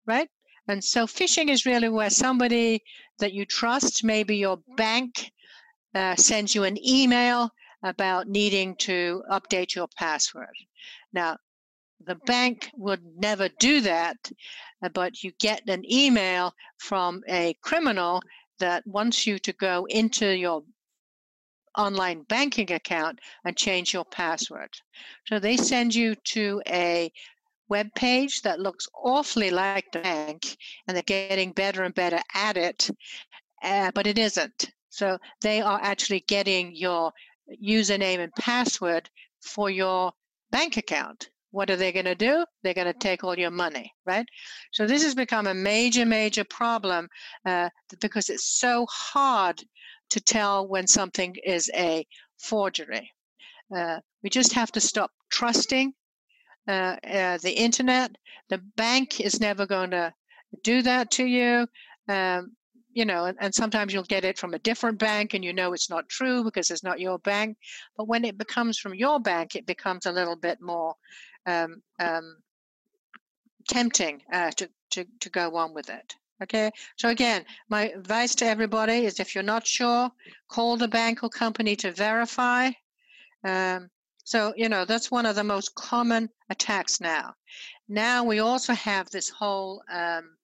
right? 0.06 0.28
And 0.68 0.82
so, 0.84 1.06
phishing 1.06 1.50
is 1.50 1.66
really 1.66 1.88
where 1.88 2.10
somebody 2.10 2.82
that 3.18 3.32
you 3.32 3.44
trust, 3.44 4.04
maybe 4.04 4.36
your 4.36 4.58
bank, 4.76 5.32
uh, 5.94 6.14
sends 6.14 6.54
you 6.54 6.62
an 6.62 6.78
email 6.86 7.50
about 7.82 8.28
needing 8.28 8.76
to 8.76 9.22
update 9.30 9.74
your 9.74 9.88
password. 9.96 10.54
Now, 11.12 11.38
the 12.06 12.14
bank 12.14 12.70
would 12.76 13.02
never 13.16 13.48
do 13.58 13.80
that, 13.80 14.16
uh, 14.82 14.88
but 14.90 15.22
you 15.22 15.32
get 15.40 15.68
an 15.68 15.82
email 15.90 16.54
from 16.78 17.22
a 17.28 17.54
criminal 17.62 18.22
that 18.58 18.86
wants 18.86 19.26
you 19.26 19.38
to 19.40 19.52
go 19.54 19.86
into 19.88 20.28
your 20.28 20.62
online 21.76 22.22
banking 22.22 22.72
account 22.72 23.18
and 23.44 23.56
change 23.56 23.92
your 23.92 24.04
password. 24.04 24.70
So 25.26 25.38
they 25.38 25.56
send 25.56 25.94
you 25.94 26.14
to 26.14 26.62
a 26.68 27.12
web 27.68 27.88
page 27.94 28.42
that 28.42 28.60
looks 28.60 28.88
awfully 28.94 29.50
like 29.50 29.90
the 29.92 30.00
bank, 30.00 30.56
and 30.86 30.96
they're 30.96 31.02
getting 31.02 31.52
better 31.52 31.84
and 31.84 31.94
better 31.94 32.20
at 32.34 32.56
it, 32.56 32.90
uh, 33.62 33.92
but 33.94 34.06
it 34.06 34.18
isn't. 34.18 34.70
So 34.88 35.18
they 35.40 35.60
are 35.60 35.80
actually 35.82 36.24
getting 36.26 36.74
your 36.74 37.12
username 37.62 38.18
and 38.18 38.34
password 38.34 39.08
for 39.40 39.70
your 39.70 40.12
bank 40.50 40.76
account 40.76 41.30
what 41.52 41.70
are 41.70 41.76
they 41.76 41.92
going 41.92 42.04
to 42.04 42.14
do? 42.14 42.44
They're 42.62 42.74
going 42.74 42.86
to 42.86 42.98
take 42.98 43.24
all 43.24 43.38
your 43.38 43.50
money, 43.50 43.92
right? 44.06 44.26
So 44.72 44.86
this 44.86 45.02
has 45.02 45.14
become 45.14 45.46
a 45.46 45.54
major, 45.54 46.06
major 46.06 46.44
problem 46.44 47.08
uh, 47.44 47.70
because 48.00 48.30
it's 48.30 48.58
so 48.58 48.86
hard 48.88 49.62
to 50.10 50.20
tell 50.20 50.66
when 50.66 50.86
something 50.86 51.36
is 51.44 51.70
a 51.74 52.06
forgery. 52.38 53.10
Uh, 53.74 54.00
we 54.22 54.30
just 54.30 54.52
have 54.52 54.72
to 54.72 54.80
stop 54.80 55.10
trusting 55.30 55.92
uh, 56.68 56.96
uh 57.04 57.38
the 57.38 57.52
internet. 57.52 58.16
The 58.48 58.58
bank 58.76 59.20
is 59.20 59.40
never 59.40 59.66
going 59.66 59.90
to 59.90 60.12
do 60.62 60.82
that 60.82 61.10
to 61.12 61.24
you. 61.24 61.66
Um, 62.08 62.56
you 62.92 63.04
know, 63.04 63.26
and, 63.26 63.38
and, 63.40 63.54
sometimes 63.54 63.92
you'll 63.92 64.02
get 64.02 64.24
it 64.24 64.36
from 64.36 64.52
a 64.52 64.58
different 64.58 64.98
bank 64.98 65.34
and 65.34 65.44
you 65.44 65.52
know 65.52 65.72
it's 65.72 65.88
not 65.88 66.08
true 66.08 66.42
because 66.42 66.70
it's 66.70 66.82
not 66.82 66.98
your 66.98 67.20
bank. 67.20 67.56
But 67.96 68.08
when 68.08 68.24
it 68.24 68.36
becomes 68.36 68.78
from 68.78 68.94
your 68.94 69.20
bank, 69.20 69.54
it 69.54 69.64
becomes 69.64 70.06
a 70.06 70.12
little 70.12 70.34
bit 70.34 70.60
more 70.60 70.96
um, 71.46 71.82
um, 72.00 72.38
tempting 73.68 74.22
uh, 74.32 74.50
to, 74.56 74.68
to, 74.90 75.06
to 75.20 75.30
go 75.30 75.56
on 75.56 75.72
with 75.72 75.88
it. 75.88 76.16
Okay, 76.42 76.70
so 76.96 77.10
again, 77.10 77.44
my 77.68 77.90
advice 77.90 78.34
to 78.36 78.46
everybody 78.46 79.04
is 79.04 79.20
if 79.20 79.34
you're 79.34 79.44
not 79.44 79.66
sure, 79.66 80.10
call 80.48 80.76
the 80.78 80.88
bank 80.88 81.22
or 81.22 81.28
company 81.28 81.76
to 81.76 81.92
verify. 81.92 82.70
Um, 83.44 83.90
so, 84.24 84.54
you 84.56 84.68
know, 84.68 84.84
that's 84.84 85.10
one 85.10 85.26
of 85.26 85.36
the 85.36 85.44
most 85.44 85.74
common 85.74 86.30
attacks 86.48 87.00
now. 87.00 87.34
Now 87.88 88.24
we 88.24 88.38
also 88.38 88.72
have 88.72 89.10
this 89.10 89.28
whole, 89.28 89.82
um, 89.92 90.36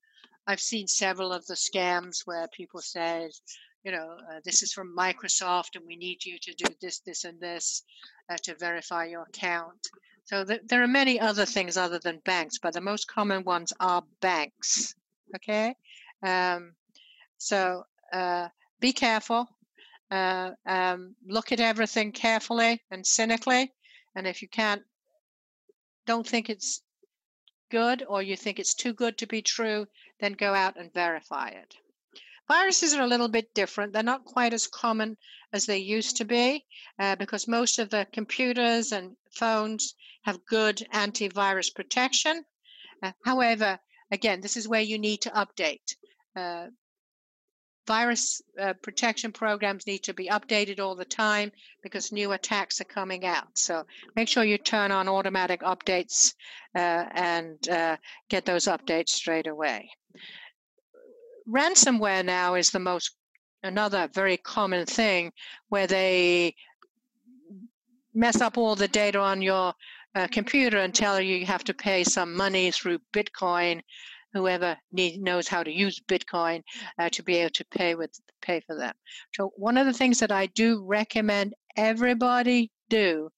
I've 0.46 0.60
seen 0.60 0.86
several 0.86 1.32
of 1.32 1.46
the 1.46 1.54
scams 1.54 2.26
where 2.26 2.46
people 2.48 2.80
say, 2.80 3.30
you 3.84 3.92
know, 3.92 4.18
uh, 4.30 4.40
this 4.44 4.62
is 4.62 4.72
from 4.72 4.94
Microsoft 4.96 5.76
and 5.76 5.84
we 5.86 5.96
need 5.96 6.24
you 6.24 6.38
to 6.38 6.54
do 6.54 6.74
this, 6.80 7.00
this, 7.00 7.24
and 7.24 7.40
this 7.40 7.82
uh, 8.28 8.36
to 8.42 8.54
verify 8.56 9.06
your 9.06 9.22
account. 9.22 9.88
So 10.24 10.44
th- 10.44 10.62
there 10.66 10.82
are 10.82 10.88
many 10.88 11.20
other 11.20 11.46
things 11.46 11.76
other 11.76 12.00
than 12.00 12.20
banks, 12.24 12.58
but 12.58 12.74
the 12.74 12.80
most 12.80 13.06
common 13.06 13.44
ones 13.44 13.72
are 13.80 14.02
banks. 14.20 14.94
Okay, 15.34 15.74
um, 16.22 16.74
so 17.38 17.84
uh, 18.12 18.48
be 18.80 18.92
careful. 18.92 19.48
Uh, 20.10 20.52
um, 20.66 21.16
look 21.26 21.52
at 21.52 21.60
everything 21.60 22.12
carefully 22.12 22.82
and 22.90 23.06
cynically, 23.06 23.72
and 24.14 24.26
if 24.26 24.40
you 24.42 24.48
can't, 24.48 24.82
don't 26.06 26.26
think 26.26 26.48
it's 26.48 26.82
good 27.70 28.04
or 28.08 28.22
you 28.22 28.36
think 28.36 28.58
it's 28.58 28.74
too 28.74 28.92
good 28.92 29.18
to 29.18 29.26
be 29.26 29.42
true, 29.42 29.86
then 30.20 30.32
go 30.32 30.54
out 30.54 30.76
and 30.76 30.92
verify 30.92 31.48
it. 31.48 31.74
Viruses 32.48 32.94
are 32.94 33.02
a 33.02 33.08
little 33.08 33.28
bit 33.28 33.52
different. 33.54 33.92
They're 33.92 34.04
not 34.04 34.24
quite 34.24 34.52
as 34.52 34.68
common 34.68 35.16
as 35.52 35.66
they 35.66 35.78
used 35.78 36.16
to 36.18 36.24
be 36.24 36.64
uh, 36.98 37.16
because 37.16 37.48
most 37.48 37.80
of 37.80 37.90
the 37.90 38.06
computers 38.12 38.92
and 38.92 39.16
phones 39.32 39.94
have 40.22 40.46
good 40.46 40.86
antivirus 40.92 41.74
protection. 41.74 42.44
Uh, 43.02 43.12
however, 43.24 43.80
again, 44.10 44.40
this 44.40 44.56
is 44.56 44.68
where 44.68 44.80
you 44.80 44.98
need 44.98 45.22
to 45.22 45.30
update. 45.30 45.94
Uh, 46.34 46.66
virus 47.86 48.42
uh, 48.60 48.72
protection 48.82 49.30
programs 49.30 49.86
need 49.86 50.02
to 50.02 50.12
be 50.12 50.28
updated 50.28 50.80
all 50.80 50.96
the 50.96 51.04
time 51.04 51.52
because 51.82 52.10
new 52.10 52.32
attacks 52.32 52.80
are 52.80 52.84
coming 52.84 53.24
out. 53.24 53.56
So 53.56 53.84
make 54.16 54.28
sure 54.28 54.42
you 54.42 54.58
turn 54.58 54.90
on 54.90 55.08
automatic 55.08 55.60
updates 55.60 56.34
uh, 56.74 57.04
and 57.12 57.68
uh, 57.68 57.96
get 58.28 58.44
those 58.44 58.64
updates 58.64 59.10
straight 59.10 59.46
away 59.46 59.88
ransomware 61.48 62.24
now 62.24 62.54
is 62.54 62.70
the 62.70 62.78
most 62.78 63.16
another 63.62 64.08
very 64.12 64.36
common 64.36 64.86
thing 64.86 65.32
where 65.68 65.86
they 65.86 66.54
mess 68.14 68.40
up 68.40 68.56
all 68.58 68.74
the 68.74 68.88
data 68.88 69.18
on 69.18 69.42
your 69.42 69.72
uh, 70.16 70.26
computer 70.28 70.78
and 70.78 70.94
tell 70.94 71.20
you 71.20 71.36
you 71.36 71.46
have 71.46 71.64
to 71.64 71.74
pay 71.74 72.02
some 72.02 72.34
money 72.34 72.70
through 72.70 72.98
Bitcoin. 73.12 73.82
Whoever 74.32 74.76
need, 74.92 75.20
knows 75.20 75.46
how 75.46 75.62
to 75.62 75.70
use 75.70 76.00
Bitcoin 76.00 76.62
uh, 76.98 77.08
to 77.10 77.22
be 77.22 77.36
able 77.36 77.50
to 77.50 77.64
pay 77.66 77.94
with 77.94 78.10
pay 78.42 78.60
for 78.66 78.76
them. 78.76 78.94
So 79.34 79.52
one 79.56 79.76
of 79.76 79.86
the 79.86 79.92
things 79.92 80.18
that 80.20 80.32
I 80.32 80.46
do 80.46 80.84
recommend 80.84 81.54
everybody 81.76 82.70
do 82.88 83.30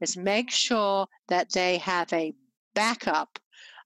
is 0.00 0.16
make 0.16 0.50
sure 0.50 1.06
that 1.28 1.50
they 1.52 1.78
have 1.78 2.12
a 2.12 2.32
backup 2.74 3.38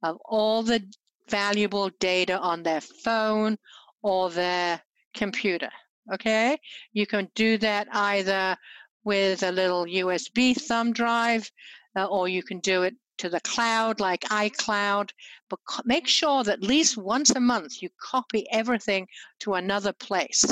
of 0.02 0.16
all 0.24 0.62
the 0.62 0.82
valuable 1.28 1.90
data 2.00 2.38
on 2.38 2.62
their 2.62 2.80
phone 2.80 3.56
or 4.02 4.30
their 4.30 4.80
computer. 5.14 5.70
Okay, 6.12 6.58
you 6.92 7.06
can 7.06 7.28
do 7.34 7.58
that 7.58 7.86
either 7.92 8.56
with 9.04 9.42
a 9.42 9.52
little 9.52 9.86
USB 9.86 10.54
thumb 10.54 10.92
drive, 10.92 11.50
uh, 11.96 12.06
or 12.06 12.28
you 12.28 12.42
can 12.42 12.60
do 12.60 12.82
it 12.82 12.94
to 13.18 13.28
the 13.28 13.40
cloud 13.40 14.00
like 14.00 14.22
iCloud. 14.22 15.10
But 15.48 15.60
co- 15.66 15.82
make 15.84 16.08
sure 16.08 16.42
that 16.44 16.54
at 16.54 16.62
least 16.62 16.96
once 16.96 17.30
a 17.30 17.40
month 17.40 17.82
you 17.82 17.88
copy 18.00 18.46
everything 18.50 19.06
to 19.40 19.54
another 19.54 19.92
place, 19.92 20.44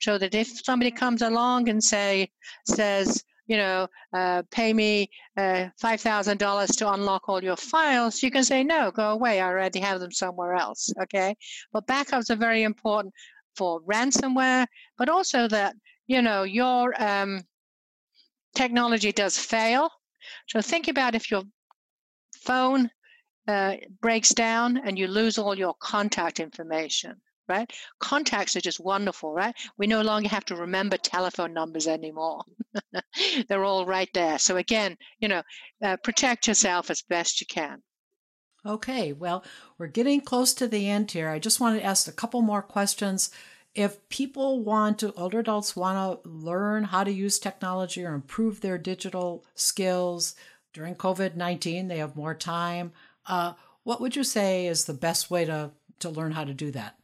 so 0.00 0.18
that 0.18 0.34
if 0.34 0.48
somebody 0.64 0.90
comes 0.90 1.22
along 1.22 1.68
and 1.68 1.82
say 1.82 2.30
says, 2.66 3.24
you 3.46 3.56
know, 3.56 3.86
uh, 4.12 4.42
pay 4.50 4.72
me 4.72 5.08
uh, 5.36 5.68
$5,000 5.82 6.76
to 6.78 6.92
unlock 6.92 7.28
all 7.28 7.42
your 7.42 7.56
files, 7.56 8.22
you 8.22 8.30
can 8.30 8.44
say, 8.44 8.64
no, 8.64 8.90
go 8.90 9.10
away. 9.10 9.40
I 9.40 9.46
already 9.46 9.78
have 9.80 10.00
them 10.00 10.10
somewhere 10.10 10.54
else. 10.54 10.92
Okay. 11.02 11.36
But 11.72 11.86
backups 11.86 12.30
are 12.30 12.36
very 12.36 12.64
important 12.64 13.14
for 13.56 13.80
ransomware, 13.82 14.66
but 14.98 15.08
also 15.08 15.48
that, 15.48 15.74
you 16.06 16.22
know, 16.22 16.42
your 16.42 17.00
um, 17.02 17.42
technology 18.54 19.12
does 19.12 19.38
fail. 19.38 19.90
So 20.48 20.60
think 20.60 20.88
about 20.88 21.14
if 21.14 21.30
your 21.30 21.42
phone 22.36 22.90
uh, 23.48 23.76
breaks 24.00 24.30
down 24.30 24.78
and 24.78 24.98
you 24.98 25.06
lose 25.08 25.38
all 25.38 25.56
your 25.56 25.74
contact 25.80 26.40
information 26.40 27.20
right? 27.48 27.70
Contacts 28.00 28.56
are 28.56 28.60
just 28.60 28.80
wonderful, 28.80 29.32
right? 29.32 29.54
We 29.78 29.86
no 29.86 30.02
longer 30.02 30.28
have 30.28 30.44
to 30.46 30.56
remember 30.56 30.96
telephone 30.96 31.52
numbers 31.52 31.86
anymore. 31.86 32.42
They're 33.48 33.64
all 33.64 33.86
right 33.86 34.08
there. 34.14 34.38
So 34.38 34.56
again, 34.56 34.96
you 35.20 35.28
know, 35.28 35.42
uh, 35.82 35.96
protect 36.02 36.48
yourself 36.48 36.90
as 36.90 37.02
best 37.02 37.40
you 37.40 37.46
can. 37.46 37.82
Okay, 38.64 39.12
well, 39.12 39.44
we're 39.78 39.86
getting 39.86 40.20
close 40.20 40.52
to 40.54 40.66
the 40.66 40.88
end 40.90 41.12
here. 41.12 41.28
I 41.28 41.38
just 41.38 41.60
want 41.60 41.78
to 41.78 41.84
ask 41.84 42.08
a 42.08 42.12
couple 42.12 42.42
more 42.42 42.62
questions. 42.62 43.30
If 43.76 44.08
people 44.08 44.64
want 44.64 44.98
to, 45.00 45.12
older 45.12 45.40
adults 45.40 45.76
want 45.76 46.22
to 46.22 46.28
learn 46.28 46.84
how 46.84 47.04
to 47.04 47.12
use 47.12 47.38
technology 47.38 48.04
or 48.04 48.14
improve 48.14 48.60
their 48.60 48.78
digital 48.78 49.44
skills 49.54 50.34
during 50.72 50.94
COVID 50.94 51.36
19, 51.36 51.88
they 51.88 51.98
have 51.98 52.16
more 52.16 52.34
time. 52.34 52.92
Uh, 53.26 53.52
what 53.82 54.00
would 54.00 54.16
you 54.16 54.24
say 54.24 54.66
is 54.66 54.84
the 54.84 54.94
best 54.94 55.30
way 55.30 55.44
to, 55.44 55.70
to 56.00 56.10
learn 56.10 56.32
how 56.32 56.44
to 56.44 56.54
do 56.54 56.70
that? 56.72 56.96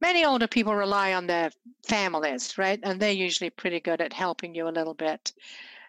many 0.00 0.24
older 0.24 0.46
people 0.46 0.74
rely 0.74 1.14
on 1.14 1.26
their 1.26 1.50
families, 1.84 2.58
right? 2.58 2.78
And 2.82 3.00
they're 3.00 3.12
usually 3.12 3.50
pretty 3.50 3.80
good 3.80 4.00
at 4.00 4.12
helping 4.12 4.54
you 4.54 4.68
a 4.68 4.76
little 4.78 4.94
bit. 4.94 5.32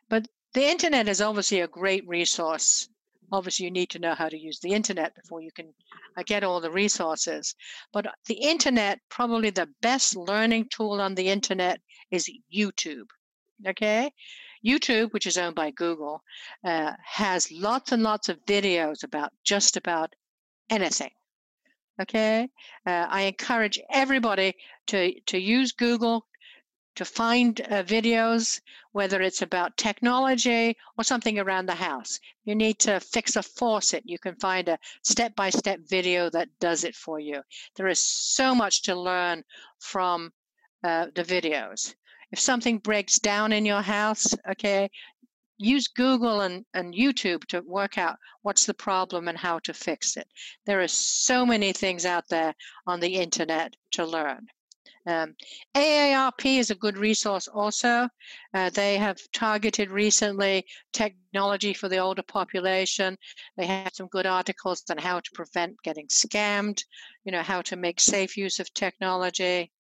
But 0.10 0.28
the 0.54 0.66
internet 0.66 1.08
is 1.08 1.22
obviously 1.22 1.62
a 1.62 1.68
great 1.68 2.08
resource. 2.08 2.90
Obviously, 3.32 3.66
you 3.66 3.72
need 3.72 3.90
to 3.90 4.00
know 4.00 4.16
how 4.16 4.30
to 4.30 4.38
use 4.38 4.60
the 4.60 4.74
internet 4.74 5.16
before 5.16 5.42
you 5.42 5.52
can 5.52 5.74
uh, 6.18 6.24
get 6.26 6.44
all 6.44 6.62
the 6.62 6.72
resources. 6.72 7.56
But 7.92 8.08
the 8.28 8.36
internet, 8.36 9.00
probably 9.10 9.50
the 9.50 9.70
best 9.82 10.16
learning 10.16 10.68
tool 10.70 11.02
on 11.02 11.16
the 11.16 11.28
internet 11.30 11.82
is 12.12 12.30
YouTube. 12.54 13.08
Okay? 13.68 14.12
YouTube, 14.66 15.14
which 15.14 15.28
is 15.28 15.38
owned 15.38 15.56
by 15.56 15.72
Google, 15.72 16.22
uh, 16.64 16.94
has 17.04 17.52
lots 17.52 17.92
and 17.92 18.04
lots 18.04 18.30
of 18.30 18.44
videos 18.46 19.04
about 19.04 19.32
just 19.44 19.78
about 19.78 20.14
anything 20.70 21.12
Okay, 22.00 22.48
uh, 22.86 23.08
I 23.10 23.24
encourage 23.24 23.80
everybody 23.90 24.54
to 24.88 25.20
to 25.22 25.40
use 25.40 25.72
Google 25.72 26.28
to 26.98 27.06
find 27.06 27.62
uh, 27.62 27.84
videos, 27.84 28.60
whether 28.92 29.22
it's 29.22 29.44
about 29.44 29.78
technology 29.78 30.76
or 30.98 31.04
something 31.04 31.38
around 31.38 31.68
the 31.68 31.76
house. 31.76 32.20
You 32.44 32.56
need 32.56 32.80
to 32.80 33.00
fix 33.00 33.36
a 33.36 33.44
faucet. 33.44 34.04
You 34.06 34.18
can 34.18 34.36
find 34.36 34.68
a 34.68 34.80
step 35.04 35.36
by 35.36 35.52
step 35.52 35.80
video 35.88 36.30
that 36.32 36.50
does 36.60 36.84
it 36.84 36.96
for 36.96 37.20
you. 37.20 37.42
There 37.76 37.88
is 37.88 38.00
so 38.00 38.56
much 38.56 38.82
to 38.84 38.96
learn 38.96 39.44
from 39.80 40.32
uh, 40.84 41.08
the 41.14 41.24
videos. 41.24 41.94
If 42.32 42.40
something 42.40 42.80
breaks 42.80 43.20
down 43.20 43.52
in 43.54 43.64
your 43.66 43.84
house, 43.84 44.26
okay, 44.50 44.90
use 45.60 45.88
Google 45.88 46.42
and, 46.42 46.66
and 46.74 46.96
YouTube 46.96 47.46
to 47.48 47.62
work 47.62 48.00
out 48.00 48.18
what's 48.42 48.66
the 48.66 48.74
problem 48.74 49.28
and 49.28 49.38
how 49.38 49.60
to 49.60 49.74
fix 49.74 50.18
it. 50.18 50.28
There 50.66 50.82
are 50.82 50.88
so 50.88 51.46
many 51.46 51.74
things 51.74 52.06
out 52.06 52.28
there 52.30 52.56
on 52.88 53.00
the 53.00 53.16
internet 53.16 53.76
to 53.92 54.06
learn. 54.06 54.48
Um, 55.08 55.36
AARP 55.74 56.60
is 56.60 56.70
a 56.70 56.76
good 56.76 56.98
resource 56.98 57.48
also. 57.48 58.10
Uh, 58.54 58.70
they 58.72 58.98
have 58.98 59.18
targeted 59.32 59.90
recently 59.90 60.66
technology 60.92 61.74
for 61.74 61.88
the 61.88 61.98
older 61.98 62.24
population. 62.24 63.18
They 63.56 63.66
have 63.68 63.94
some 63.94 64.08
good 64.08 64.26
articles 64.26 64.84
on 64.90 64.98
how 64.98 65.22
to 65.22 65.32
prevent 65.34 65.82
getting 65.82 66.08
scammed, 66.08 66.84
you 67.24 67.32
know, 67.32 67.42
how 67.42 67.62
to 67.64 67.78
make 67.78 68.02
safe 68.02 68.36
use 68.36 68.60
of 68.60 68.74
technology. 68.74 69.72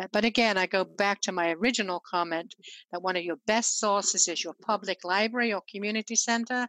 Uh, 0.00 0.08
but 0.10 0.24
again, 0.24 0.58
I 0.58 0.66
go 0.66 0.84
back 0.84 1.20
to 1.22 1.32
my 1.32 1.52
original 1.52 2.00
comment 2.00 2.52
that 2.90 3.02
one 3.02 3.14
of 3.14 3.22
your 3.22 3.38
best 3.46 3.78
sources 3.78 4.26
is 4.26 4.42
your 4.42 4.54
public 4.62 5.04
library 5.04 5.52
or 5.52 5.62
community 5.70 6.16
center. 6.16 6.66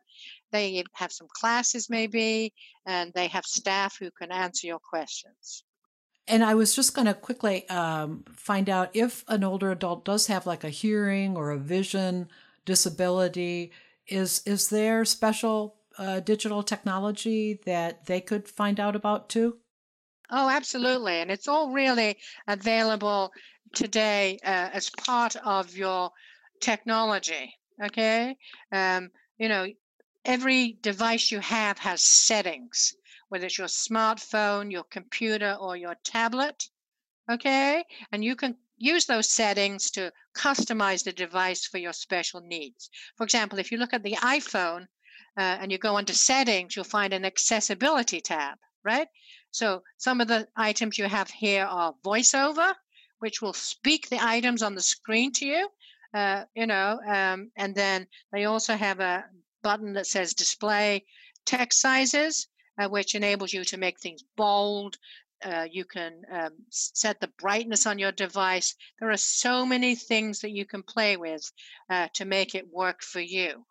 They 0.51 0.83
have 0.93 1.11
some 1.11 1.27
classes, 1.33 1.89
maybe, 1.89 2.53
and 2.85 3.11
they 3.13 3.27
have 3.27 3.45
staff 3.45 3.97
who 3.97 4.11
can 4.11 4.31
answer 4.31 4.67
your 4.67 4.79
questions. 4.79 5.63
And 6.27 6.43
I 6.43 6.53
was 6.53 6.75
just 6.75 6.95
going 6.95 7.07
to 7.07 7.13
quickly 7.13 7.67
um, 7.69 8.23
find 8.33 8.69
out 8.69 8.91
if 8.93 9.25
an 9.27 9.43
older 9.43 9.71
adult 9.71 10.05
does 10.05 10.27
have 10.27 10.45
like 10.45 10.63
a 10.63 10.69
hearing 10.69 11.35
or 11.35 11.51
a 11.51 11.57
vision 11.57 12.29
disability, 12.65 13.71
is 14.07 14.41
is 14.45 14.69
there 14.69 15.03
special 15.05 15.75
uh, 15.97 16.21
digital 16.21 16.63
technology 16.63 17.59
that 17.65 18.05
they 18.05 18.21
could 18.21 18.47
find 18.47 18.79
out 18.79 18.95
about 18.95 19.29
too? 19.29 19.57
Oh, 20.29 20.49
absolutely, 20.49 21.15
and 21.15 21.29
it's 21.29 21.47
all 21.47 21.71
really 21.71 22.17
available 22.47 23.31
today 23.73 24.39
uh, 24.45 24.69
as 24.73 24.89
part 24.89 25.35
of 25.35 25.75
your 25.75 26.11
technology. 26.61 27.53
Okay, 27.83 28.37
um, 28.71 29.11
you 29.37 29.49
know, 29.49 29.67
every 30.23 30.77
device 30.81 31.31
you 31.31 31.39
have 31.39 31.77
has 31.79 32.01
settings 32.01 32.95
whether 33.33 33.47
it's 33.47 33.57
your 33.57 33.65
smartphone, 33.65 34.71
your 34.71 34.83
computer, 34.83 35.57
or 35.59 35.75
your 35.75 35.95
tablet. 36.03 36.69
Okay? 37.31 37.83
And 38.11 38.23
you 38.23 38.35
can 38.35 38.55
use 38.77 39.07
those 39.07 39.27
settings 39.27 39.89
to 39.89 40.13
customize 40.37 41.03
the 41.03 41.13
device 41.13 41.65
for 41.65 41.79
your 41.79 41.93
special 41.93 42.41
needs. 42.41 42.91
For 43.17 43.23
example, 43.23 43.57
if 43.57 43.71
you 43.71 43.79
look 43.79 43.91
at 43.91 44.03
the 44.03 44.17
iPhone 44.17 44.83
uh, 45.35 45.57
and 45.59 45.71
you 45.71 45.79
go 45.79 45.97
under 45.97 46.13
settings, 46.13 46.75
you'll 46.75 46.85
find 46.85 47.11
an 47.11 47.25
accessibility 47.25 48.21
tab, 48.21 48.59
right? 48.85 49.07
So 49.49 49.81
some 49.97 50.21
of 50.21 50.27
the 50.27 50.47
items 50.55 50.99
you 50.99 51.05
have 51.05 51.31
here 51.31 51.65
are 51.65 51.95
voiceover, 52.05 52.75
which 53.17 53.41
will 53.41 53.53
speak 53.53 54.09
the 54.09 54.23
items 54.23 54.61
on 54.61 54.75
the 54.75 54.81
screen 54.83 55.31
to 55.33 55.45
you. 55.47 55.69
Uh, 56.13 56.43
you 56.53 56.67
know, 56.67 56.99
um, 57.07 57.49
and 57.57 57.73
then 57.73 58.05
they 58.31 58.45
also 58.45 58.75
have 58.75 58.99
a 58.99 59.25
button 59.63 59.93
that 59.93 60.05
says 60.05 60.35
display 60.35 61.03
text 61.47 61.81
sizes 61.81 62.47
uh, 62.77 62.87
which 62.87 63.15
enables 63.15 63.53
you 63.53 63.63
to 63.65 63.77
make 63.77 63.99
things 63.99 64.23
bold. 64.35 64.97
Uh, 65.43 65.67
you 65.69 65.83
can 65.83 66.21
um, 66.31 66.51
set 66.69 67.19
the 67.19 67.31
brightness 67.39 67.85
on 67.85 67.99
your 67.99 68.13
device. 68.13 68.75
There 68.99 69.11
are 69.11 69.17
so 69.17 69.65
many 69.65 69.95
things 69.95 70.39
that 70.39 70.51
you 70.51 70.65
can 70.65 70.83
play 70.83 71.17
with 71.17 71.51
uh, 71.89 72.07
to 72.13 72.25
make 72.25 72.55
it 72.55 72.71
work 72.71 73.01
for 73.01 73.19
you. 73.19 73.65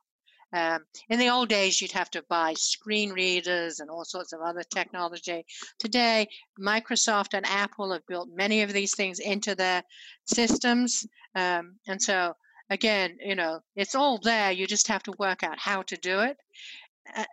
Um, 0.54 0.84
in 1.08 1.18
the 1.18 1.30
old 1.30 1.48
days, 1.48 1.80
you'd 1.80 1.92
have 1.92 2.10
to 2.10 2.24
buy 2.28 2.52
screen 2.54 3.10
readers 3.12 3.80
and 3.80 3.88
all 3.88 4.04
sorts 4.04 4.34
of 4.34 4.40
other 4.42 4.62
technology. 4.62 5.46
Today, 5.78 6.28
Microsoft 6.60 7.32
and 7.32 7.46
Apple 7.46 7.92
have 7.92 8.06
built 8.06 8.28
many 8.34 8.60
of 8.60 8.72
these 8.72 8.94
things 8.94 9.18
into 9.18 9.54
their 9.54 9.82
systems. 10.26 11.06
Um, 11.34 11.76
and 11.86 12.02
so, 12.02 12.34
again, 12.68 13.16
you 13.24 13.34
know, 13.34 13.60
it's 13.76 13.94
all 13.94 14.18
there. 14.18 14.52
You 14.52 14.66
just 14.66 14.88
have 14.88 15.02
to 15.04 15.14
work 15.18 15.42
out 15.42 15.58
how 15.58 15.82
to 15.82 15.96
do 15.96 16.20
it. 16.20 16.36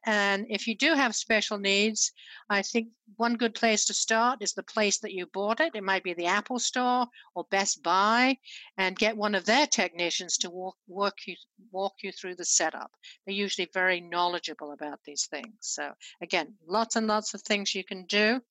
And 0.06 0.46
if 0.50 0.68
you 0.68 0.76
do 0.76 0.94
have 0.94 1.16
special 1.16 1.58
needs, 1.58 2.12
I 2.50 2.62
think 2.62 2.90
one 3.16 3.36
good 3.36 3.56
place 3.56 3.86
to 3.86 3.94
start 3.94 4.42
is 4.42 4.54
the 4.54 4.64
place 4.64 5.00
that 5.00 5.14
you 5.14 5.26
bought 5.28 5.60
it. 5.60 5.76
It 5.76 5.84
might 5.84 6.04
be 6.04 6.14
the 6.14 6.26
Apple 6.26 6.60
Store 6.60 7.08
or 7.36 7.46
Best 7.50 7.82
Buy, 7.84 8.38
and 8.78 8.98
get 8.98 9.18
one 9.18 9.36
of 9.36 9.46
their 9.46 9.68
technicians 9.68 10.38
to 10.40 10.50
walk, 10.50 11.18
you, 11.26 11.36
walk 11.72 11.94
you 12.04 12.12
through 12.12 12.36
the 12.36 12.46
setup. 12.46 12.92
They're 13.26 13.36
usually 13.36 13.70
very 13.74 14.02
knowledgeable 14.02 14.72
about 14.72 15.00
these 15.06 15.28
things. 15.28 15.54
So, 15.60 15.94
again, 16.22 16.56
lots 16.68 16.96
and 16.96 17.08
lots 17.08 17.34
of 17.34 17.42
things 17.42 17.76
you 17.76 17.84
can 17.84 18.06
do 18.06 18.42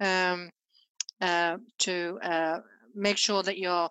um, 0.00 0.50
uh, 1.20 1.58
to 1.80 2.18
uh, 2.22 2.60
make 2.94 3.18
sure 3.18 3.42
that 3.42 3.58
your 3.58 3.90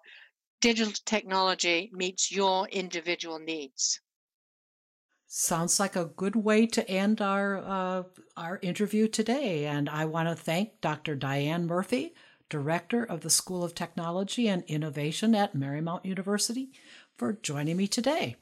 digital 0.61 0.93
technology 1.05 1.89
meets 1.93 2.31
your 2.31 2.67
individual 2.67 3.39
needs. 3.39 4.01
Sounds 5.31 5.79
like 5.79 5.95
a 5.95 6.05
good 6.05 6.35
way 6.35 6.65
to 6.65 6.89
end 6.89 7.21
our 7.21 7.57
uh, 7.59 8.03
our 8.35 8.57
interview 8.63 9.07
today, 9.07 9.67
and 9.67 9.87
I 9.87 10.05
want 10.05 10.27
to 10.27 10.33
thank 10.33 10.81
Dr. 10.81 11.13
Diane 11.13 11.67
Murphy, 11.67 12.15
Director 12.49 13.03
of 13.03 13.21
the 13.21 13.29
School 13.29 13.63
of 13.63 13.75
Technology 13.75 14.47
and 14.47 14.63
Innovation 14.63 15.35
at 15.35 15.55
Marymount 15.55 16.03
University, 16.03 16.71
for 17.15 17.33
joining 17.43 17.77
me 17.77 17.87
today. 17.87 18.37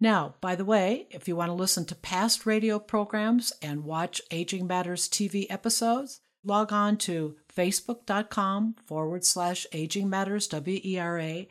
Now, 0.00 0.36
by 0.40 0.54
the 0.54 0.64
way, 0.64 1.08
if 1.10 1.28
you 1.28 1.36
want 1.36 1.50
to 1.50 1.52
listen 1.54 1.84
to 1.84 1.94
past 1.94 2.46
radio 2.46 2.78
programs 2.78 3.52
and 3.60 3.84
watch 3.84 4.22
Aging 4.30 4.66
Matters 4.66 5.10
TV 5.10 5.44
episodes, 5.50 6.22
log 6.42 6.72
on 6.72 6.96
to 6.96 7.36
facebook.com 7.54 8.76
forward 8.86 9.26
slash 9.26 9.66
Aging 9.74 10.08
Matters 10.08 10.48
WERA 10.50 11.44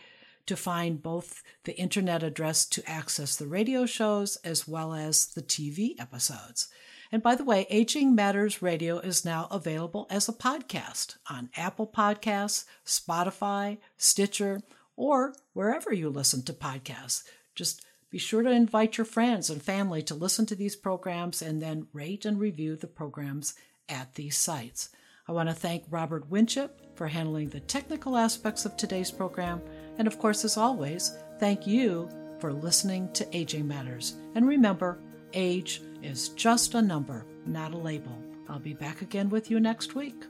to 0.48 0.56
find 0.56 1.02
both 1.04 1.44
the 1.64 1.78
internet 1.78 2.24
address 2.24 2.66
to 2.66 2.90
access 2.90 3.36
the 3.36 3.48
radio 3.48 3.86
shows 3.86 4.38
as 4.38 4.68
well 4.68 4.94
as 4.94 5.28
the 5.28 5.42
TV 5.42 5.94
episodes. 6.00 6.68
And 7.12 7.24
by 7.24 7.36
the 7.36 7.44
way, 7.44 7.66
Aging 7.70 8.16
Matters 8.16 8.62
Radio 8.62 9.00
is 9.00 9.24
now 9.24 9.48
available 9.50 10.08
as 10.10 10.28
a 10.28 10.34
podcast 10.34 11.18
on 11.30 11.50
Apple 11.56 11.88
Podcasts, 11.88 12.66
Spotify, 12.86 13.78
Stitcher, 13.98 14.62
or 14.96 15.34
wherever 15.54 15.94
you 15.94 16.10
listen 16.10 16.44
to 16.44 16.54
podcasts. 16.54 17.24
Just 17.56 17.86
be 18.10 18.18
sure 18.18 18.42
to 18.42 18.50
invite 18.50 18.98
your 18.98 19.06
friends 19.06 19.50
and 19.50 19.62
family 19.62 20.02
to 20.04 20.16
listen 20.16 20.46
to 20.48 20.56
these 20.56 20.76
programs 20.76 21.42
and 21.42 21.62
then 21.62 21.88
rate 21.94 22.26
and 22.26 22.40
review 22.40 22.76
the 22.76 22.88
programs 22.88 23.54
at 23.88 24.16
these 24.16 24.38
sites. 24.38 24.90
I 25.28 25.34
want 25.34 25.50
to 25.50 25.56
thank 25.56 25.84
Robert 25.90 26.30
Winship 26.30 26.96
for 26.96 27.08
handling 27.08 27.50
the 27.50 27.60
technical 27.60 28.16
aspects 28.18 28.66
of 28.66 28.78
today's 28.78 29.12
program. 29.12 29.62
And 29.98 30.08
of 30.08 30.20
course, 30.20 30.46
as 30.46 30.58
always, 30.58 31.18
thank 31.40 31.66
you 31.66 32.10
for 32.40 32.54
listening 32.54 33.12
to 33.14 33.28
Aging 33.36 33.68
Matters. 33.68 34.16
And 34.36 34.48
remember, 34.48 35.00
age 35.34 35.82
is 36.04 36.30
just 36.30 36.76
a 36.76 36.82
number, 36.82 37.26
not 37.46 37.74
a 37.74 37.78
label. 37.78 38.16
I'll 38.50 38.60
be 38.60 38.74
back 38.74 39.02
again 39.02 39.30
with 39.30 39.52
you 39.52 39.60
next 39.60 39.96
week. 39.96 40.24